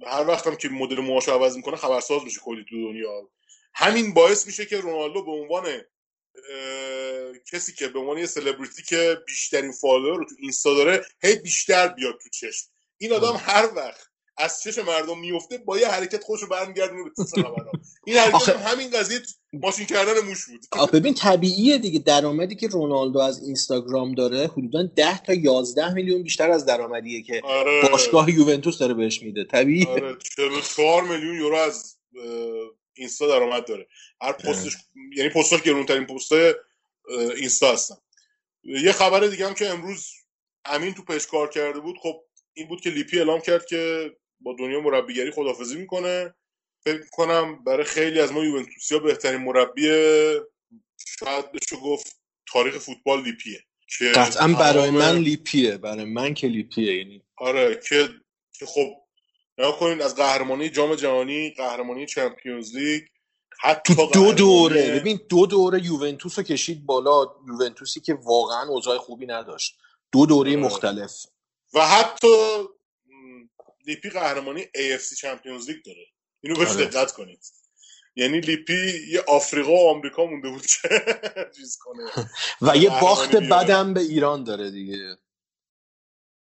هر 0.08 0.28
وقت 0.28 0.48
هم 0.48 0.56
که 0.56 0.70
مدل 0.70 1.00
موهاشو 1.00 1.32
عوض 1.32 1.56
می‌کنه 1.56 1.76
خبرساز 1.76 2.24
میشه 2.24 2.40
کلی 2.40 2.66
تو 2.70 2.76
دنیا. 2.76 3.30
همین 3.74 4.14
باعث 4.14 4.48
میشه 4.48 4.66
که 4.66 4.78
رونالدو 4.78 5.26
به 5.26 5.32
عنوان 5.32 5.66
اه، 5.66 7.38
کسی 7.52 7.74
که 7.74 7.88
به 7.88 8.00
عنوان 8.00 8.18
یه 8.18 8.26
سلبریتی 8.26 8.84
که 8.84 9.18
بیشترین 9.28 9.72
follower 9.72 10.18
رو 10.18 10.26
تو 10.26 10.36
اینستا 10.40 10.74
داره 10.74 11.06
هی 11.22 11.36
بیشتر 11.36 11.88
بیاد 11.88 12.20
تو 12.24 12.30
چشم. 12.30 12.68
این 12.98 13.14
آدم 13.14 13.36
هر 13.40 13.70
وقت 13.76 14.11
از 14.38 14.62
چشم 14.62 14.82
مردم 14.82 15.20
میفته 15.20 15.58
با 15.58 15.80
یه 15.80 15.88
حرکت 15.88 16.24
خوش 16.24 16.42
رو 16.42 16.48
برمیگردونه 16.48 17.04
به 17.04 17.12
این 18.08 18.18
حرکت 18.18 18.36
آخه- 18.36 18.58
همین 18.58 18.90
قضیه 18.90 19.20
ماشین 19.54 19.86
کردن 19.86 20.20
موش 20.20 20.46
بود. 20.46 20.90
ببین 20.94 21.14
طبیعیه 21.14 21.78
دیگه. 21.78 22.00
درآمدی 22.00 22.56
که 22.56 22.68
رونالدو 22.68 23.20
از 23.20 23.44
اینستاگرام 23.44 24.14
داره 24.16 24.48
حدودا 24.48 24.84
10 24.84 25.24
تا 25.24 25.34
11 25.34 25.94
میلیون 25.94 26.24
بیشتر 26.24 26.52
از 26.52 26.66
درآمدیه 26.66 27.22
که 27.24 27.42
آره. 27.44 27.90
باشگاه 27.92 28.32
یوونتوس 28.32 28.78
داره 28.78 28.94
بهش 28.94 29.22
میده. 29.22 29.44
طبیعیه. 29.46 29.88
آره 29.88 30.18
44 30.38 31.04
میلیون 31.04 31.36
یورو 31.36 31.56
از 31.56 31.98
اینستا 32.94 33.28
درآمد 33.28 33.68
داره. 33.68 33.88
هر 34.22 34.32
پستش 34.32 34.78
یعنی 35.18 35.30
پستاش 35.30 35.62
گرونترین 35.62 36.06
پستای 36.06 36.50
اه، 36.50 37.18
اینستا 37.36 37.74
هستن. 37.74 37.96
یه 38.64 38.92
خبر 38.92 39.20
دیگه 39.28 39.48
هم 39.48 39.54
که 39.54 39.68
امروز 39.70 40.08
امین 40.66 40.94
تو 40.94 41.04
پیش 41.04 41.28
کار 41.28 41.50
کرده 41.50 41.80
بود. 41.80 41.96
خب 42.02 42.24
این 42.54 42.68
بود 42.68 42.82
که 42.82 42.90
لیپی 42.90 43.18
اعلام 43.18 43.42
کرد 43.42 43.66
که 43.66 44.12
با 44.44 44.56
دنیا 44.60 44.80
مربیگری 44.82 45.32
خدافزی 45.32 45.76
می‌کنه. 45.76 46.34
فکر 46.84 47.04
کنم 47.12 47.64
برای 47.64 47.84
خیلی 47.86 48.20
از 48.20 48.32
ما 48.32 48.44
یوونتوسیا 48.44 49.00
بهترین 49.00 49.42
مربی 49.42 49.88
شاید 51.20 51.52
بشه 51.52 51.76
گفت 51.76 52.20
تاریخ 52.54 52.78
فوتبال 52.78 53.24
لیپیه. 53.24 53.60
که 53.98 54.06
قطعا 54.06 54.48
برای 54.48 54.90
من 54.90 55.18
لیپیه 55.18 55.78
برای 55.78 56.06
من 56.06 56.34
که 56.34 56.48
لیپیه 56.48 56.98
یعنی. 56.98 57.24
آره 57.38 57.80
که 57.90 58.10
که 58.60 58.66
خب 58.66 58.90
نگاه 59.58 59.80
کنید 59.80 60.02
از 60.02 60.16
قهرمانی 60.16 60.70
جام 60.70 60.96
جهانی 60.96 61.50
قهرمانی 61.58 62.06
چمپیونز 62.06 62.76
لیگ 62.76 63.02
حتی 63.60 63.96
تو 63.96 64.02
دو 64.02 64.08
قهرمانی- 64.08 64.36
دوره 64.38 65.00
ببین 65.00 65.20
دو 65.30 65.46
دوره 65.46 65.86
یوونتوس 65.86 66.38
رو 66.40 66.44
کشید 66.44 66.86
بالا 66.86 67.36
یوونتوسی 67.48 68.00
که 68.00 68.14
واقعا 68.14 68.68
اوضاع 68.70 68.98
خوبی 68.98 69.26
نداشت. 69.26 69.78
دو 70.12 70.26
دوره 70.26 70.52
آره. 70.52 70.60
مختلف. 70.60 71.26
و 71.74 71.88
حتی 71.88 72.28
لیپی 73.86 74.10
قهرمانی 74.10 74.64
AFC 74.64 75.16
Champions 75.18 75.70
League 75.70 75.86
داره. 75.86 76.06
اینو 76.42 76.60
بهش 76.60 76.70
آره. 76.70 76.86
دقت 76.86 77.12
کنید. 77.12 77.46
یعنی 78.16 78.40
لیپی 78.40 79.08
یه 79.08 79.24
آفریقا 79.28 79.72
و 79.72 79.90
آمریکا 79.90 80.26
مونده 80.26 80.50
بود 80.50 80.66
که 80.66 80.90
چیز 81.58 81.78
کنه. 81.82 82.28
و 82.62 82.78
یه 82.78 82.90
باخت. 83.02 83.36
بدم 83.36 83.94
به 83.94 84.02
ایران 84.02 84.44
داره 84.44 84.72
دیگه. 84.72 85.18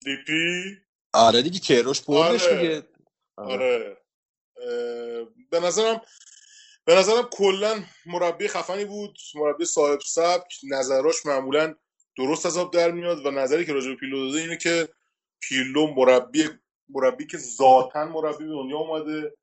لیپی؟ 0.05 0.77
آره 1.13 1.41
دیگه 1.41 1.59
کیروش 1.59 2.01
بردش 2.01 2.43
آره. 2.43 2.61
دیگه. 2.61 2.87
آره. 3.37 3.97
اه، 4.57 5.27
به 5.49 5.59
نظرم 5.59 6.01
به 6.85 6.95
نظرم 6.95 7.29
کلا 7.31 7.83
مربی 8.05 8.47
خفنی 8.47 8.85
بود. 8.85 9.17
مربی 9.35 9.65
صاحب 9.65 9.99
سبک. 9.99 10.53
نظراش 10.63 11.25
معمولا 11.25 11.75
درست 12.17 12.45
از 12.45 12.57
آب 12.57 12.73
در 12.73 12.91
میاد 12.91 13.25
و 13.25 13.31
نظری 13.31 13.65
که 13.65 13.73
راجع 13.73 13.89
به 13.89 13.95
پیرلو 13.95 14.25
داده 14.27 14.41
اینه 14.41 14.57
که 14.57 14.89
پیرلو 15.39 15.93
مربی 15.93 16.49
مربی 16.89 17.25
که 17.25 17.37
ذاتا 17.37 18.05
مربی 18.05 18.45
به 18.45 18.51
دنیا 18.51 18.77
اومده 18.77 19.33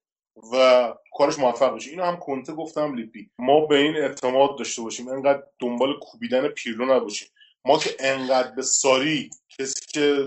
و 0.53 0.94
کارش 1.18 1.38
موفق 1.38 1.74
بشه 1.74 1.90
اینو 1.90 2.05
هم 2.05 2.16
کنته 2.16 2.53
گفتم 2.53 2.94
لیپی. 2.94 3.30
ما 3.38 3.66
به 3.66 3.76
این 3.76 3.97
اعتماد 3.97 4.59
داشته 4.59 4.82
باشیم. 4.82 5.09
انقدر 5.09 5.42
دنبال 5.59 5.99
کوبیدن 5.99 6.49
پیرلو 6.49 6.97
نباشیم. 6.97 7.28
ما 7.64 7.78
که 7.78 7.90
انقدر 7.99 8.51
به 8.51 8.62
ساری 8.62 9.30
کسی 9.59 9.80
که 9.88 10.24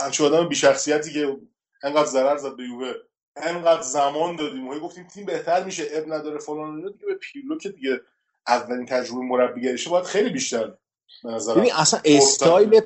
همچه 0.00 0.24
آدم 0.24 0.48
بیشخصیتی 0.48 1.12
که 1.12 1.36
انقدر 1.82 2.06
ضرر 2.06 2.36
زد 2.36 2.56
به 2.56 2.62
یووه 2.62 2.92
انقدر 3.36 3.82
زمان 3.82 4.36
دادیم 4.36 4.68
و 4.68 4.78
گفتیم 4.78 5.06
تیم 5.06 5.26
بهتر 5.26 5.64
میشه 5.64 5.84
اب 5.90 6.12
نداره 6.12 6.38
فلان 6.38 6.76
اینا 6.76 6.88
دیگه 6.88 7.06
به 7.06 7.14
پیرلو 7.14 7.58
که 7.58 7.68
دیگه 7.68 8.00
اولین 8.46 8.86
تجربه 8.86 9.20
مربیگریشه 9.20 9.90
باید 9.90 10.04
خیلی 10.04 10.30
بیشتر 10.30 10.74
به 11.22 11.54
ببین 11.56 11.72
اصلا 11.72 12.00
استایل 12.04 12.80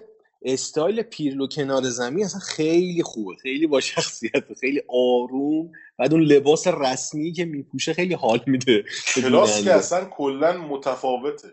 استایل 0.44 1.02
پیرلو 1.02 1.46
کنار 1.46 1.82
زمین 1.82 2.24
اصلا 2.24 2.40
خیلی 2.40 3.02
خوبه 3.02 3.34
خیلی 3.42 3.66
با 3.66 3.80
شخصیت 3.80 4.54
خیلی 4.60 4.82
آروم 4.88 5.72
بعد 5.98 6.12
اون 6.12 6.22
لباس 6.22 6.66
رسمی 6.66 7.32
که 7.32 7.44
میپوشه 7.44 7.92
خیلی 7.92 8.14
حال 8.14 8.40
میده. 8.46 8.84
کلاس 9.14 9.64
که. 9.64 9.72
اصلا 9.74 10.04
کلا 10.04 10.52
متفاوته. 10.52 11.48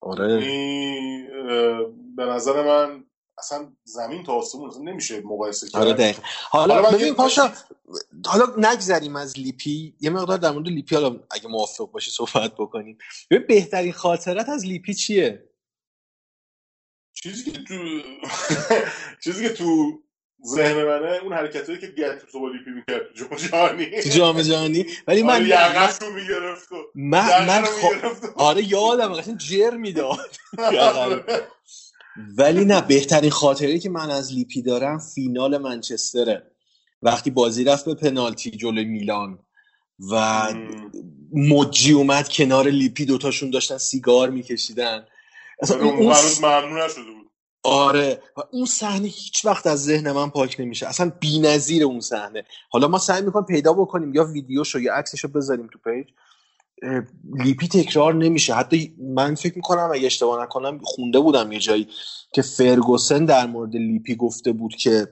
آره. 0.00 0.32
یعنی 0.32 1.22
به 2.16 2.24
نظر 2.24 2.62
من 2.66 3.04
اصلا 3.38 3.72
زمین 3.84 4.22
تا 4.24 4.32
آسمون 4.32 4.68
اصلا 4.70 4.82
نمیشه 4.82 5.20
مقایسه 5.20 5.68
کرد. 5.68 5.82
آره 5.82 5.92
دقیقا. 5.92 6.22
حالا 6.50 6.82
ببین 6.82 7.06
یه- 7.06 7.12
پاشا 7.12 7.52
حالا 8.26 8.46
نگذریم 8.58 9.16
از 9.16 9.38
لیپی. 9.38 9.94
یه 10.00 10.10
مقدار 10.10 10.38
در 10.38 10.50
مورد 10.50 10.68
لیپی 10.68 10.94
حالا 10.94 11.20
اگه 11.30 11.48
موافق 11.48 11.90
باشی 11.90 12.10
صحبت 12.10 12.52
بکنیم. 12.54 12.98
ببین 13.30 13.46
بهترین 13.48 13.92
خاطرت 13.92 14.48
از 14.48 14.66
لیپی 14.66 14.94
چیه؟ 14.94 15.44
چیزی 17.24 17.52
که 17.52 17.58
تو 17.64 17.74
چیزی 19.24 19.48
که 19.48 19.54
تو 19.54 20.02
ذهن 20.46 20.84
منه 20.84 21.20
اون 21.22 21.32
حرکتایی 21.32 21.78
که 21.78 21.86
گتوسو 21.86 22.40
با 22.40 22.48
لیپی 22.48 22.70
می‌کرد 22.70 23.02
تو 23.08 23.14
جام 23.14 23.38
جهانی. 23.38 24.02
تو 24.02 24.08
جام 24.08 24.42
جهانی. 24.42 24.86
ولی 25.08 25.22
من 25.22 25.34
آره 25.34 25.48
یقش 25.48 26.02
رو 26.02 26.10
می‌گرفت 26.10 26.72
و 26.72 26.76
من, 26.94 27.46
من 27.46 27.62
و- 27.62 27.66
آره 28.36 28.72
یادم 28.72 29.14
قشنگ 29.14 29.38
جر 29.38 29.70
می‌داد. 29.70 30.36
آره. 30.96 31.24
ولی 32.38 32.64
نه 32.64 32.80
بهترین 32.80 33.30
خاطره 33.30 33.78
که 33.78 33.90
من 33.90 34.10
از 34.10 34.32
لیپی 34.32 34.62
دارم 34.62 34.98
فینال 34.98 35.58
منچستره. 35.58 36.50
وقتی 37.02 37.30
بازی 37.30 37.64
رفت 37.64 37.84
به 37.84 37.94
پنالتی 37.94 38.50
جلوی 38.50 38.84
میلان 38.84 39.38
و. 40.12 40.54
موجی 41.32 41.92
اومد 41.92 42.28
کنار 42.28 42.68
لیپی 42.68 43.04
دوتاشون 43.04 43.50
داشتن 43.50 43.78
سیگار 43.78 44.30
میکشیدن. 44.30 45.06
اصلا 45.62 45.84
اون 45.84 45.96
اون, 45.98 46.14
س- 46.14 46.44
ممنوع 46.44 46.84
نشده 46.84 47.02
بود. 47.02 47.30
آره. 47.62 48.22
و 48.36 48.40
اون 48.52 48.66
صحنه 48.66 49.08
هیچ 49.08 49.44
وقت 49.44 49.66
از 49.66 49.84
ذهن 49.84 50.12
من 50.12 50.30
پاک 50.30 50.56
نمیشه. 50.58 50.86
اصلا 50.86 51.12
بی‌نظیر 51.20 51.84
اون 51.84 52.00
صحنه. 52.00 52.44
حالا 52.70 52.88
ما 52.88 52.98
سعی 52.98 53.22
می‌کنیم 53.22 53.46
پیدا 53.46 53.72
بکنیم 53.72 54.14
یا 54.14 54.24
ویدیوشو 54.24 54.80
یا 54.80 54.94
عکسشو 54.94 55.28
بذاریم 55.28 55.68
تو 55.72 55.78
پیج. 55.78 56.06
لیپی 57.34 57.68
تکرار 57.68 58.14
نمیشه. 58.14 58.54
حتی 58.54 58.94
من 58.98 59.34
فکر 59.34 59.56
می‌کنم 59.56 59.90
اگه 59.94 60.06
اشتباه 60.06 60.42
نکنم 60.42 60.80
خونده 60.84 61.20
بودم 61.20 61.52
یه 61.52 61.58
جایی 61.58 61.88
که 62.34 62.42
فرگوسن 62.42 63.24
در 63.24 63.46
مورد 63.46 63.76
لیپی 63.76 64.16
گفته 64.16 64.52
بود 64.52 64.74
که 64.76 65.08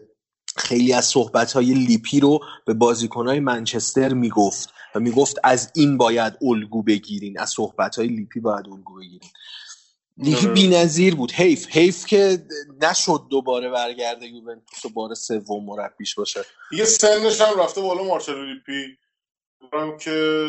خیلی 0.56 0.92
از 0.92 1.04
صحبت 1.04 1.56
لیپی 1.56 2.20
رو 2.20 2.40
به 2.66 2.74
بازیکنهای 2.74 3.40
منچستر 3.40 4.12
می‌گفت 4.14 4.70
و 4.94 5.00
می‌گفت 5.00 5.36
از 5.44 5.70
این 5.74 5.96
باید 5.96 6.32
الگو 6.42 6.82
بگیرین. 6.82 7.38
از 7.40 7.50
صحبت 7.50 7.98
لیپی 7.98 8.40
باید 8.40 8.66
الگو 8.68 8.94
بگیرین. 8.94 9.30
لیپی 10.22 10.46
آره. 10.46 10.54
بی‌نظیر 10.54 11.14
بود. 11.14 11.32
حیف. 11.32 11.66
حیف 11.70 12.06
که 12.06 12.38
نشد 12.82 13.22
دوباره 13.30 13.70
برگرده 13.70 14.26
یوونتوس 14.26 14.84
و 14.84 14.88
بار 14.88 15.14
سوم 15.14 15.64
مربیش 15.64 16.14
باشه. 16.14 16.44
دیگه 16.70 16.84
سنش 16.84 17.40
هم 17.40 17.60
رفته 17.60 17.80
بالا 17.80 18.02
مارسلو 18.02 18.44
لیپی 18.44 18.96
که 20.00 20.46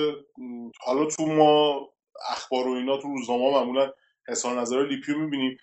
حالا 0.82 1.06
تو 1.06 1.26
ما 1.26 1.90
اخبار 2.30 2.68
و 2.68 2.72
اینا 2.72 2.98
تو 2.98 3.08
روزنامه 3.08 3.52
معمولا 3.52 3.92
اظهار 4.28 4.62
نظر 4.62 4.88
لیپی 4.88 5.12
رو 5.12 5.20
می‌بینیم. 5.20 5.58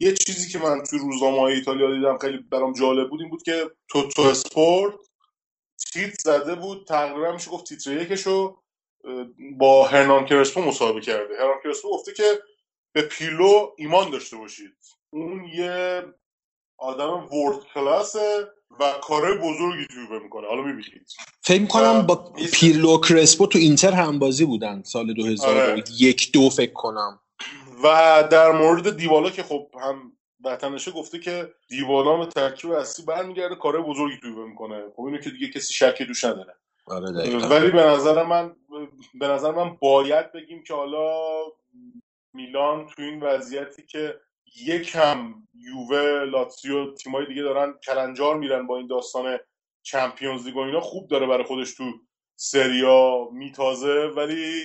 یه 0.00 0.14
چیزی 0.14 0.52
که 0.52 0.58
من 0.58 0.82
توی 0.82 0.98
روزنامه 0.98 1.40
های 1.40 1.54
ایتالیا 1.54 1.94
دیدم 1.94 2.18
خیلی 2.18 2.38
برام 2.38 2.72
جالب 2.72 3.10
بود 3.10 3.20
این 3.20 3.30
بود 3.30 3.42
که 3.42 3.70
توتو 3.88 4.22
اسپورت 4.22 4.94
تیتر 5.92 6.14
زده 6.24 6.54
بود 6.54 6.86
تقریبا 6.86 7.32
میشه 7.32 7.50
گفت 7.50 7.66
تیتر 7.66 8.02
یکشو 8.02 8.56
با 9.58 9.84
هرنان 9.84 10.26
کرسپو 10.26 10.60
مصاحبه 10.60 11.00
کرده. 11.00 11.34
هرنان 11.38 11.56
کرسپو 11.64 11.90
گفته 11.90 12.12
که 12.12 12.42
به 12.92 13.02
پیلو 13.02 13.70
ایمان 13.76 14.10
داشته 14.10 14.36
باشید. 14.36 14.76
اون 15.10 15.44
یه 15.44 16.02
آدم 16.78 17.28
ورد 17.34 17.64
کلاسه 17.74 18.48
و 18.80 18.92
کارهای 19.02 19.38
بزرگی 19.38 19.86
توی 19.86 20.18
می‌کنه. 20.18 20.46
حالا 20.46 20.62
می‌بینید. 20.62 21.10
فکر 21.42 21.60
می‌کنم 21.60 21.84
آه، 21.84 22.06
با 22.06 22.32
پیرلو 22.52 22.94
و 22.94 23.00
کرسپو 23.00 23.46
تو 23.46 23.58
اینتر 23.58 23.92
هم 23.92 24.18
بازی 24.18 24.44
بودن 24.44 24.82
سال 24.82 25.14
2000 25.14 25.56
آره. 25.56 25.84
یک 25.98 26.32
دو 26.32 26.50
فکر 26.50 26.72
کنم. 26.72 27.20
و 27.84 27.88
در 28.30 28.52
مورد 28.52 28.96
دیوالا 28.96 29.30
که 29.30 29.42
خب 29.42 29.70
هم 29.80 30.12
وطنشه 30.44 30.90
گفته 30.90 31.18
که 31.18 31.52
دیوالا 31.68 32.16
به 32.16 32.26
ترکیب 32.26 32.70
اصلی 32.70 33.04
برمیگرده 33.06 33.54
کارهای 33.54 33.84
بزرگی 33.84 34.16
توی 34.20 34.30
می‌کنه. 34.30 34.82
خب 34.96 35.02
اینو 35.02 35.18
که 35.18 35.30
دیگه 35.30 35.48
کسی 35.48 35.74
شکی 35.74 36.04
دوش 36.04 36.24
نداره. 36.24 36.54
آره. 36.86 37.46
ولی 37.46 37.70
به 37.70 37.82
نظر 37.82 38.22
من 38.22 38.56
به 39.14 39.28
نظر 39.28 39.50
من 39.50 39.76
باید 39.80 40.32
بگیم 40.32 40.62
که 40.62 40.74
حالا 40.74 41.18
میلان 42.34 42.86
تو 42.86 43.02
این 43.02 43.22
وضعیتی 43.22 43.82
که 43.82 44.14
یکم 44.66 45.34
یووه 45.54 46.24
لاتسیو 46.24 46.94
تیمای 46.94 47.26
دیگه 47.26 47.42
دارن 47.42 47.74
کلنجار 47.86 48.38
میرن 48.38 48.66
با 48.66 48.76
این 48.76 48.86
داستان 48.86 49.38
چمپیونز 49.82 50.46
لیگ 50.46 50.56
و 50.56 50.60
اینا 50.60 50.80
خوب 50.80 51.08
داره 51.08 51.26
برای 51.26 51.44
خودش 51.44 51.74
تو 51.74 51.84
سریا 52.36 53.28
میتازه. 53.32 54.06
ولی 54.16 54.62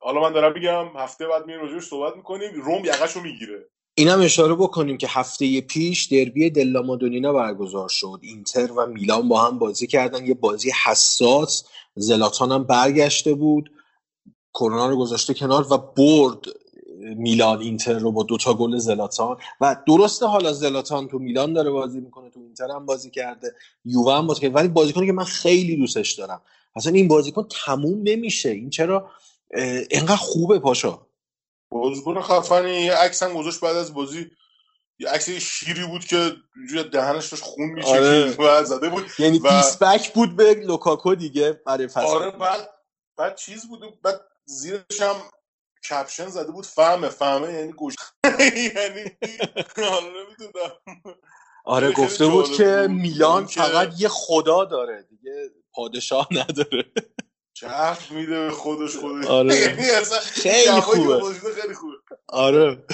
حالا 0.00 0.20
من 0.20 0.32
دارم 0.32 0.52
میگم 0.52 0.86
هفته 0.96 1.26
بعد 1.26 1.46
میریم 1.46 1.62
راجعش 1.62 1.82
صحبت 1.82 2.16
می‌کنیم 2.16 2.54
روم 2.54 2.84
یقشو 2.84 3.20
می‌گیره. 3.20 3.68
اینم 3.94 4.20
اشاره 4.20 4.54
بکنیم 4.54 4.98
که 4.98 5.06
هفته 5.10 5.60
پیش 5.60 6.04
دربی 6.04 6.50
دلا 6.50 6.82
مادونینا 6.82 7.32
برگزار 7.32 7.88
شد. 7.88 8.18
اینتر 8.22 8.72
و 8.72 8.86
میلان 8.86 9.28
با 9.28 9.40
هم 9.40 9.58
بازی 9.58 9.86
کردن. 9.86 10.26
یه 10.26 10.34
بازی 10.34 10.72
حساس 10.84 11.68
زلاتان 11.94 12.52
هم 12.52 12.64
برگشته 12.64 13.34
بود. 13.34 13.70
کرونا 14.54 14.86
رو 14.88 14.96
گذاشته 14.96 15.34
کنار 15.34 15.72
و 15.72 15.78
برد 15.78 16.44
میلان 17.00 17.60
اینتر 17.60 17.98
رو 17.98 18.12
با 18.12 18.22
دوتا 18.22 18.54
گل 18.54 18.78
زلاتان. 18.78 19.36
و 19.60 19.76
درسته 19.86 20.26
حالا 20.26 20.52
زلاتان 20.52 21.08
تو 21.08 21.18
میلان 21.18 21.52
داره 21.52 21.70
بازی 21.70 22.00
می‌کنه 22.00 22.30
تو 22.30 22.40
اینتر 22.40 22.70
هم 22.70 22.86
بازی 22.86 23.10
کرده 23.10 23.54
یووه 23.84 24.14
هم 24.14 24.26
بازی 24.26 24.40
کرده. 24.40 24.54
ولی 24.54 24.68
بازیکنی 24.68 25.06
که 25.06 25.12
من 25.12 25.24
خیلی 25.24 25.76
دوستش 25.76 26.12
دارم. 26.12 26.42
اصلا 26.76 26.92
این 26.92 27.08
بازیکن 27.08 27.48
تموم 27.64 28.00
نمیشه. 28.04 28.48
این 28.48 28.70
چرا؟ 28.70 29.10
انقدر 29.90 30.16
خوبه 30.16 30.58
پاشا. 30.58 31.06
بازیکن 31.70 32.20
خفنی. 32.20 32.80
یه 32.80 32.94
عکس 32.94 33.22
هم 33.22 33.34
گذاشت 33.34 33.60
بعد 33.60 33.76
از 33.76 33.94
بازی. 33.94 34.30
یه 34.98 35.08
عکس 35.08 35.30
شیری 35.30 35.86
بود 35.86 36.04
که 36.04 36.32
اینجوری 36.56 36.90
دهنش 36.90 37.28
داشت 37.28 37.42
خون 37.44 37.66
میچکید 37.66 37.94
آره. 37.94 38.36
و 38.38 38.64
زده 38.64 38.88
بود. 38.88 39.04
یعنی 39.18 39.38
و- 39.38 39.48
پیسبک 39.48 40.12
بود 40.14 40.36
به 40.36 40.54
لوکاکو 40.54 41.14
دیگه 41.14 41.60
برای 41.66 41.88
فصل 41.88 42.06
آره 42.06 42.30
بعد 42.30 42.68
بعد 43.16 43.36
چیز 43.36 43.68
بود. 43.68 43.80
بعد 44.02 44.20
زیرش 44.44 45.00
هم 45.00 45.16
کپشن 45.90 46.28
زده 46.28 46.52
بود 46.52 46.66
فهمه 46.66 47.08
فهمه 47.08 47.52
یعنی 47.52 47.72
گوش. 47.72 47.94
یعنی 48.76 49.10
حالا 49.76 50.06
نمی‌دونم. 50.06 50.72
آره 51.64 51.92
گفته 51.92 52.26
بود 52.26 52.52
که. 52.52 52.86
میلان 52.90 53.46
فقط 53.46 53.92
یه 53.98 54.08
خدا 54.08 54.64
داره 54.64 55.02
دیگه 55.02 55.50
پادشاه 55.74 56.28
نداره. 56.30 56.92
جهت 57.54 58.10
میده 58.10 58.44
به 58.46 58.50
خودش 58.50 58.96
خودش. 58.96 59.26
آره. 59.26 59.54
یعنی 59.60 59.82
خیلی 60.22 60.80
خوبه. 60.80 61.20
خیلی 61.60 61.74
خوبه. 61.74 61.96
آره. 62.28 62.86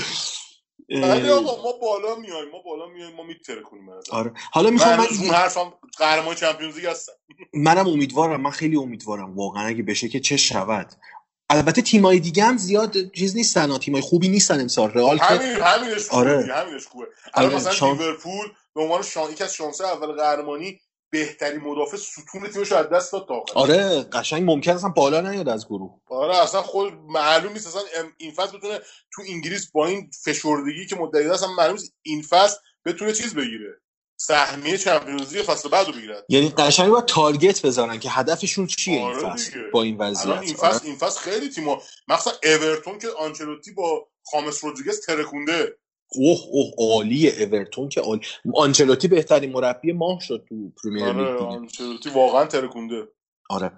ولی 0.90 1.30
آقا 1.30 1.62
ما 1.62 1.72
بالا 1.72 2.14
میایم 2.14 2.51
ما 2.51 2.62
بالا 2.62 2.86
میایم 2.86 3.16
ما 3.16 3.22
میترکونیم. 3.22 3.88
آره. 4.11 4.32
حالا 4.53 4.70
می‌خوام 4.70 4.96
من 4.96 5.07
اون 5.20 5.30
حرفم 5.30 5.72
قهرمان 5.99 6.34
چمپیونز 6.34 6.76
لیگ 6.76 6.86
هستم. 6.86 7.12
منم 7.55 7.88
امیدوارم 7.88 8.40
من 8.40 8.51
خیلی 8.51 8.76
امیدوارم. 8.76 9.36
واقعا 9.36 9.66
اگه 9.66 9.82
بشه 9.82 10.09
که 10.09 10.20
چه 10.20 10.36
شود. 10.36 10.94
البته 11.51 11.82
تیمای 11.82 12.20
دیگه 12.20 12.44
هم 12.44 12.57
زیاد 12.57 13.11
چیز 13.12 13.36
نیستن. 13.36 13.78
تیمای 13.78 14.01
خوبی 14.03 14.28
نیستن 14.28 14.61
امسال 14.61 14.90
رئال 14.90 15.18
که 15.18 15.24
همین 15.24 15.57
همینش 15.62 16.09
خوبه 16.09 16.16
آره. 16.30 16.55
همینش 16.55 16.86
خوبه 16.86 17.07
آره، 17.34 17.57
مثلا 17.57 17.72
شان- 17.72 17.96
لیورپول 17.99 18.49
به 18.74 18.80
عنوان 18.82 19.03
شان... 19.03 19.30
یکی 19.32 19.44
از 19.44 19.55
شانس 19.55 19.80
اول 19.80 20.12
قهرمانی 20.12 20.80
بهترین 21.11 21.61
مدافع 21.61 21.96
ستون 21.96 22.49
تیمش 22.53 22.72
از 22.72 22.88
دست 22.88 23.12
داد 23.12 23.28
تا 23.28 23.34
آخر 23.34 23.53
آره 23.55 24.03
قشنگ 24.12 24.51
ممکن 24.51 24.72
اصلا 24.72 24.88
بالا 24.88 25.20
نیاد 25.20 25.49
از 25.49 25.66
گروه 25.66 26.01
آره 26.07 26.36
اصلا 26.36 26.62
خود 26.62 26.92
معلوم 26.92 27.53
نیست 27.53 27.66
اصلا 27.66 27.80
این 28.18 28.32
فصل 28.32 28.57
بتونه 28.59 28.78
تو 29.12 29.22
انگلیس 29.28 29.70
با 29.70 29.86
این 29.86 30.11
فشردگی 30.24 30.86
که 30.86 30.96
مدعی 30.96 31.28
اصلا 31.28 31.49
معلوم 31.49 31.72
نیست 31.74 31.92
این 32.03 32.22
فصل 32.22 32.57
بتونه 32.84 33.12
چیز 33.12 33.34
بگیره 33.34 33.80
سهمیه 34.20 34.78
چمپیونز 34.78 35.36
لیگ 35.36 35.44
فصل 35.44 35.68
بعد 35.68 35.86
رو 35.86 35.92
بگیرد. 35.92 36.24
یعنی 36.28 36.48
قشنگ 36.48 36.88
باید 36.90 37.04
تارگت 37.04 37.66
بزنن 37.66 37.98
که 37.98 38.10
هدفشون 38.10 38.66
چیه 38.66 38.94
این 38.94 39.04
آره 39.04 39.28
فصل 39.28 39.50
دیگه. 39.50 39.66
با 39.72 39.82
این 39.82 39.96
وضعیت 39.96 40.38
این. 40.38 40.54
فصل 40.54 40.86
این 40.86 40.96
فصل 40.96 41.20
خیلی 41.20 41.48
تیم‌ها 41.48 41.82
مثلا 42.08 42.32
اورتون 42.44 42.98
که 42.98 43.08
آنچلوتی 43.18 43.70
با 43.70 44.08
خامس 44.30 44.64
رودریگز 44.64 45.06
ترکونده. 45.06 45.76
اوه 46.14 46.38
اوه 46.50 46.72
عالیه 46.78 47.32
اورتون 47.40 47.88
که 47.88 48.00
عالی. 48.00 48.20
آنچلوتی 48.54 49.08
بهترین 49.08 49.52
مربی 49.52 49.92
ماه 49.92 50.20
شد 50.20 50.44
تو 50.48 50.54
پرمیر 50.84 51.06
لیگ 51.06 51.26
آره 51.26 51.38
آنچلوتی 51.38 52.10
واقعا 52.10 52.46
ترکونده. 52.46 53.08
آره. 53.50 53.72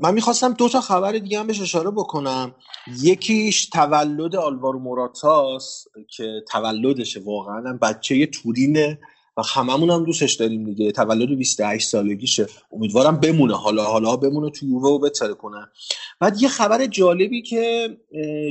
من 0.00 0.14
می‌خواستم 0.14 0.52
دو 0.52 0.68
تا 0.68 0.80
خبر 0.80 1.12
دیگه 1.12 1.38
هم 1.38 1.46
بهش 1.46 1.60
اشاره 1.60 1.90
بکنم. 1.90 2.54
یکیش 3.02 3.68
تولد 3.68 4.36
آلوارو 4.36 4.78
موراتاس 4.78 5.84
که 6.16 6.44
تولدشه 6.50 7.20
واقعا 7.20 7.56
هم 7.56 7.78
بچه 7.78 8.26
تورینه. 8.26 8.98
و 9.36 9.42
هممون 9.54 9.90
هم 9.90 10.04
دوستش 10.04 10.34
داریم 10.34 10.64
دیگه. 10.64 10.92
تولد 10.92 11.38
28 11.38 11.88
سالگیشه. 11.88 12.46
امیدوارم 12.72 13.20
بمونه. 13.20 13.56
حالا 13.56 13.84
حالا 13.84 14.16
بمونه 14.16 14.50
تو 14.50 14.66
یووه 14.66 14.90
و 14.90 14.98
بتره 14.98 15.34
کنه. 15.34 15.68
بعد 16.20 16.42
یه 16.42 16.48
خبر 16.48 16.86
جالبی 16.86 17.42
که 17.42 17.96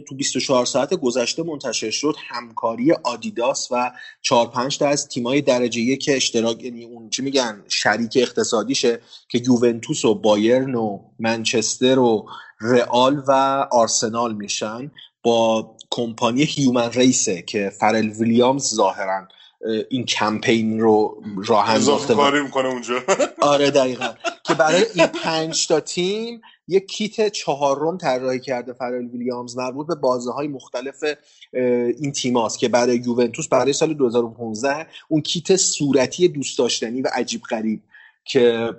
تو 0.07 0.15
24 0.15 0.65
ساعت 0.65 0.93
گذشته 0.93 1.43
منتشر 1.43 1.89
شد 1.89 2.15
همکاری 2.29 2.91
آدیداس 2.91 3.67
و 3.71 3.91
4 4.21 4.47
5 4.47 4.77
تا 4.77 4.87
از 4.87 5.07
تیمای 5.07 5.41
درجه 5.41 5.81
یک 5.81 6.09
اشتراک 6.13 6.63
یعنی 6.63 6.83
اون 6.83 7.09
چی 7.09 7.21
میگن 7.21 7.63
شریک 7.69 8.11
اقتصادیشه 8.15 8.99
که 9.29 9.41
یوونتوس 9.47 10.05
و 10.05 10.15
بایرن 10.15 10.75
و 10.75 10.99
منچستر 11.19 11.99
و 11.99 12.25
رئال 12.61 13.23
و 13.27 13.31
آرسنال 13.71 14.33
میشن 14.33 14.91
با 15.23 15.75
کمپانی 15.91 16.43
هیومن 16.43 16.91
ریسه 16.91 17.41
که 17.41 17.71
فرل 17.79 18.09
ویلیامز 18.09 18.75
ظاهرا 18.75 19.27
این 19.89 20.05
کمپین 20.05 20.79
رو 20.79 21.23
راه 21.47 21.69
انداخته 21.69 22.13
کاری 22.13 22.41
می‌کنه 22.41 22.67
اونجا. 22.67 22.99
آره 23.41 23.71
دقیقا. 23.71 24.13
که 24.43 24.53
برای 24.53 24.85
این 24.95 25.05
پنج 25.07 25.67
تا 25.67 25.79
تیم 25.79 26.41
یک 26.67 26.87
کیت 26.87 27.27
چهارم 27.27 27.97
طراحی 27.97 28.39
کرده 28.39 28.73
فرال 28.73 29.05
ویلیامز 29.05 29.57
مربوط 29.57 29.87
به 29.87 29.95
بازه 29.95 30.31
های 30.31 30.47
مختلف 30.47 31.03
این 31.99 32.11
تیماست 32.11 32.59
که 32.59 32.69
برای 32.69 32.97
یوونتوس 32.97 33.47
برای 33.47 33.73
سال 33.73 33.93
2015 33.93 34.87
اون 35.07 35.21
کیت 35.21 35.55
صورتی 35.55 36.27
دوست 36.27 36.57
داشتنی 36.57 37.01
و 37.01 37.07
عجیب 37.13 37.41
غریب 37.41 37.83
که 38.25 38.69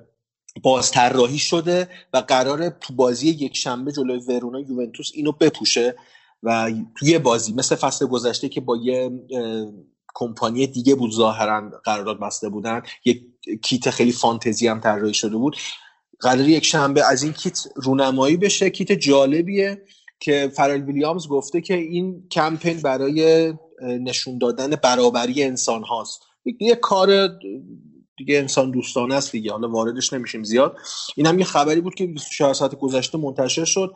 باز 0.62 0.90
طراحی 0.90 1.38
شده 1.38 1.88
و 2.12 2.18
قرار 2.18 2.68
تو 2.68 2.94
بازی 2.94 3.28
یک 3.28 3.56
شنبه 3.56 3.92
جلوی 3.92 4.18
ورونا 4.18 4.60
یوونتوس 4.60 5.10
اینو 5.14 5.32
بپوشه 5.32 5.94
و 6.42 6.72
توی 6.94 7.18
بازی 7.18 7.52
مثل 7.52 7.74
فصل 7.74 8.06
گذشته 8.06 8.48
که 8.48 8.60
با 8.60 8.76
یه 8.76 9.10
کمپانی 10.14 10.66
دیگه 10.66 10.94
بود 10.94 11.12
ظاهرا 11.12 11.70
قرارداد 11.84 12.20
بسته 12.20 12.48
بودن. 12.48 12.82
یک 13.04 13.22
کیت 13.62 13.90
خیلی 13.90 14.12
فانتزی 14.12 14.68
هم 14.68 14.80
طراحی 14.80 15.14
شده 15.14 15.36
بود. 15.36 15.56
قرار 16.20 16.48
یک 16.48 16.64
شنبه 16.64 17.10
از 17.10 17.22
این 17.22 17.32
کیت 17.32 17.58
رونمایی 17.74 18.36
بشه. 18.36 18.70
کیت 18.70 18.92
جالبیه 18.92 19.82
که 20.20 20.52
فرال 20.56 20.80
ویلیامز 20.82 21.28
گفته 21.28 21.60
که 21.60 21.74
این 21.74 22.28
کمپین 22.30 22.80
برای 22.80 23.52
نشون 23.82 24.38
دادن 24.38 24.70
برابری 24.70 25.42
انسان 25.42 25.82
هاست. 25.82 26.22
یک 26.44 26.78
کار 26.80 27.28
دیگه 28.24 28.38
انسان 28.38 28.70
دوستانه 28.70 29.14
است 29.14 29.32
دیگه. 29.32 29.52
حالا 29.52 29.68
واردش 29.68 30.12
نمیشیم 30.12 30.44
زیاد. 30.44 30.76
این 31.16 31.26
هم 31.26 31.38
یه 31.38 31.44
خبری 31.44 31.80
بود 31.80 31.94
که 31.94 32.06
24 32.06 32.54
ساعت 32.54 32.74
گذشته 32.74 33.18
منتشر 33.18 33.64
شد. 33.64 33.94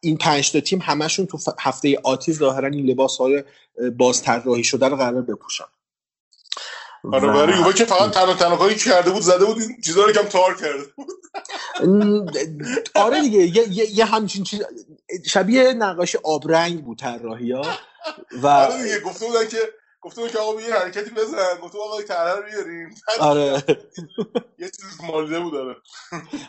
این 0.00 0.16
پنج 0.16 0.52
تا 0.52 0.60
تیم 0.60 0.80
همشون 0.82 1.26
تو 1.26 1.38
هفته 1.58 1.98
آتی 2.04 2.32
ظاهرا 2.32 2.68
این 2.68 2.86
لباس 2.86 3.16
های 3.16 3.44
باز 3.98 4.22
طراحی 4.22 4.64
شده 4.64 4.88
رو 4.88 4.96
قرار 4.96 5.22
بپوشن. 5.22 5.64
آره 7.12 7.26
برای 7.26 7.58
یووه 7.58 7.72
که 7.72 7.84
فقط 7.84 8.10
تنها 8.10 8.34
تنها 8.34 8.56
کاری 8.56 8.74
که 8.74 8.90
کرده 8.90 9.10
بود 9.10 9.22
زده 9.22 9.44
بود 9.44 9.58
این 9.58 9.80
چیزا 9.84 10.04
رو 10.04 10.12
کم 10.12 10.22
تار 10.22 10.54
کرده 10.54 10.84
بود. 10.96 11.08
آره 12.94 13.20
دیگه 13.20 13.38
یه, 13.38 13.68
یه, 13.68 13.98
یه 13.98 14.04
همچین 14.04 14.44
چیز 14.44 14.62
شبیه 15.26 15.72
نقاشی 15.72 16.18
آبرنگ 16.24 16.84
بود 16.84 16.98
طراحی 16.98 17.52
ها 17.52 17.62
و 18.42 18.46
آره 18.46 18.82
دیگه 18.82 19.00
گفته 19.00 19.26
بودن 19.26 19.48
که 19.48 19.58
گفته 20.00 20.28
که 20.28 20.38
آقا 20.38 20.60
یه 20.60 20.74
حرکتی 20.74 21.10
بزن. 21.10 21.58
گفته 21.62 21.78
آقا 21.78 22.02
طرح 22.02 22.36
رو 22.36 22.42
بیاریم. 22.42 22.90
آره. 23.20 23.64
یه 24.58 24.70
چیز 24.70 25.00
مالیده 25.08 25.40
بود 25.40 25.54
آره. 25.54 25.76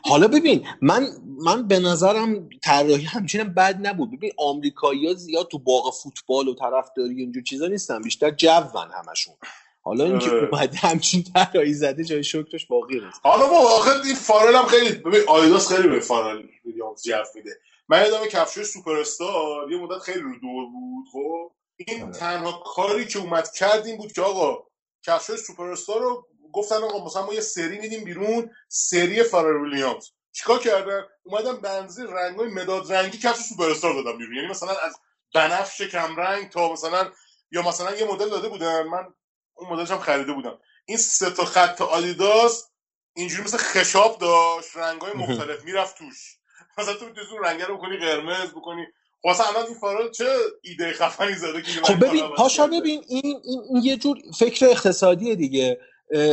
حالا 0.06 0.28
ببین 0.28 0.68
من 0.82 1.08
من 1.46 1.68
به 1.68 1.80
نظرم 1.80 2.50
طراحی 2.64 3.04
همچین 3.04 3.44
بد 3.44 3.88
نبود. 3.88 4.18
ببین 4.18 4.32
آمریکایی‌ها 4.38 5.14
زیاد 5.14 5.48
تو 5.48 5.60
باغ 5.60 5.94
فوتبال 6.04 6.48
و 6.48 6.56
طرفداری 6.56 7.16
اینجور 7.16 7.44
چیزا 7.44 7.68
نیستن 7.68 8.02
بیشتر 8.02 8.32
جون 8.32 8.92
همشون. 9.08 9.36
حالا 9.82 10.06
اینکه 10.06 10.30
آره. 10.30 10.50
اومده 10.52 10.78
همچین 10.78 11.24
طراحی 11.24 11.74
زده 11.74 12.04
جای 12.04 12.24
شکرش 12.24 12.66
باقیه. 12.66 13.20
حالا 13.24 13.48
با 13.48 13.62
واقعا 13.62 14.02
این 14.02 14.16
فارل 14.16 14.56
هم 14.56 14.66
خیلی 14.66 14.92
ببین 14.92 15.22
آدیداس 15.28 15.74
خیلی 15.74 15.88
به 15.88 16.00
فارل 16.00 16.44
ویلیامز 16.66 17.04
جو 17.04 17.14
میده. 17.36 17.52
من 17.90 18.02
یادم 18.02 18.26
کفشای 18.26 18.64
سوپر 18.64 18.98
استار 18.98 19.72
یه 19.72 19.78
مدت 19.78 20.00
خیلی 20.00 20.20
رو 20.20 20.40
دور 20.40 20.66
بود 20.72 21.06
خب؟ 21.12 21.52
این 21.88 22.12
تنها 22.12 22.52
کاری 22.52 23.06
که 23.08 23.20
اومد 23.20 23.52
کرد 23.52 23.86
این 23.86 23.98
بود 23.98 24.12
که 24.12 24.22
آقا 24.22 24.64
کفشای 25.04 25.38
سوپر 25.38 25.76
رو 25.88 26.28
گفتن 26.54 26.76
آقا 26.76 27.06
مثلا 27.06 27.26
ما 27.26 27.34
یه 27.34 27.42
سری 27.42 27.80
میدیم 27.80 28.04
بیرون 28.04 28.52
سری 28.68 29.24
فارل 29.24 29.62
ویلیامز. 29.62 30.10
چیکار 30.32 30.60
کردن؟ 30.60 31.04
اومدن 31.24 31.58
بنزی 31.62 32.04
رنگای 32.04 32.50
مداد 32.50 32.94
رنگی 32.94 33.18
کفش 33.18 33.42
سوپر 33.42 33.70
استار 33.70 33.94
دادن 33.94 34.18
بیرون. 34.18 34.36
یعنی 34.36 34.48
مثلا 34.48 34.72
از 34.72 34.96
بنفش 35.36 35.82
کم 35.82 36.16
رنگ 36.16 36.50
تا 36.50 36.72
مثلا 36.74 37.12
یا 37.52 37.62
مثلا 37.62 37.96
یه 37.96 38.06
مدل 38.06 38.30
داده 38.30 38.50
بودن. 38.50 38.84
من 38.84 39.14
اون 39.54 39.70
مدلش 39.70 39.92
هم 39.92 40.00
خریده 40.00 40.34
بودم. 40.34 40.60
این 40.86 40.98
سه 40.98 41.30
تا 41.30 41.46
خط 41.46 41.82
آدیداس 41.82 42.70
اینجوری 43.16 43.44
مثل 43.44 43.58
خشاب 43.58 44.18
داشت 44.18 44.78
رنگای 44.78 45.14
مختلف 45.24 45.64
می‌رفت 45.64 45.98
توش. 45.98 46.38
مثلا 46.78 46.94
تو 46.94 47.06
می‌تونی 47.06 47.28
اون 47.32 47.44
رنگه 47.44 47.66
رو 47.66 47.78
بکنی 47.78 47.98
قرمز 47.98 48.52
بکنی. 48.52 48.88
مثلا 49.26 49.46
الان 49.48 49.66
این 50.02 50.12
چه 50.12 50.26
ایده 50.62 50.94
خفنی 50.94 51.34
زده 51.34 51.62
که 51.62 51.72
خب 51.84 52.06
ببین 52.06 52.28
پاشا 52.38 52.68
ببین 52.68 53.04
این, 53.08 53.22
این, 53.26 53.62
این 53.70 53.84
یه 53.84 53.98
جور 53.98 54.18
فکر 54.40 54.66
اقتصادیه 54.66 55.36
دیگه. 55.36 55.80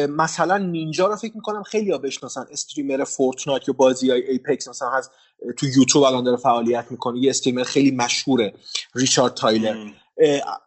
مثلا 0.09 0.59
نینجا 0.59 1.07
رو 1.07 1.16
فکر 1.16 1.32
می‌کنم 1.34 1.62
خیلی 1.62 1.91
ها 1.91 1.99
بشناسن. 1.99 2.47
streamer 2.50 3.04
فورتنایت 3.05 3.68
یا 3.68 3.74
بازی 3.74 4.11
های 4.11 4.30
ایپکس 4.30 4.68
مثلا 4.68 4.91
هست 4.91 5.11
تو 5.57 5.66
یوتیوب 5.66 6.05
الان 6.05 6.24
داره 6.24 6.37
فعالیت 6.37 6.84
می‌کنه. 6.91 7.18
یه 7.18 7.30
streamer 7.30 7.62
خیلی 7.62 7.91
مشهوره 7.91 8.55
ریچارد 8.95 9.34
تایلر. 9.34 9.76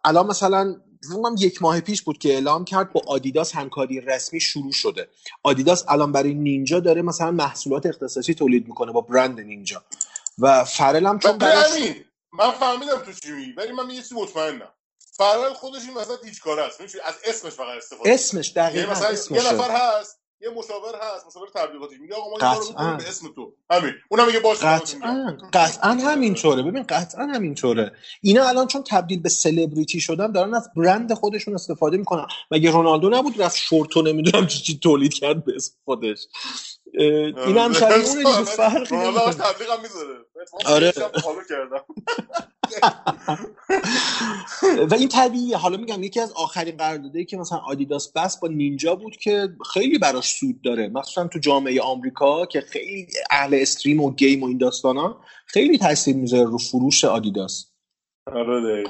الان 0.04 0.28
فکر 0.28 0.76
کنم 1.14 1.36
یک 1.40 1.62
ماه 1.62 1.82
پیش 1.82 2.02
بود 2.02 2.18
که 2.18 2.30
اعلام 2.30 2.66
کرد 2.66 2.94
با 2.94 3.02
آدیداس 3.08 3.56
همکاری 3.56 4.02
رسمی 4.02 4.40
شروع 4.40 4.72
شده. 4.72 5.08
آدیداس 5.44 5.86
الان 5.88 6.12
برای 6.12 6.34
نینجا 6.34 6.80
داره 6.80 7.02
مثلا 7.02 7.32
محصولات 7.32 7.86
اختصاصی 7.86 8.34
تولید 8.34 8.68
می‌کنه 8.68 8.92
با 8.92 9.02
برند 9.02 9.40
نینجا. 9.40 9.84
و 10.40 10.64
فرل 10.64 11.06
هم 11.06 11.20
چون 11.20 11.38
براش 11.38 11.72
همین. 11.72 11.96
من 12.34 12.52
فهمیدم 12.52 12.98
تو 12.98 13.14
چی 13.14 13.32
میگی 13.32 13.52
ولی 13.52 13.72
من 13.72 13.90
یه 13.90 14.02
چیزی 14.02 14.16
مطمئنم. 14.16 14.74
فرال 15.18 15.54
خودش 15.54 15.82
این 15.88 15.98
مثلا 15.98 16.18
هیچ 16.26 16.42
کاره 16.42 16.64
است. 16.64 16.86
چی؟ 16.86 17.00
از 17.00 17.16
اسمش 17.26 17.54
فقط 17.54 17.78
استفاده 17.78 18.12
اسمش. 18.12 18.52
دقیقا 18.56 18.80
یعنی 18.80 18.92
مثلا 18.92 19.08
اسمشه. 19.08 19.44
یه 19.44 19.54
نفر 19.54 19.72
هست 19.72 20.20
یه 20.42 20.50
مشاور 20.50 20.96
هست 21.02 21.28
مشاور 21.28 21.48
تبلیغاتی. 21.56 21.98
میگه 21.98 22.16
آقا 22.16 22.30
ما 22.30 22.38
قطعاً. 22.38 22.96
به 22.96 23.10
اسم 23.10 23.28
تو. 23.36 23.54
همین. 23.72 23.94
اونم 24.10 24.28
میگه 24.28 24.40
باشه. 24.40 24.66
قطعا 24.66 25.38
قطعا 25.54 25.92
همینطوره 25.92 26.64
ببین 26.64 26.84
قطعا 26.84 27.26
همینطوره 27.26 27.92
اینا 28.22 28.48
الان 28.48 28.68
چون 28.68 28.84
تبدیل 28.84 29.22
به 29.22 29.30
سلبریتی 29.30 30.00
شدن 30.00 30.32
دارن 30.32 30.54
از 30.54 30.70
برند 30.76 31.14
خودشون 31.14 31.54
استفاده 31.54 31.98
می‌کنن. 31.98 32.28
مگه 32.52 32.72
رونالدو 32.72 33.10
نبود 33.10 33.42
رفت 33.42 33.58
شورتو 33.58 34.02
نمی‌دونم 34.02 34.48
چی 34.48 34.60
چی 34.60 34.80
تولید 34.80 35.14
کرد 35.14 35.46
به 35.46 35.54
اسم 35.56 35.74
خودش. 35.86 36.20
این 37.00 37.58
هم 37.58 37.74
شبیه 37.74 37.95
اونه 38.08 38.24
دیگه 38.24 38.43
فرقی 38.43 38.95
نمی‌کنه. 38.95 39.34
تبلیغ 39.34 39.70
هم 39.72 39.82
می‌ذاره 39.82 40.26
آره. 40.66 40.93
کردم. 41.50 41.84
و 44.91 44.93
این 44.93 45.10
طبیعیه. 45.10 45.58
حالا 45.58 45.78
میگم 45.78 46.04
یکی 46.04 46.20
از 46.20 46.34
آخرین 46.34 46.78
قراردادایی 46.78 47.26
که 47.26 47.38
مثلا 47.38 47.58
آدیداس 47.58 48.12
بس 48.14 48.39
با 48.39 48.47
نینجا 48.47 48.95
بود 48.95 49.18
که 49.18 49.50
خیلی 49.74 49.97
براش 49.97 50.36
سود 50.36 50.62
داره. 50.62 50.89
مخصوصا 50.89 51.28
تو 51.28 51.39
جامعه 51.39 51.82
آمریکا 51.82 52.45
که 52.45 52.62
خیلی 52.62 53.08
اهل 53.32 53.58
استریم 53.62 54.02
و 54.02 54.14
گیم 54.14 54.43
و 54.43 54.47
این 54.47 54.58
داستانا 54.58 55.22
خیلی 55.45 55.78
تاثیر 55.78 56.16
می‌ذاره 56.16 56.50
رو 56.50 56.58
فروش 56.58 57.06
آدیداس. 57.06 57.66
آره. 58.28 58.84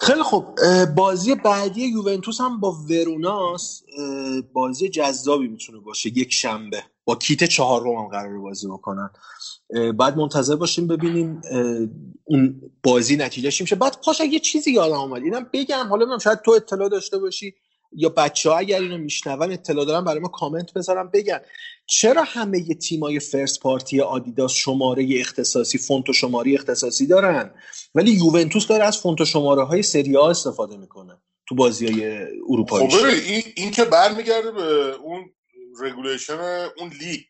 خیلی 0.00 0.20
اه، 0.64 0.86
بازی 0.86 1.34
بعدی 1.34 1.86
یوونتوس 1.86 2.40
هم 2.40 2.60
با 2.60 2.72
وروناس 2.90 3.82
بازی 4.52 4.88
جذابی 4.88 5.48
می‌تونه 5.48 5.78
باشه 5.78 6.08
یک 6.08 6.32
شنبه. 6.32 6.84
با 7.08 7.16
کیت 7.16 7.44
چهارم 7.44 7.94
هم 7.94 8.08
قرار 8.08 8.38
بازی 8.38 8.66
بکنن. 8.66 9.10
بعد 9.98 10.16
منتظر 10.16 10.56
باشیم 10.56 10.86
ببینیم 10.86 11.40
اون 12.24 12.60
بازی 12.82 13.16
نتیجه 13.16 13.50
میشه. 13.60 13.76
بعد 13.76 13.96
پاشا 14.04 14.20
یه 14.20 14.38
چیزی 14.38 14.70
یادم 14.72 15.00
اومد 15.00 15.22
اینم 15.22 15.50
بگم 15.52 15.86
حالا 15.88 15.96
نمی‌دونم 15.96 16.18
شاید 16.18 16.40
تو 16.40 16.50
اطلاع 16.50 16.88
داشته 16.88 17.18
باشی 17.18 17.54
یا 17.92 18.08
بچه 18.08 18.50
ها 18.50 18.56
اگر 18.56 18.80
اینو 18.80 18.98
میشنون 18.98 19.52
اطلاع 19.52 19.84
دارن 19.84 20.04
برای 20.04 20.20
ما 20.20 20.28
کامنت 20.28 20.72
بذارن 20.72 21.10
بگن 21.12 21.40
چرا 21.86 22.22
همه 22.26 22.74
تیمای 22.74 23.20
first 23.20 23.60
party 23.60 24.00
آدیداس 24.00 24.52
شماره 24.52 25.08
اختصاصی 25.20 25.78
فونت 25.78 26.08
و 26.08 26.12
شماره 26.12 26.54
اختصاصی 26.54 27.06
دارن؟ 27.06 27.50
ولی 27.94 28.10
یوونتوس 28.10 28.66
داره 28.66 28.84
از 28.84 28.98
فونت 28.98 29.20
و 29.20 29.24
شماره 29.24 29.64
های 29.64 29.82
سری 29.82 30.16
آ 30.16 30.30
استفاده 30.30 30.76
می‌کنه 30.76 31.18
تو 31.48 31.54
بازی 31.54 31.86
های 31.86 32.24
خب 32.24 32.32
اروپاییش 32.50 32.94
ببین 32.94 33.14
این, 33.26 33.42
این 33.56 33.70
که 33.70 33.84
برمیگرده 33.84 34.50
به 34.50 34.94
اون 34.94 35.30
regulation 35.80 36.68
اون 36.78 36.88
لیگ. 37.00 37.24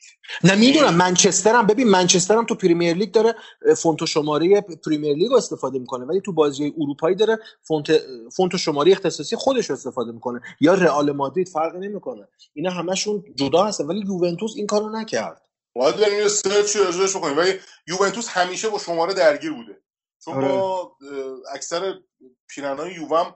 نه 0.45 0.55
می‌دونم. 0.55 0.95
منچستر 0.95 1.55
هم 1.55 1.67
ببین 1.67 1.89
منچستر 1.89 2.37
هم 2.37 2.47
تو 2.47 2.55
Premier 2.55 2.97
League 2.97 3.13
داره 3.13 3.35
فونت 3.77 4.03
و 4.03 4.07
شماره 4.07 4.61
Premier 4.61 5.17
League 5.17 5.31
رو 5.31 5.37
استفاده 5.37 5.79
می‌کنه 5.79 6.05
ولی 6.05 6.21
تو 6.21 6.33
بازی 6.33 6.75
اروپایی 6.81 7.17
داره 7.17 7.39
فونت 7.63 8.01
فونت 8.37 8.55
و 8.55 8.59
شماره 8.59 8.93
اختصاصی 8.93 9.37
خودش 9.37 9.71
رو 9.71 9.77
استفاده 9.77 10.13
می‌کنه. 10.13 10.41
یا 10.61 10.75
رئال 10.75 11.13
مادرید 11.13 11.49
فرقی 11.49 11.79
نمی‌کنه. 11.79 12.29
اینا 12.55 12.71
همشون 12.71 13.25
جدا 13.35 13.65
هستن 13.65 13.85
ولی 13.85 14.01
یوونتوس 14.01 14.53
این 14.57 14.67
کارو 14.67 14.91
نکرد. 14.91 15.43
باید 15.75 15.97
بریم 15.97 16.19
یه 16.19 16.29
سرچی 16.29 16.79
راجعش 16.79 17.17
بکنیم. 17.17 17.39
ولی 17.39 17.53
یوونتوس 17.87 18.29
همیشه 18.29 18.69
با 18.69 18.79
شماره 18.79 19.15
درگیر 19.15 19.53
بوده. 19.53 19.83
چون 20.25 20.35
آره. 20.35 20.49
با 20.49 20.93
اکثر 21.55 21.95
پیرنهای 22.49 22.95
یووم 22.95 23.35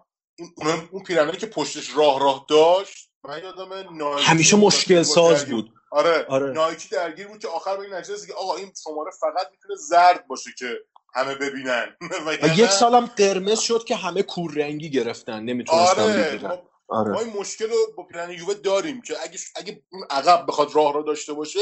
اون 0.90 1.02
پیرنهایی 1.02 1.38
که 1.38 1.46
پشتش 1.46 1.96
راه 1.96 2.20
راه 2.20 2.46
داشت 2.48 3.11
من 3.24 3.42
یادم 3.42 3.96
نایکی 3.96 4.24
همیشه 4.24 4.56
مشکل 4.56 5.02
ساز 5.02 5.46
بود. 5.46 5.72
آره, 5.90 6.26
آره. 6.28 6.52
نایکی 6.52 6.88
درگیر 6.88 7.28
بود 7.28 7.38
که 7.38 7.48
آخر 7.48 7.76
به 7.76 7.82
این 7.82 7.94
نتیجه 7.94 8.26
که 8.26 8.34
آقا 8.34 8.56
این 8.56 8.72
شماره 8.84 9.10
فقط 9.20 9.46
می‌تونه 9.50 9.74
زرد 9.74 10.26
باشه 10.26 10.50
که 10.58 10.80
همه 11.14 11.34
ببینن. 11.34 11.96
و 12.42 12.48
یک 12.58 12.70
سالم 12.70 13.06
قرمز 13.06 13.60
شد 13.60 13.84
که 13.84 13.96
همه 13.96 14.22
کوررنگی 14.22 14.90
گرفتن 14.90 15.42
نمی‌تونستن 15.42 16.02
آره 16.02 16.30
بگیرن. 16.30 16.58
آره. 16.88 17.12
ما 17.12 17.20
این 17.20 17.32
مشکل 17.36 17.68
رو 17.70 17.76
با 17.96 18.02
پیرن 18.02 18.30
یووه 18.30 18.54
داریم 18.54 19.02
که 19.02 19.14
اگه 19.22 19.38
اگه 19.56 19.82
اون 19.92 20.04
عقب 20.10 20.46
بخواد 20.48 20.74
راه 20.74 20.94
را 20.94 21.02
داشته 21.02 21.32
باشه 21.32 21.60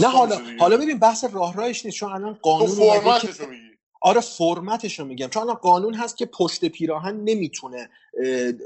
نه 0.00 0.08
حالا. 0.08 0.40
حالا 0.60 0.76
ببین 0.76 0.98
بحث 0.98 1.24
راه 1.32 1.56
راهش 1.56 1.84
نیست 1.84 1.96
چون 1.96 2.12
الان 2.12 2.34
تو 2.34 2.40
قانون 2.42 2.76
که 2.76 3.00
فرمتش 3.00 3.40
میگی. 3.40 3.67
آره 4.00 4.20
فرمتش 4.20 4.98
رو 4.98 5.04
میگم. 5.04 5.28
چون 5.28 5.54
قانون 5.54 5.94
هست 5.94 6.16
که 6.16 6.26
پشت 6.26 6.64
پیراهن 6.64 7.16
نمی‌تونه 7.24 7.90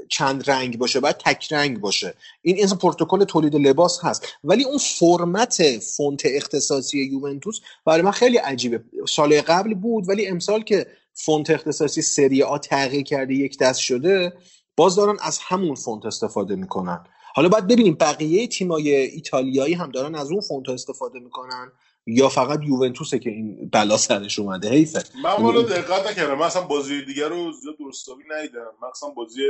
چند 0.09 0.49
رنگ 0.49 0.77
باشه 0.77 0.99
باید 0.99 1.17
تک 1.17 1.53
رنگ 1.53 1.79
باشه. 1.79 2.13
این 2.41 2.55
این 2.55 2.67
پروتکل 2.67 3.23
تولید 3.23 3.55
لباس 3.55 3.99
هست. 4.03 4.27
ولی 4.43 4.63
اون 4.63 4.77
فرمت 4.77 5.79
فونت 5.79 6.21
اختصاصی 6.25 6.99
یوونتوس 6.99 7.59
برای 7.85 8.01
من 8.01 8.11
خیلی 8.11 8.37
عجیبه. 8.37 8.83
سال 9.07 9.41
قبل 9.41 9.73
بود 9.73 10.09
ولی 10.09 10.27
امسال 10.27 10.63
که 10.63 10.87
فونت 11.13 11.49
اختصاصی 11.49 12.01
سری 12.01 12.43
آ 12.43 12.57
تغییر 12.57 13.03
کرده 13.03 13.33
یک 13.33 13.59
دست 13.59 13.79
شده 13.79 14.33
باز 14.75 14.95
دارن 14.95 15.17
از 15.21 15.39
همون 15.41 15.75
فونت 15.75 16.05
استفاده 16.05 16.55
می‌کنن. 16.55 17.03
حالا 17.35 17.49
باید 17.49 17.67
ببینیم 17.67 17.97
بقیه 17.99 18.47
تیمای 18.47 18.95
ایتالیایی 18.95 19.73
هم 19.73 19.91
دارن 19.91 20.15
از 20.15 20.31
اون 20.31 20.41
فونت 20.41 20.69
استفاده 20.69 21.19
می‌کنن. 21.19 21.71
یا 22.07 22.29
فقط 22.29 22.59
یوونتوسه 22.63 23.19
که 23.19 23.29
این 23.29 23.69
بلا 23.73 23.97
سرش 23.97 24.39
اومده؟ 24.39 24.69
حیفه. 24.69 25.03
من 25.23 25.29
یعنی 25.31 25.43
والا 25.43 25.59
این- 25.59 25.67
دقت 25.67 26.11
نکردم. 26.11 26.35
من 26.35 26.45
اصلا 26.45 26.61
بازی 26.61 27.05
دیگر 27.05 27.27
رو 27.29 27.51
زیاد 27.51 27.77
درستابی 27.77 28.23
ندیدم. 28.29 28.71
من 28.81 28.87
اصلا 28.87 29.09
بازی 29.09 29.41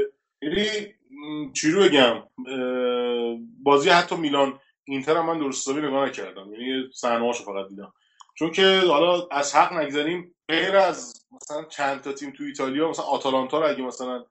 یعنی 0.42 0.66
چی 1.54 1.72
رو 1.72 1.84
بگم؟ 1.84 2.24
بازی 3.64 3.90
حتی 3.90 4.16
میلان 4.16 4.60
اینتر 4.84 5.18
هم 5.18 5.26
من 5.26 5.40
درستابی 5.40 5.82
نگاه 5.82 6.08
نکردم. 6.10 6.54
یعنی 6.54 6.84
صحنه 6.94 7.32
فقط 7.34 7.70
دیدم. 7.70 7.94
چون 8.36 8.52
که 8.52 8.82
حالا 8.88 9.28
از 9.32 9.56
حق 9.56 9.74
نگذاریم 9.74 10.36
غیر 10.50 10.78
از 10.78 11.26
مثلا 11.32 11.64
چند 11.64 12.02
تا 12.02 12.14
تیم 12.14 12.32
تو 12.32 12.44
ایتالیا 12.44 12.90
مثلا 12.90 13.06
آتالانتا 13.06 13.60
رو 13.60 13.70
اگه 13.70 13.82
مثلا 13.82 14.26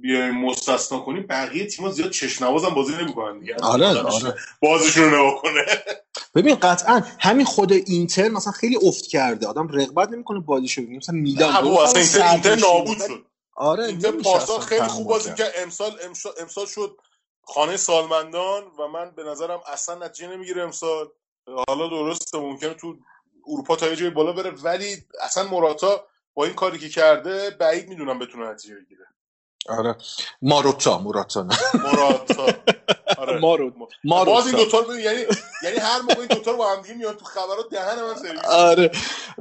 بیایم 0.00 0.34
مستثنا 0.34 0.98
کنیم 0.98 1.26
بقیه 1.26 1.66
تیم‌ها 1.66 1.92
زیاد 1.92 2.10
چشم 2.10 2.44
نوازم 2.44 2.68
بازی 2.68 2.92
نمی‌کنن 2.92 3.38
دیگه. 3.38 3.56
آره 3.62 3.86
آره. 3.86 4.34
بازیشون 4.60 5.04
رو 5.04 5.10
نگاه 5.10 5.42
کنه. 5.42 5.64
ببین 6.34 6.54
قطعا 6.54 7.02
همین 7.20 7.46
خود 7.46 7.72
اینتر 7.72 8.28
مثلا 8.28 8.52
خیلی 8.52 8.78
افت 8.82 9.06
کرده. 9.06 9.46
آدم 9.46 9.68
رغبت 9.68 10.08
نمی‌کنه 10.08 10.40
بازیشو 10.40 10.82
ببینه. 10.82 10.96
مثلا 10.96 11.14
میلان 11.14 11.54
اصلا 11.54 12.00
اینتر, 12.00 12.22
اینتر 12.22 12.54
نابود 12.54 12.98
بود. 12.98 13.06
شد. 13.06 13.24
آره 13.56 13.84
اینتر 13.84 14.10
پارسال 14.10 14.60
خیلی 14.60 14.86
خوب 14.86 15.06
بازی 15.08 15.34
کرد. 15.34 15.52
امسال 15.62 15.92
امسال, 16.40 16.66
شد 16.66 16.96
خانه 17.42 17.76
سالمندان 17.76 18.62
و 18.78 18.88
من 18.88 19.10
به 19.10 19.24
نظرم 19.24 19.60
اصلا 19.72 20.06
نتیجه 20.06 20.28
نمی‌گیره 20.28 20.62
امسال. 20.62 21.08
حالا 21.68 21.88
درسته 21.88 22.38
ممکنه 22.38 22.74
تو 22.74 22.96
اروپا 23.46 23.76
تا 23.76 23.88
یه 23.88 23.96
جای 23.96 24.10
بالا 24.10 24.32
بره 24.32 24.50
ولی 24.50 24.96
اصلا 25.20 25.44
موراتا 25.44 26.06
با 26.34 26.44
این 26.44 26.54
کاری 26.54 26.78
که 26.78 26.88
کرده 26.88 27.50
بعید 27.50 27.88
می‌دونم 27.88 28.18
بتونه 28.18 28.50
نتیجه 28.50 28.74
بگیره. 28.74 29.06
آره. 29.68 29.96
ماروتا 30.42 30.98
موراتا 30.98 31.42
نه. 31.42 31.54
موراتا 31.84 32.46
آره. 33.18 33.38
مارو 33.38 33.70
باز 33.70 33.76
این 33.76 34.04
ماروتا. 34.04 34.50
دوتا 34.50 34.78
رو 34.78 34.98
یعنی 35.00 35.20
یعنی 35.64 35.76
هر 35.76 36.00
موقع 36.00 36.18
این 36.18 36.26
دوتا 36.28 36.50
رو 36.50 36.56
با 36.56 36.72
هم 36.72 36.82
دیگه 36.82 36.94
میان 36.94 37.14
تو 37.14 37.24
خبرات 37.24 37.70
دهن 37.70 38.02
من 38.02 38.14
سرویس 38.14 38.44
آره. 38.44 38.90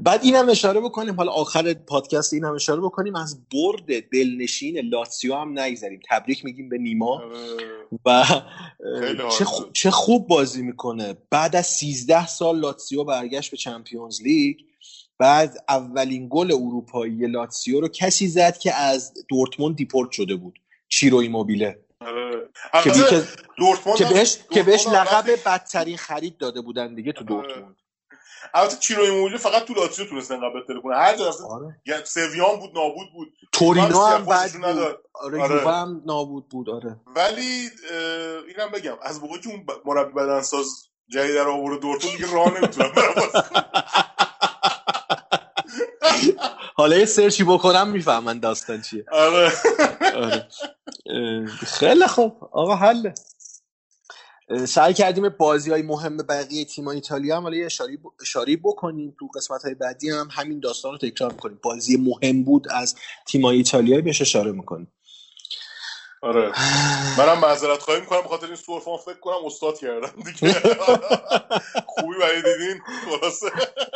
بعد 0.02 0.24
اینم 0.24 0.50
اشاره 0.50 0.80
بکنیم 0.82 1.16
حالا 1.16 1.32
آخر 1.32 1.74
پادکست 1.74 2.34
اینم 2.34 2.54
اشاره 2.54 2.82
بکنیم 2.82 3.16
از 3.16 3.38
برد 3.54 4.10
دلنشین 4.12 4.80
لاتسیو 4.90 5.36
هم 5.36 5.60
نگذریم. 5.60 6.00
تبریک 6.10 6.46
میگیم 6.46 6.70
به 6.70 6.78
نیما. 6.78 7.16
آره. 7.16 7.30
و 8.06 8.26
چه, 9.38 9.46
خو- 9.46 9.72
چه 9.74 9.92
خوب 9.92 10.28
بازی 10.28 10.62
می‌کنه. 10.62 11.18
بعد 11.30 11.56
از 11.56 11.68
13 11.68 12.28
سال 12.28 12.60
لاتسیو 12.60 13.04
برگشت 13.04 13.52
به 13.52 13.58
چمپیونز 13.58 14.22
لیگ. 14.22 14.58
بعد 15.18 15.58
اولین 15.70 16.28
گل 16.32 16.52
اروپایی 16.52 17.28
لاتسیو 17.28 17.82
رو 17.82 17.88
کسی 17.88 18.28
زد 18.28 18.58
که 18.58 18.74
از 18.74 19.14
دورتموند 19.30 19.76
دیپورت 19.76 20.12
شده 20.12 20.36
بود 20.36 20.60
چیرو 20.90 21.18
ایموبیله. 21.18 21.80
که, 22.84 22.92
که, 23.98 24.06
بهش 24.06 24.38
که 24.52 24.64
بهش 24.64 24.88
لقب 24.88 25.26
بدترین 25.46 25.98
خرید 25.98 26.38
داده 26.38 26.62
بودن 26.62 26.96
دیگه 26.96 27.12
تو. 27.12 27.24
دورتموند 27.24 27.76
البته 28.54 28.78
چیرو 28.78 29.04
ایموبیله 29.04 29.38
فقط 29.38 29.64
تو 29.64 29.74
لاتزیو 29.74 30.06
تونست 30.06 30.32
انقدر 30.32 30.50
بهتر 30.50 30.80
کنه 30.80 30.96
هر 30.96 31.18
جا 31.18 31.32
آره. 31.50 31.82
یا 31.86 32.06
سویان 32.06 32.60
بود 32.60 32.72
نابود 32.76 33.08
بود 33.14 33.34
تورینو 33.52 34.06
هم 34.06 34.26
بد 34.26 34.52
بود. 34.52 34.66
آره, 35.14 35.42
آره. 35.42 35.72
هم 35.72 36.02
نابود 36.06 36.50
بود 36.50 36.70
آره 36.70 36.96
ولی 37.16 37.70
اینم 38.48 38.72
بگم 38.74 38.96
از 39.02 39.22
موقعی 39.22 39.42
که 39.42 39.50
اون 39.50 39.66
مربی 39.86 40.14
بدنساز 40.14 40.90
جدید 41.08 41.38
رو 41.38 41.52
آورده 41.52 41.80
دورتموند 41.80 42.18
دیگه 42.18 42.34
راه 42.34 42.58
نمی‌تونم. 42.58 42.92
حالا 46.76 46.98
یه 46.98 47.06
سرچی 47.06 47.44
بکنم 47.44 47.90
می‌فهمن 47.90 48.40
داستان 48.40 48.82
چیه. 48.82 49.06
آره. 49.12 49.52
آره. 50.16 50.48
خیلی 51.66 52.08
خوب. 52.08 52.38
آقا 52.52 52.76
حله 52.76 53.14
سعی 54.68 54.94
کردیم 54.94 55.30
بازی 55.30 55.72
های 55.72 55.82
مهم 55.82 56.18
بقیه 56.18 56.66
تیم 56.66 56.88
ایتالیا 56.88 57.38
هم 57.38 57.44
حالا 57.44 57.58
یه. 57.58 57.66
اشاری 58.22 58.58
بکنیم. 58.58 59.16
تو 59.20 59.28
قسمت 59.36 59.66
های 59.66 59.74
بعدی 59.74 60.10
هم 60.10 60.28
همین 60.32 60.60
داستان 60.60 60.92
رو 60.92 60.98
تکرار 60.98 61.32
می‌کنیم. 61.32 61.60
بازی 61.64 61.98
مهم 61.98 62.44
بود 62.44 62.68
از 62.72 62.96
تیم 63.28 63.46
ایتالیایی 63.46 64.02
بهش 64.02 64.22
اشاره 64.22 64.52
می‌کنیم. 64.52 64.92
آره. 66.24 66.52
منم 67.18 67.40
معذرت 67.40 67.80
خواهی 67.82 68.00
می‌کنم 68.00 68.22
بخاطر 68.22 68.46
این 68.46 68.56
سورفان 68.56 68.98
فکر 68.98 69.20
کنم 69.20 69.46
استاد 69.46 69.78
کردم 69.80 70.24
دیگه. 70.26 70.54
خوبی 71.94 72.16
برای 72.20 72.42
دیدین؟ 72.42 72.82
خلاصه 73.06 73.48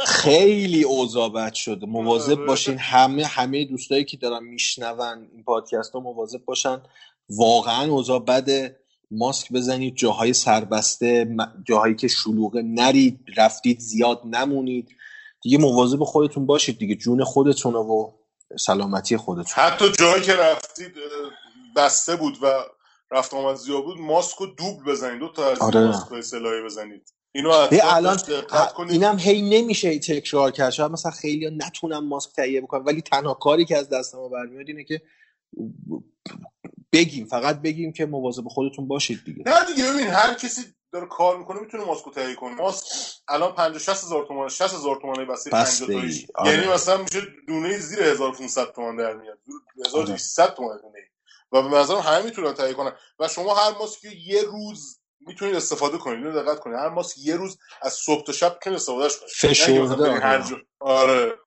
خیلی 0.05 0.83
اوضاع 0.83 1.29
بد 1.29 1.53
شده 1.53 1.85
مواظب 1.85 2.37
آره. 2.37 2.45
باشین. 2.45 2.77
همه 2.77 3.25
همه 3.25 3.65
دوستایی 3.65 4.05
که 4.05 4.17
دارن 4.17 4.43
میشنون 4.43 5.29
این 5.33 5.43
پادکست 5.43 5.93
ها 5.93 5.99
مواظب 5.99 6.45
باشن. 6.45 6.81
واقعا 7.29 7.91
اوضاع 7.91 8.19
بده. 8.19 8.79
ماسک 9.11 9.53
بزنید. 9.53 9.95
جاهای 9.95 10.33
سربسته 10.33 11.35
جاهایی 11.67 11.95
که 11.95 12.07
شلوغه 12.07 12.61
نرید. 12.61 13.19
رفتید 13.37 13.79
زیاد 13.79 14.21
نمونید. 14.25 14.89
دیگه 15.41 15.57
مواظب 15.57 16.03
خودتون 16.03 16.45
باشید 16.45 16.77
دیگه. 16.77 16.95
جون 16.95 17.23
خودتون 17.23 17.75
و 17.75 18.11
سلامتی 18.59 19.17
خودتون. 19.17 19.63
حتی 19.63 19.91
جایی 19.99 20.23
که 20.23 20.35
رفتید 20.35 20.91
بسته 21.77 22.15
بود 22.15 22.37
و 22.41 22.63
رفت 23.11 23.33
آمد 23.33 23.55
زیاد 23.55 23.83
بود 23.83 23.97
ماسک 23.99 24.37
رو 24.37 24.45
دوبل 24.45 24.91
بزنید. 24.91 25.19
دو 25.19 25.31
تا 25.31 25.51
از 25.51 25.61
آره. 25.61 25.85
ماسک 25.85 26.35
بزنید. 26.65 27.13
اینو 27.31 27.67
الان 27.83 28.17
اینم 28.89 29.17
هی 29.19 29.41
نمیشه 29.61 29.89
هی 29.89 29.99
تکرار 29.99 30.51
کرد. 30.51 30.69
شاید 30.69 30.91
مثلا 30.91 31.11
خیلی 31.11 31.49
نتونم 31.57 32.07
ماسک 32.07 32.31
تهیه 32.35 32.61
بکنم 32.61 32.85
ولی 32.85 33.01
تنها 33.01 33.33
کاری 33.33 33.65
که 33.65 33.77
از 33.77 33.89
دست 33.89 34.15
ما 34.15 34.29
برمیاد 34.29 34.67
اینه 34.67 34.83
که 34.83 35.01
بگیم 36.93 37.25
فقط 37.25 37.61
بگیم 37.61 37.93
که 37.93 38.05
مواظب 38.05 38.47
خودتون 38.47 38.87
باشید 38.87 39.19
دیگه. 39.25 39.43
نه 39.45 39.65
دیگه 39.65 39.91
ببین 39.91 40.07
هر 40.07 40.33
کسی 40.33 40.61
داره 40.91 41.05
کار 41.05 41.37
می‌کنه 41.37 41.59
می‌تونه 41.59 41.85
ماسک 41.85 42.13
تهیه 42.15 42.35
کنه. 42.35 42.55
ماسک 42.55 42.85
الان 43.27 43.55
50 43.55 43.79
60 43.79 43.89
هزار 43.89 44.25
تومان 44.27 44.49
60 44.49 44.73
هزار 44.73 44.99
تومانه 45.01 45.25
بسته 45.25 45.49
50 45.49 45.65
بسته 45.65 45.85
ای. 45.85 45.99
تاییش 45.99 46.27
آره. 46.35 46.51
یعنی 46.51 46.67
مثلا 46.67 46.97
میشه 46.97 47.21
دونه 47.47 47.77
زیر 47.77 48.03
1200 48.03 48.73
تومان 48.73 48.95
در 48.95 49.13
میاد. 49.13 49.37
1200 49.85 50.55
تومان 50.55 50.79
دونه. 50.81 50.99
و 51.51 51.61
به 51.61 51.77
نظرم 51.77 51.99
همه 51.99 52.21
می‌تونن 52.21 52.53
تهیه 52.53 52.73
کنن. 52.73 52.91
و 53.19 53.27
شما 53.27 53.55
هر 53.55 53.77
ماسکی 53.77 54.17
یه 54.27 54.41
روز 54.41 54.99
می‌تونید 55.19 55.55
استفاده 55.55 55.97
کنید 55.97 56.25
اینو 56.25 56.43
دقت 56.43 56.59
کنید. 56.59 56.77
هر 56.77 56.89
ماسک 56.89 57.17
یه 57.17 57.35
روز 57.35 57.57
از 57.81 57.93
صبح 57.93 58.23
تا 58.23 58.31
شب 58.31 58.53
می‌تونید 58.53 58.77
استفادهش 58.77 59.17
کنید. 59.17 59.31
فشرده، 59.31 60.11
هر 60.11 60.35
آره. 60.35 60.65
آره. 60.79 61.39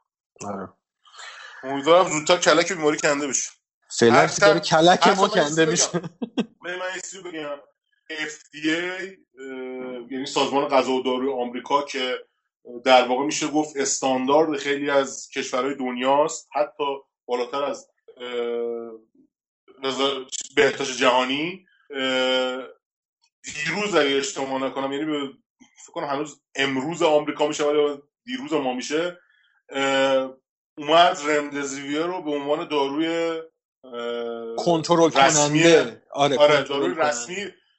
آره. 0.47 0.69
امیدوارم 1.63 2.11
زودتر 2.11 2.37
کلک 2.37 2.73
بیماری 2.73 2.99
کنده 2.99 3.27
بشه 3.27 3.51
فعلا 3.99 4.27
که 4.27 4.41
داره 4.41 4.61
کلک 4.61 5.09
ما 5.09 5.29
کنده 5.29 5.65
میشه. 5.65 6.01
من 6.63 6.77
من 6.77 7.23
بگم. 7.25 7.57
FDA 8.11 9.17
یعنی 10.11 10.27
سازمان 10.27 10.69
غذا 10.69 10.93
و 10.93 11.03
داروی 11.03 11.33
آمریکا 11.33 11.83
که 11.83 12.19
در 12.85 13.09
واقع 13.09 13.25
میشه 13.25 13.49
گفت 13.49 13.77
استاندارد 13.77 14.59
خیلی 14.59 14.91
از 14.91 15.29
کشورهای 15.35 15.75
دنیاست 15.75 16.49
حتی 16.55 16.85
بالاتر 17.27 17.65
از 17.65 17.89
بهداشت 20.57 20.99
جهانی 20.99 21.67
دیروز 23.45 23.95
اگه 23.95 24.17
اشتباه 24.17 24.63
نکنم 24.65 24.93
یعنی 24.93 25.05
به 25.05 25.29
فکر 25.85 25.93
کنم 25.93 26.07
هنوز 26.07 26.43
امروز 26.55 27.03
آمریکا 27.03 27.47
میشه 27.47 27.65
ولی 27.65 28.03
دیروز 28.25 28.53
ما 28.53 28.75
میشه. 28.75 29.19
اومد 30.79 31.19
رمدزیویر 31.27 32.03
رو 32.07 32.23
به 32.23 32.31
عنوان 32.31 32.69
داروی 32.69 33.41
کنترل 34.59 35.11
رسمی- 35.11 35.63
کننده. 35.63 36.03
آره, 36.13 36.37
آره 36.39 36.63
داروی. 36.63 36.95
رسمی 36.95 37.37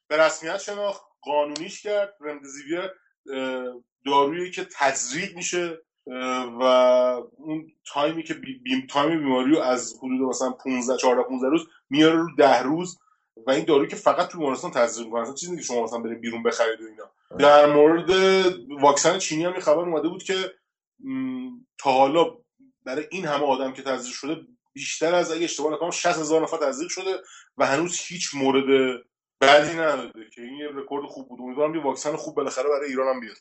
به 0.07 0.17
رسمیت 0.17 0.57
شناخت 0.57 1.01
قانونیش 1.21 1.81
کرد. 1.83 2.15
رمدزیویر 2.21 2.91
دارویی 4.05 4.51
که 4.51 4.67
تزریق 4.79 5.35
میشه. 5.35 5.81
و 6.59 6.63
اون 7.37 7.71
time 7.93 8.17
ی 8.17 8.23
که 8.23 8.33
بی 8.33 8.53
بیم 8.53 8.87
time 8.89 9.19
بیماری 9.19 9.51
رو 9.51 9.59
از 9.59 9.95
حدود 9.97 10.29
مثلا 10.29 10.51
15 10.51 10.97
14 10.97 11.23
15 11.23 11.47
روز 11.49 11.67
میاره 11.89 12.15
رو 12.15 12.35
10 12.37 12.63
روز 12.63 12.99
و 13.47 13.51
این 13.51 13.65
دارویی 13.65 13.89
که 13.89 13.95
فقط 13.95 14.27
تو 14.27 14.37
بیمارستان 14.37 14.71
تزریق 14.71 15.05
می‌کنه 15.05 15.21
اصلا 15.21 15.33
چیزی 15.33 15.55
که 15.55 15.61
شما 15.61 15.83
مثلا 15.83 15.99
برید 15.99 16.21
بیرون 16.21 16.43
بخرید 16.43 16.81
و 16.81 16.85
اینا. 16.85 17.11
در 17.39 17.73
مورد 17.73 18.09
واکسن 18.81 19.17
چینی 19.17 19.45
هم 19.45 19.59
خبر 19.59 19.79
اومده 19.79 20.07
بود 20.07 20.23
که 20.23 20.53
تا 21.77 21.91
حالا 21.91 22.37
برای 22.85 23.07
این 23.11 23.25
همه 23.25 23.45
آدم 23.45 23.73
که 23.73 23.81
تزریق 23.81 24.13
شده 24.13 24.37
بیشتر 24.73 25.15
از 25.15 25.31
اگه 25.31 25.43
اشتباه 25.43 25.73
نکنم 25.73 25.91
60 25.91 26.05
هزار 26.05 26.41
نفر 26.41 26.57
تزریق 26.57 26.89
شده 26.89 27.17
و 27.57 27.65
هنوز 27.65 27.99
هیچ 27.99 28.35
مورد 28.35 29.01
بدی 29.41 29.73
نداده 29.73 30.29
که 30.35 30.41
این 30.41 30.57
یه 30.57 30.67
رکورد 30.73 31.05
خوب 31.05 31.27
بود. 31.27 31.39
امیدوارم 31.41 31.75
یه 31.75 31.83
واکسن 31.83 32.15
خوب 32.15 32.35
بالاخره 32.35 32.69
برای 32.69 32.89
ایران 32.89 33.15
هم 33.15 33.19
بیاد. 33.19 33.37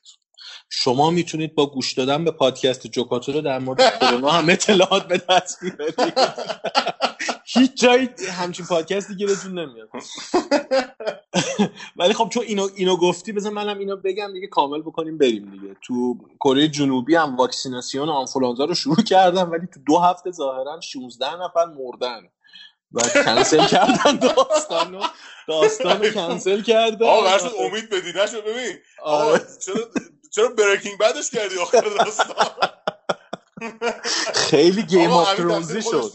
شما 0.71 1.11
می‌تونید 1.11 1.55
با 1.55 1.67
گوش 1.67 1.93
دادن 1.93 2.25
به 2.25 2.31
پادکست 2.31 2.87
جوکاتو 2.87 3.41
در 3.41 3.59
مورد 3.59 3.99
کرونا 4.01 4.31
هم 4.31 4.49
اطلاعات 4.49 5.09
به 5.09 5.23
دست 5.29 5.59
بیارید. 5.61 6.13
هیچ 7.45 7.83
جایی 7.83 8.09
همچین 8.33 8.67
پادکستی 8.67 9.15
گیرتون 9.15 9.59
نمیاد. 9.59 9.89
ولی 11.97 12.15
خب 12.15 12.29
چون 12.29 12.43
اینو 12.43 12.69
اینو 12.77 12.97
گفتی 12.97 13.33
بذار 13.33 13.53
منم 13.53 13.79
اینو 13.79 13.97
بگم 13.97 14.33
دیگه 14.33 14.47
کامل 14.47 14.83
بکنیم 14.83 15.19
بریم 15.19 15.51
دیگه. 15.51 15.77
تو 15.83 16.19
کره 16.41 16.69
جنوبی 16.69 17.15
هم 17.15 17.37
واکسیناسیون 17.37 18.09
آنفولانزا 18.09 18.65
رو 18.65 18.75
شروع 18.75 19.03
کردن 19.03 19.43
ولی 19.43 19.67
تو 19.75 19.81
دو 19.87 19.99
هفته 19.99 20.31
ظاهرا 20.31 20.81
16 20.81 21.27
نفر 21.45 21.67
مردن. 21.67 22.29
و 22.93 23.01
کنسل 23.25 23.67
کردن 23.67 24.17
داستانو 24.17 25.03
داستانو 25.49 26.11
کنسل 26.11 26.63
کردن. 26.63 27.07
آقا 27.07 27.39
شد 27.39 27.55
امید 27.59 27.91
بدی. 27.91 28.13
نشد 28.13 28.45
ببین. 28.45 28.79
آقا 29.03 29.25
آره. 29.25 29.47
چرا 29.67 29.75
چرا 30.31 30.49
Breaking 30.49 30.99
Bad 30.99 31.18
ش 31.18 31.31
کردی 31.31 31.59
آخر 31.59 31.81
داستان؟ 31.81 32.47
خیلی 34.35 34.83
Game 34.83 35.11
of 35.11 35.35
Thrones 35.35 35.77
ی 35.77 35.83
شد. 35.83 36.13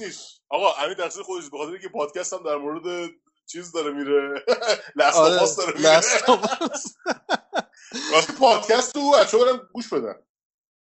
آقا 0.49 0.73
امین 0.73 0.95
تقصیر 0.95 1.23
خودش 1.23 1.49
به 1.49 1.57
خاطر 1.57 1.71
اینکه 1.71 1.89
پادکست 1.89 2.33
هم 2.33 2.43
در 2.43 2.55
مورد 2.55 3.09
چیز 3.51 3.71
داره 3.71 3.91
میره. 3.91 4.43
Lost 4.95 5.17
آره 5.17 5.39
داره 5.57 5.77
میره. 5.77 6.01
واسه 8.13 8.33
پادکست 8.39 8.95
رو 8.95 9.11
بچه‌ها 9.11 9.45
برن 9.45 9.59
گوش 9.73 9.93
بدن 9.93 10.15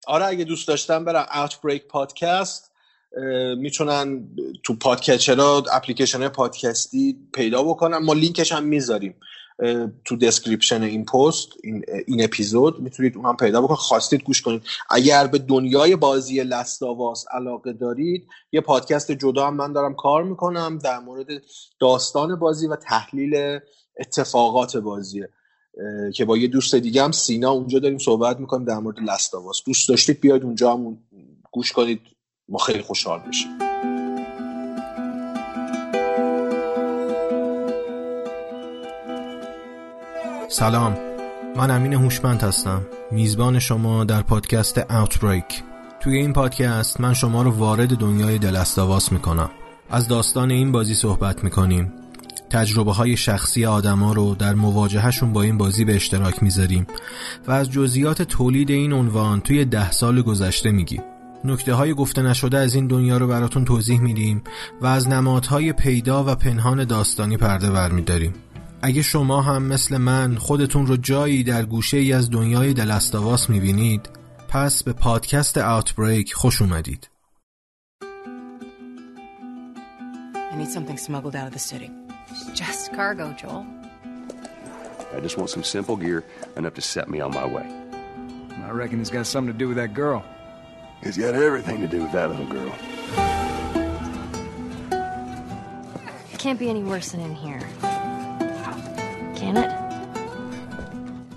آره 0.06 0.26
اگه 0.26 0.44
دوست 0.44 0.68
داشتن 0.68 1.04
برن 1.04 1.26
Outbreak 1.26 1.80
پادکست 1.88 2.64
اه، 2.64 2.69
می‌تونن 3.56 4.28
تو 4.62 4.74
podcatcher 4.74 5.56
ها 5.56 5.64
اپلیکیشن 5.72 6.28
پادکستی 6.28 7.16
پیدا 7.34 7.62
بکنن. 7.62 7.98
ما 7.98 8.12
لینکش 8.12 8.52
هم 8.52 8.64
می‌ذاریم 8.64 9.14
تو 10.04 10.16
دسکریپشن 10.16 10.82
این 10.82 11.04
پست 11.04 11.48
این, 11.64 11.84
این 12.06 12.24
اپیزود. 12.24 12.80
می‌تونید 12.80 13.16
اونم 13.16 13.36
پیدا 13.36 13.62
بکنید. 13.62 13.78
خواستید 13.78 14.22
گوش 14.22 14.42
کنید. 14.42 14.62
اگر 14.90 15.26
به 15.26 15.38
دنیای 15.38 15.96
بازی 15.96 16.42
لستاواس 16.42 17.24
علاقه 17.30 17.72
دارید 17.72 18.26
یه 18.52 18.60
پادکست 18.60 19.12
جدا 19.12 19.46
هم 19.46 19.56
من 19.56 19.72
دارم 19.72 19.94
کار 19.94 20.22
می‌کنم 20.24 20.78
در 20.84 20.98
مورد 20.98 21.26
داستان 21.80 22.38
بازی 22.38 22.66
و 22.66 22.76
تحلیل 22.76 23.58
اتفاقات 23.98 24.76
بازیه 24.76 25.28
اه، 25.78 26.12
که 26.12 26.24
با 26.24 26.36
یه 26.36 26.48
دوست 26.48 26.74
دیگه 26.74 27.02
هم 27.02 27.12
سینا 27.12 27.50
اونجا 27.50 27.78
داریم 27.78 27.98
صحبت 27.98 28.40
می‌کنیم 28.40 28.64
در 28.64 28.78
مورد 28.78 28.98
لستاواس 28.98 29.62
دوست 29.66 29.88
داشتید 29.88 30.20
بیاید 30.20 30.42
اونجا 30.42 30.72
هم 30.72 30.98
گوش 31.52 31.72
کنید. 31.72 32.00
ما 32.50 32.58
خیلی 32.58 32.82
خوشحال 32.82 33.20
میشیم. 33.26 33.50
سلام. 40.48 40.96
من 41.56 41.70
امین 41.70 41.92
هوشمند 41.92 42.42
هستم. 42.42 42.86
میزبان 43.10 43.58
شما 43.58 44.04
در 44.04 44.22
پادکست 44.22 44.78
اوتبریک 44.78 45.62
توی 46.00 46.16
این 46.16 46.32
پادکست 46.32 47.00
من 47.00 47.14
شما 47.14 47.42
رو 47.42 47.50
وارد 47.50 47.96
دنیای 47.96 48.38
دلستاواس 48.38 49.12
می‌کنم. 49.12 49.50
از 49.90 50.08
داستان 50.08 50.50
این 50.50 50.72
بازی 50.72 50.94
صحبت 50.94 51.44
می‌کنیم. 51.44 51.92
تجربه 52.50 52.92
های 52.92 53.16
شخصی 53.16 53.66
آدما 53.66 54.12
رو 54.12 54.34
در 54.34 54.54
مواجهشون 54.54 55.32
با 55.32 55.42
این 55.42 55.58
بازی 55.58 55.84
به 55.84 55.94
اشتراک 55.94 56.42
می‌ذاریم 56.42 56.86
و 57.46 57.52
از 57.52 57.70
جزئیات 57.70 58.22
تولید 58.22 58.70
این 58.70 58.92
عنوان 58.92 59.40
توی 59.40 59.64
ده 59.64 59.90
سال 59.90 60.22
گذشته 60.22 60.70
میگیم. 60.70 61.02
نکته 61.44 61.74
های 61.74 61.94
گفته 61.94 62.22
نشده 62.22 62.58
از 62.58 62.74
این 62.74 62.86
دنیا 62.86 63.16
رو 63.16 63.26
براتون 63.26 63.64
توضیح 63.64 64.00
میدیم 64.00 64.42
و 64.80 64.86
از 64.86 65.08
نمادهای 65.08 65.72
پیدا 65.72 66.24
و 66.24 66.34
پنهان 66.34 66.84
داستانی 66.84 67.36
پرده 67.36 67.70
برمیداریم 67.70 68.34
اگه 68.82 69.02
شما 69.02 69.42
هم 69.42 69.62
مثل 69.62 69.96
من 69.96 70.36
خودتون 70.36 70.86
رو 70.86 70.96
جایی 70.96 71.44
در 71.44 71.64
گوشه 71.64 71.96
ای 71.96 72.12
از 72.12 72.30
دنیای 72.30 72.74
دلستاواس 72.74 73.50
می‌بینید 73.50 74.08
پس 74.48 74.82
به 74.82 74.92
پادکست 74.92 75.58
اوتبریک 75.58 76.34
خوش 76.34 76.62
اومدید 76.62 77.10
I 80.52 80.56
need 80.56 80.68
something 80.68 80.98
smuggled 80.98 81.36
out 81.36 81.46
of 81.46 81.52
the 81.52 81.64
city. 81.72 81.90
Just 82.54 82.92
cargo, 82.92 83.26
Joel. 83.40 83.64
I 85.16 85.20
just 85.20 85.36
want 85.38 85.50
some 85.50 85.64
simple 85.64 85.96
gear 85.96 86.24
enough 86.56 86.74
to 86.74 86.84
set 86.94 87.08
me 87.08 87.18
on 87.20 87.32
my 87.40 87.46
way. 87.46 87.66
I 88.68 88.70
reckon 88.70 89.00
it's 89.00 89.10
got 89.10 89.26
something 89.26 89.52
to 89.52 89.58
do 89.58 89.68
with 89.68 89.78
that 89.82 89.94
girl. 89.94 90.20
It's 91.02 91.16
got 91.16 91.34
everything 91.34 91.80
to 91.80 91.88
do 91.88 92.02
with 92.02 92.12
that 92.12 92.30
little 92.30 92.46
girl. 92.46 92.74
It 96.32 96.38
can't 96.38 96.58
be 96.58 96.68
any 96.68 96.82
worse 96.82 97.12
than 97.12 97.20
in 97.20 97.34
here. 97.34 97.60
Can 99.34 99.56
it? 99.56 99.70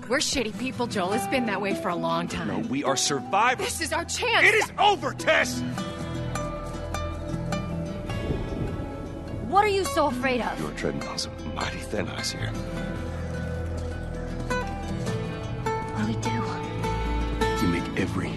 We're 0.08 0.18
shitty 0.18 0.58
people, 0.58 0.86
Joel. 0.86 1.14
It's 1.14 1.26
been 1.28 1.46
that 1.46 1.62
way 1.62 1.74
for 1.74 1.88
a 1.88 1.96
long 1.96 2.28
time. 2.28 2.48
No, 2.48 2.58
we 2.68 2.84
are 2.84 2.94
survivors. 2.94 3.64
This 3.64 3.80
is 3.80 3.92
our 3.94 4.04
chance. 4.04 4.46
It 4.46 4.54
is 4.54 4.70
over, 4.78 5.14
Tess! 5.14 5.60
What 9.48 9.64
are 9.64 9.68
you 9.68 9.84
so 9.84 10.08
afraid 10.08 10.42
of? 10.42 10.60
You're 10.60 10.72
treading 10.72 11.02
on 11.04 11.16
some 11.16 11.32
mighty 11.54 11.78
thin 11.78 12.06
ice 12.08 12.32
here. 12.32 12.50
What 15.94 16.06
do 16.06 16.12
we 16.12 16.16
do? 16.20 16.30
You 17.66 17.72
make 17.72 17.98
every 17.98 18.32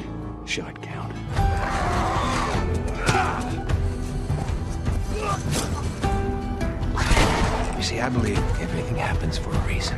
shot 0.45 0.81
count. 0.81 1.06
See, 7.87 7.99
I 8.01 8.09
believe 8.09 8.41
everything 8.65 8.97
happens 9.09 9.35
for 9.43 9.51
a 9.59 9.61
reason. 9.73 9.97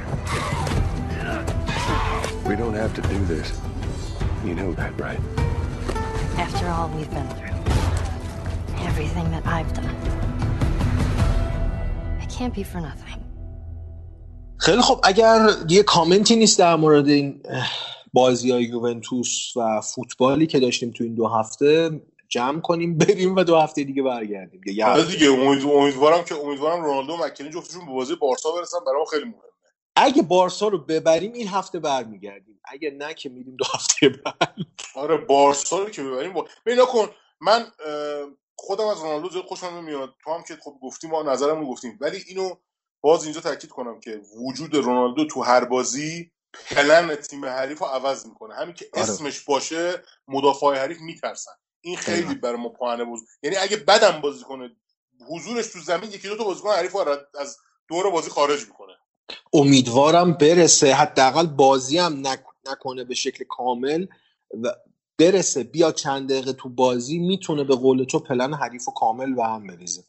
We 2.50 2.56
don't 2.62 2.78
have 2.84 2.94
to 3.00 3.04
do 3.14 3.20
this. 3.34 3.48
You 4.48 4.54
know 4.60 4.72
that, 4.80 4.94
right? 5.06 5.22
After 6.46 6.66
all 6.74 6.88
we've 6.96 7.14
been 7.18 7.30
through. 7.38 7.58
Everything 8.90 9.28
that 9.36 9.44
I've 9.56 9.72
done. 9.80 9.96
It 12.24 12.30
can't 12.38 12.54
be 12.60 12.64
for 12.72 12.80
nothing. 12.90 13.20
خیلی 14.58 14.82
خب 14.82 15.00
اگر 15.04 15.50
یه 15.70 15.84
کامنتی 15.84 16.36
نیست 16.36 16.60
در 16.60 16.76
مورد 16.76 17.08
این 17.08 17.44
بازی 18.14 18.52
های 18.52 18.64
یوونتوس 18.64 19.58
و 19.58 19.82
فوتبالی 19.82 20.48
که 20.48 20.60
داشتیم 20.60 20.92
تو 20.92 21.04
این 21.04 21.16
دو 21.16 21.28
هفته 21.28 22.02
جمع 22.30 22.62
کنیم 22.62 22.98
بریم 22.98 23.36
و 23.36 23.44
دو 23.44 23.58
هفته 23.58 23.84
دیگه 23.84 24.04
برگردیم. 24.04 24.62
یه 24.66 24.86
آره 24.86 25.02
هفته. 25.02 25.16
دیگه 25.16 25.32
امید 25.32 25.64
امیدوارم 25.66 26.24
که 26.24 26.36
امیدوارم 26.36 26.84
رونالدو 26.84 27.14
و 27.14 27.26
مکنی 27.26 27.50
جفتشون 27.50 27.86
به 27.86 27.92
بازی 27.92 28.16
بارسا 28.16 28.52
برسن 28.52 28.78
برام 28.86 29.06
خیلی 29.06 29.24
مهمه. 29.24 29.44
اگه 29.96 30.22
بارسا 30.22 30.68
رو 30.68 30.78
ببریم 30.78 31.34
این 31.34 31.48
هفته 31.48 31.80
برمیگردیم. 31.80 32.62
اگه 32.66 32.92
نه 32.92 33.14
که 33.14 33.30
میریم 33.30 33.56
دو 33.56 33.66
هفته 33.74 34.10
بعد. 34.10 34.56
آره 34.96 35.18
بارسا 35.18 35.78
رو 35.84 35.90
که 35.90 36.04
ببریم. 36.04 36.34
با... 36.34 36.48
ببین 36.66 36.86
کن 36.86 37.10
من 37.42 37.66
خودم 38.56 38.88
از 38.88 39.02
رونالدو 39.02 39.30
زیاد 39.30 39.46
خوشم 39.46 39.68
نمیاد. 39.68 40.16
تو 40.24 40.34
هم 40.34 40.44
که 40.44 40.58
خب 40.62 40.78
گفتی 40.82 41.08
ما 41.08 41.24
نظرمون 41.24 41.66
گفتیم. 41.66 41.98
ولی 42.02 42.24
اینو 42.28 42.56
باز 43.02 43.24
اینجا 43.24 43.42
تاکید 43.42 43.70
کنم 43.70 44.00
که 44.00 44.22
وجود 44.48 44.76
رونالدو 44.76 45.26
تو 45.26 45.42
هر 45.42 45.66
بازی 45.66 46.32
پلن 46.70 47.16
تیم 47.16 47.46
حریف 47.46 47.80
رو 47.80 47.86
عوض 47.86 48.26
می‌کنه. 48.26 48.56
همین 48.56 48.74
که 48.74 48.86
آره. 48.94 49.04
اسمش 49.04 49.42
باشه 49.42 50.04
مدافع 50.28 50.76
حریف 50.76 50.98
میترسن. 51.02 51.52
این 51.82 51.98
خیلی. 51.98 52.36
برای 52.36 52.58
ما 52.58 52.70
پوانه 52.70 53.04
بود 53.04 53.20
یعنی 53.44 53.56
اگه 53.56 53.78
بدم 53.78 54.22
بازی 54.22 54.44
کنه 54.44 54.72
حضورش 55.30 55.68
تو 55.68 55.80
زمین 55.80 56.12
یکی 56.12 56.28
دو 56.28 56.38
تا 56.38 56.44
بازیکن 56.44 56.70
حریف 56.70 56.96
از 57.40 57.58
دور 57.88 58.10
بازی 58.12 58.30
خارج 58.30 58.60
می‌کنه. 58.66 58.94
امیدوارم 59.54 60.34
برسه. 60.34 60.94
حداقل 60.94 61.46
بازی 61.48 61.98
هم 61.98 62.28
نک- 62.28 62.72
نکنه 62.72 63.04
به 63.04 63.16
شکل 63.16 63.46
کامل 63.50 64.06
و 64.64 64.76
برسه. 65.18 65.64
بیا 65.64 65.92
چند 65.92 66.30
دقیقه 66.30 66.54
تو 66.54 66.70
بازی 66.70 67.18
می‌تونه 67.20 67.64
به 67.64 67.76
قول 67.76 68.04
تو 68.04 68.20
پلن 68.20 68.54
حریف 68.54 68.88
و 68.88 68.92
کامل 68.92 69.38
و 69.38 69.42
هم 69.42 69.68
بریزه. 69.68 70.04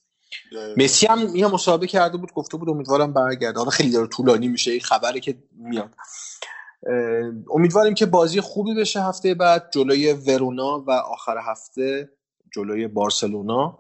مسی 0.77 1.07
هم 1.07 1.37
یه 1.37 1.47
مسابقه 1.47 1.87
کرده 1.87 2.17
بود 2.17 2.33
گفته 2.33 2.57
بود 2.57 2.69
امیدوارم 2.69 3.13
برگرده. 3.13 3.59
حالا 3.59 3.71
خیلی 3.71 3.91
داره 3.91 4.07
طولانی 4.07 4.49
میشه. 4.49 4.71
این 4.71 4.81
خبره 4.81 5.21
که 5.21 5.39
میاد. 5.53 5.95
امیدواریم 7.51 7.95
که 7.95 8.07
بازی 8.07 8.41
خوبی 8.41 8.75
بشه 8.75 9.03
هفته 9.03 9.35
بعد 9.35 9.71
جلوی 9.75 10.13
ورونا 10.13 10.85
و 10.87 10.91
آخر 10.91 11.39
هفته 11.51 12.09
جلوی 12.55 12.89
بارسلونا. 12.89 13.79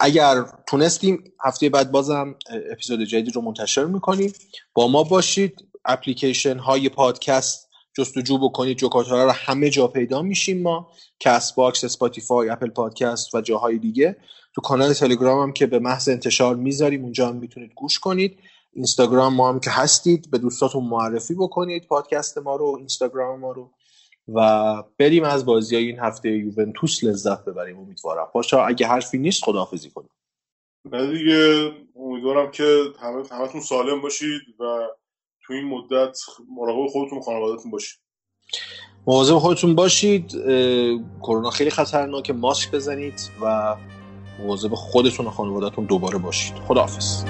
اگر 0.00 0.44
تونستیم 0.66 1.24
هفته 1.44 1.68
بعد 1.68 1.92
بازم 1.92 2.34
اپیزود 2.72 3.02
جدید 3.02 3.36
رو 3.36 3.42
منتشر 3.42 3.84
می‌کنیم. 3.84 4.32
با 4.74 4.88
ما 4.88 5.02
باشید. 5.02 5.68
اپلیکیشن 5.84 6.58
های 6.58 6.88
پادکست 6.88 7.68
جستجو 7.98 8.38
بکنید. 8.38 8.76
جوکاتارا 8.76 9.24
رو 9.24 9.30
همه 9.30 9.70
جا 9.70 9.88
پیدا 9.88 10.22
میشیم 10.22 10.62
ما. 10.62 10.88
Castbox 11.20 11.84
Spotify 11.84 12.48
Apple 12.48 12.70
Podcast 12.70 13.34
و 13.34 13.40
جاهای 13.40 13.78
دیگه. 13.78 14.16
تو 14.54 14.60
کانال 14.60 14.92
تلگرام 14.92 15.42
هم 15.42 15.52
که 15.52 15.66
به 15.66 15.78
محض 15.78 16.08
انتشار 16.08 16.56
می‌ذاریم 16.56 17.02
اونجا 17.02 17.28
هم 17.28 17.36
می‌تونید 17.36 17.72
گوش 17.76 17.98
کنید. 17.98 18.38
اینستاگرام 18.74 19.34
ما 19.34 19.48
هم 19.48 19.60
که 19.60 19.70
هستید 19.70 20.30
به 20.30 20.38
دوستاتون 20.38 20.84
معرفی 20.84 21.34
بکنید 21.34 21.86
پادکست 21.86 22.38
ما 22.38 22.56
رو 22.56 22.76
اینستاگرام 22.78 23.40
ما 23.40 23.52
رو 23.52 23.70
و 24.34 24.82
بریم 24.98 25.24
از 25.24 25.46
بازی 25.46 25.76
های 25.76 25.86
این 25.86 25.98
هفته 25.98 26.30
یوونتوس 26.30 27.04
لذت 27.04 27.44
ببریم. 27.44 27.78
امیدوارم. 27.78 28.28
باشه 28.34 28.56
اگه 28.56 28.86
حرفی 28.86 29.18
نیست 29.18 29.44
خداحافظی 29.44 29.90
کنیم. 29.90 30.10
نه 30.92 31.12
دیگه 31.12 31.70
امیدوارم 31.96 32.50
که 32.50 32.82
همه 33.00 33.22
همتون 33.30 33.60
سالم 33.60 34.00
باشید 34.00 34.42
و 34.60 34.88
تو 35.46 35.52
این 35.52 35.64
مدت 35.64 36.18
مراقب 36.56 36.86
خودتون 36.86 37.20
خانوادهتون 37.20 37.70
باشید. 37.70 38.00
مواظب 39.06 39.38
خودتون 39.38 39.74
باشید. 39.74 40.30
کرونا 41.22 41.50
خیلی 41.50 41.70
خطرناکه 41.70 42.32
ماسک 42.32 42.70
بزنید 42.70 43.30
و 43.42 43.76
مواظب 44.38 44.74
خودتون 44.74 45.26
و 45.26 45.30
خانوادهتون 45.30 45.84
دوباره 45.84 46.18
باشید. 46.18 46.54
خداحافظ. 46.54 47.24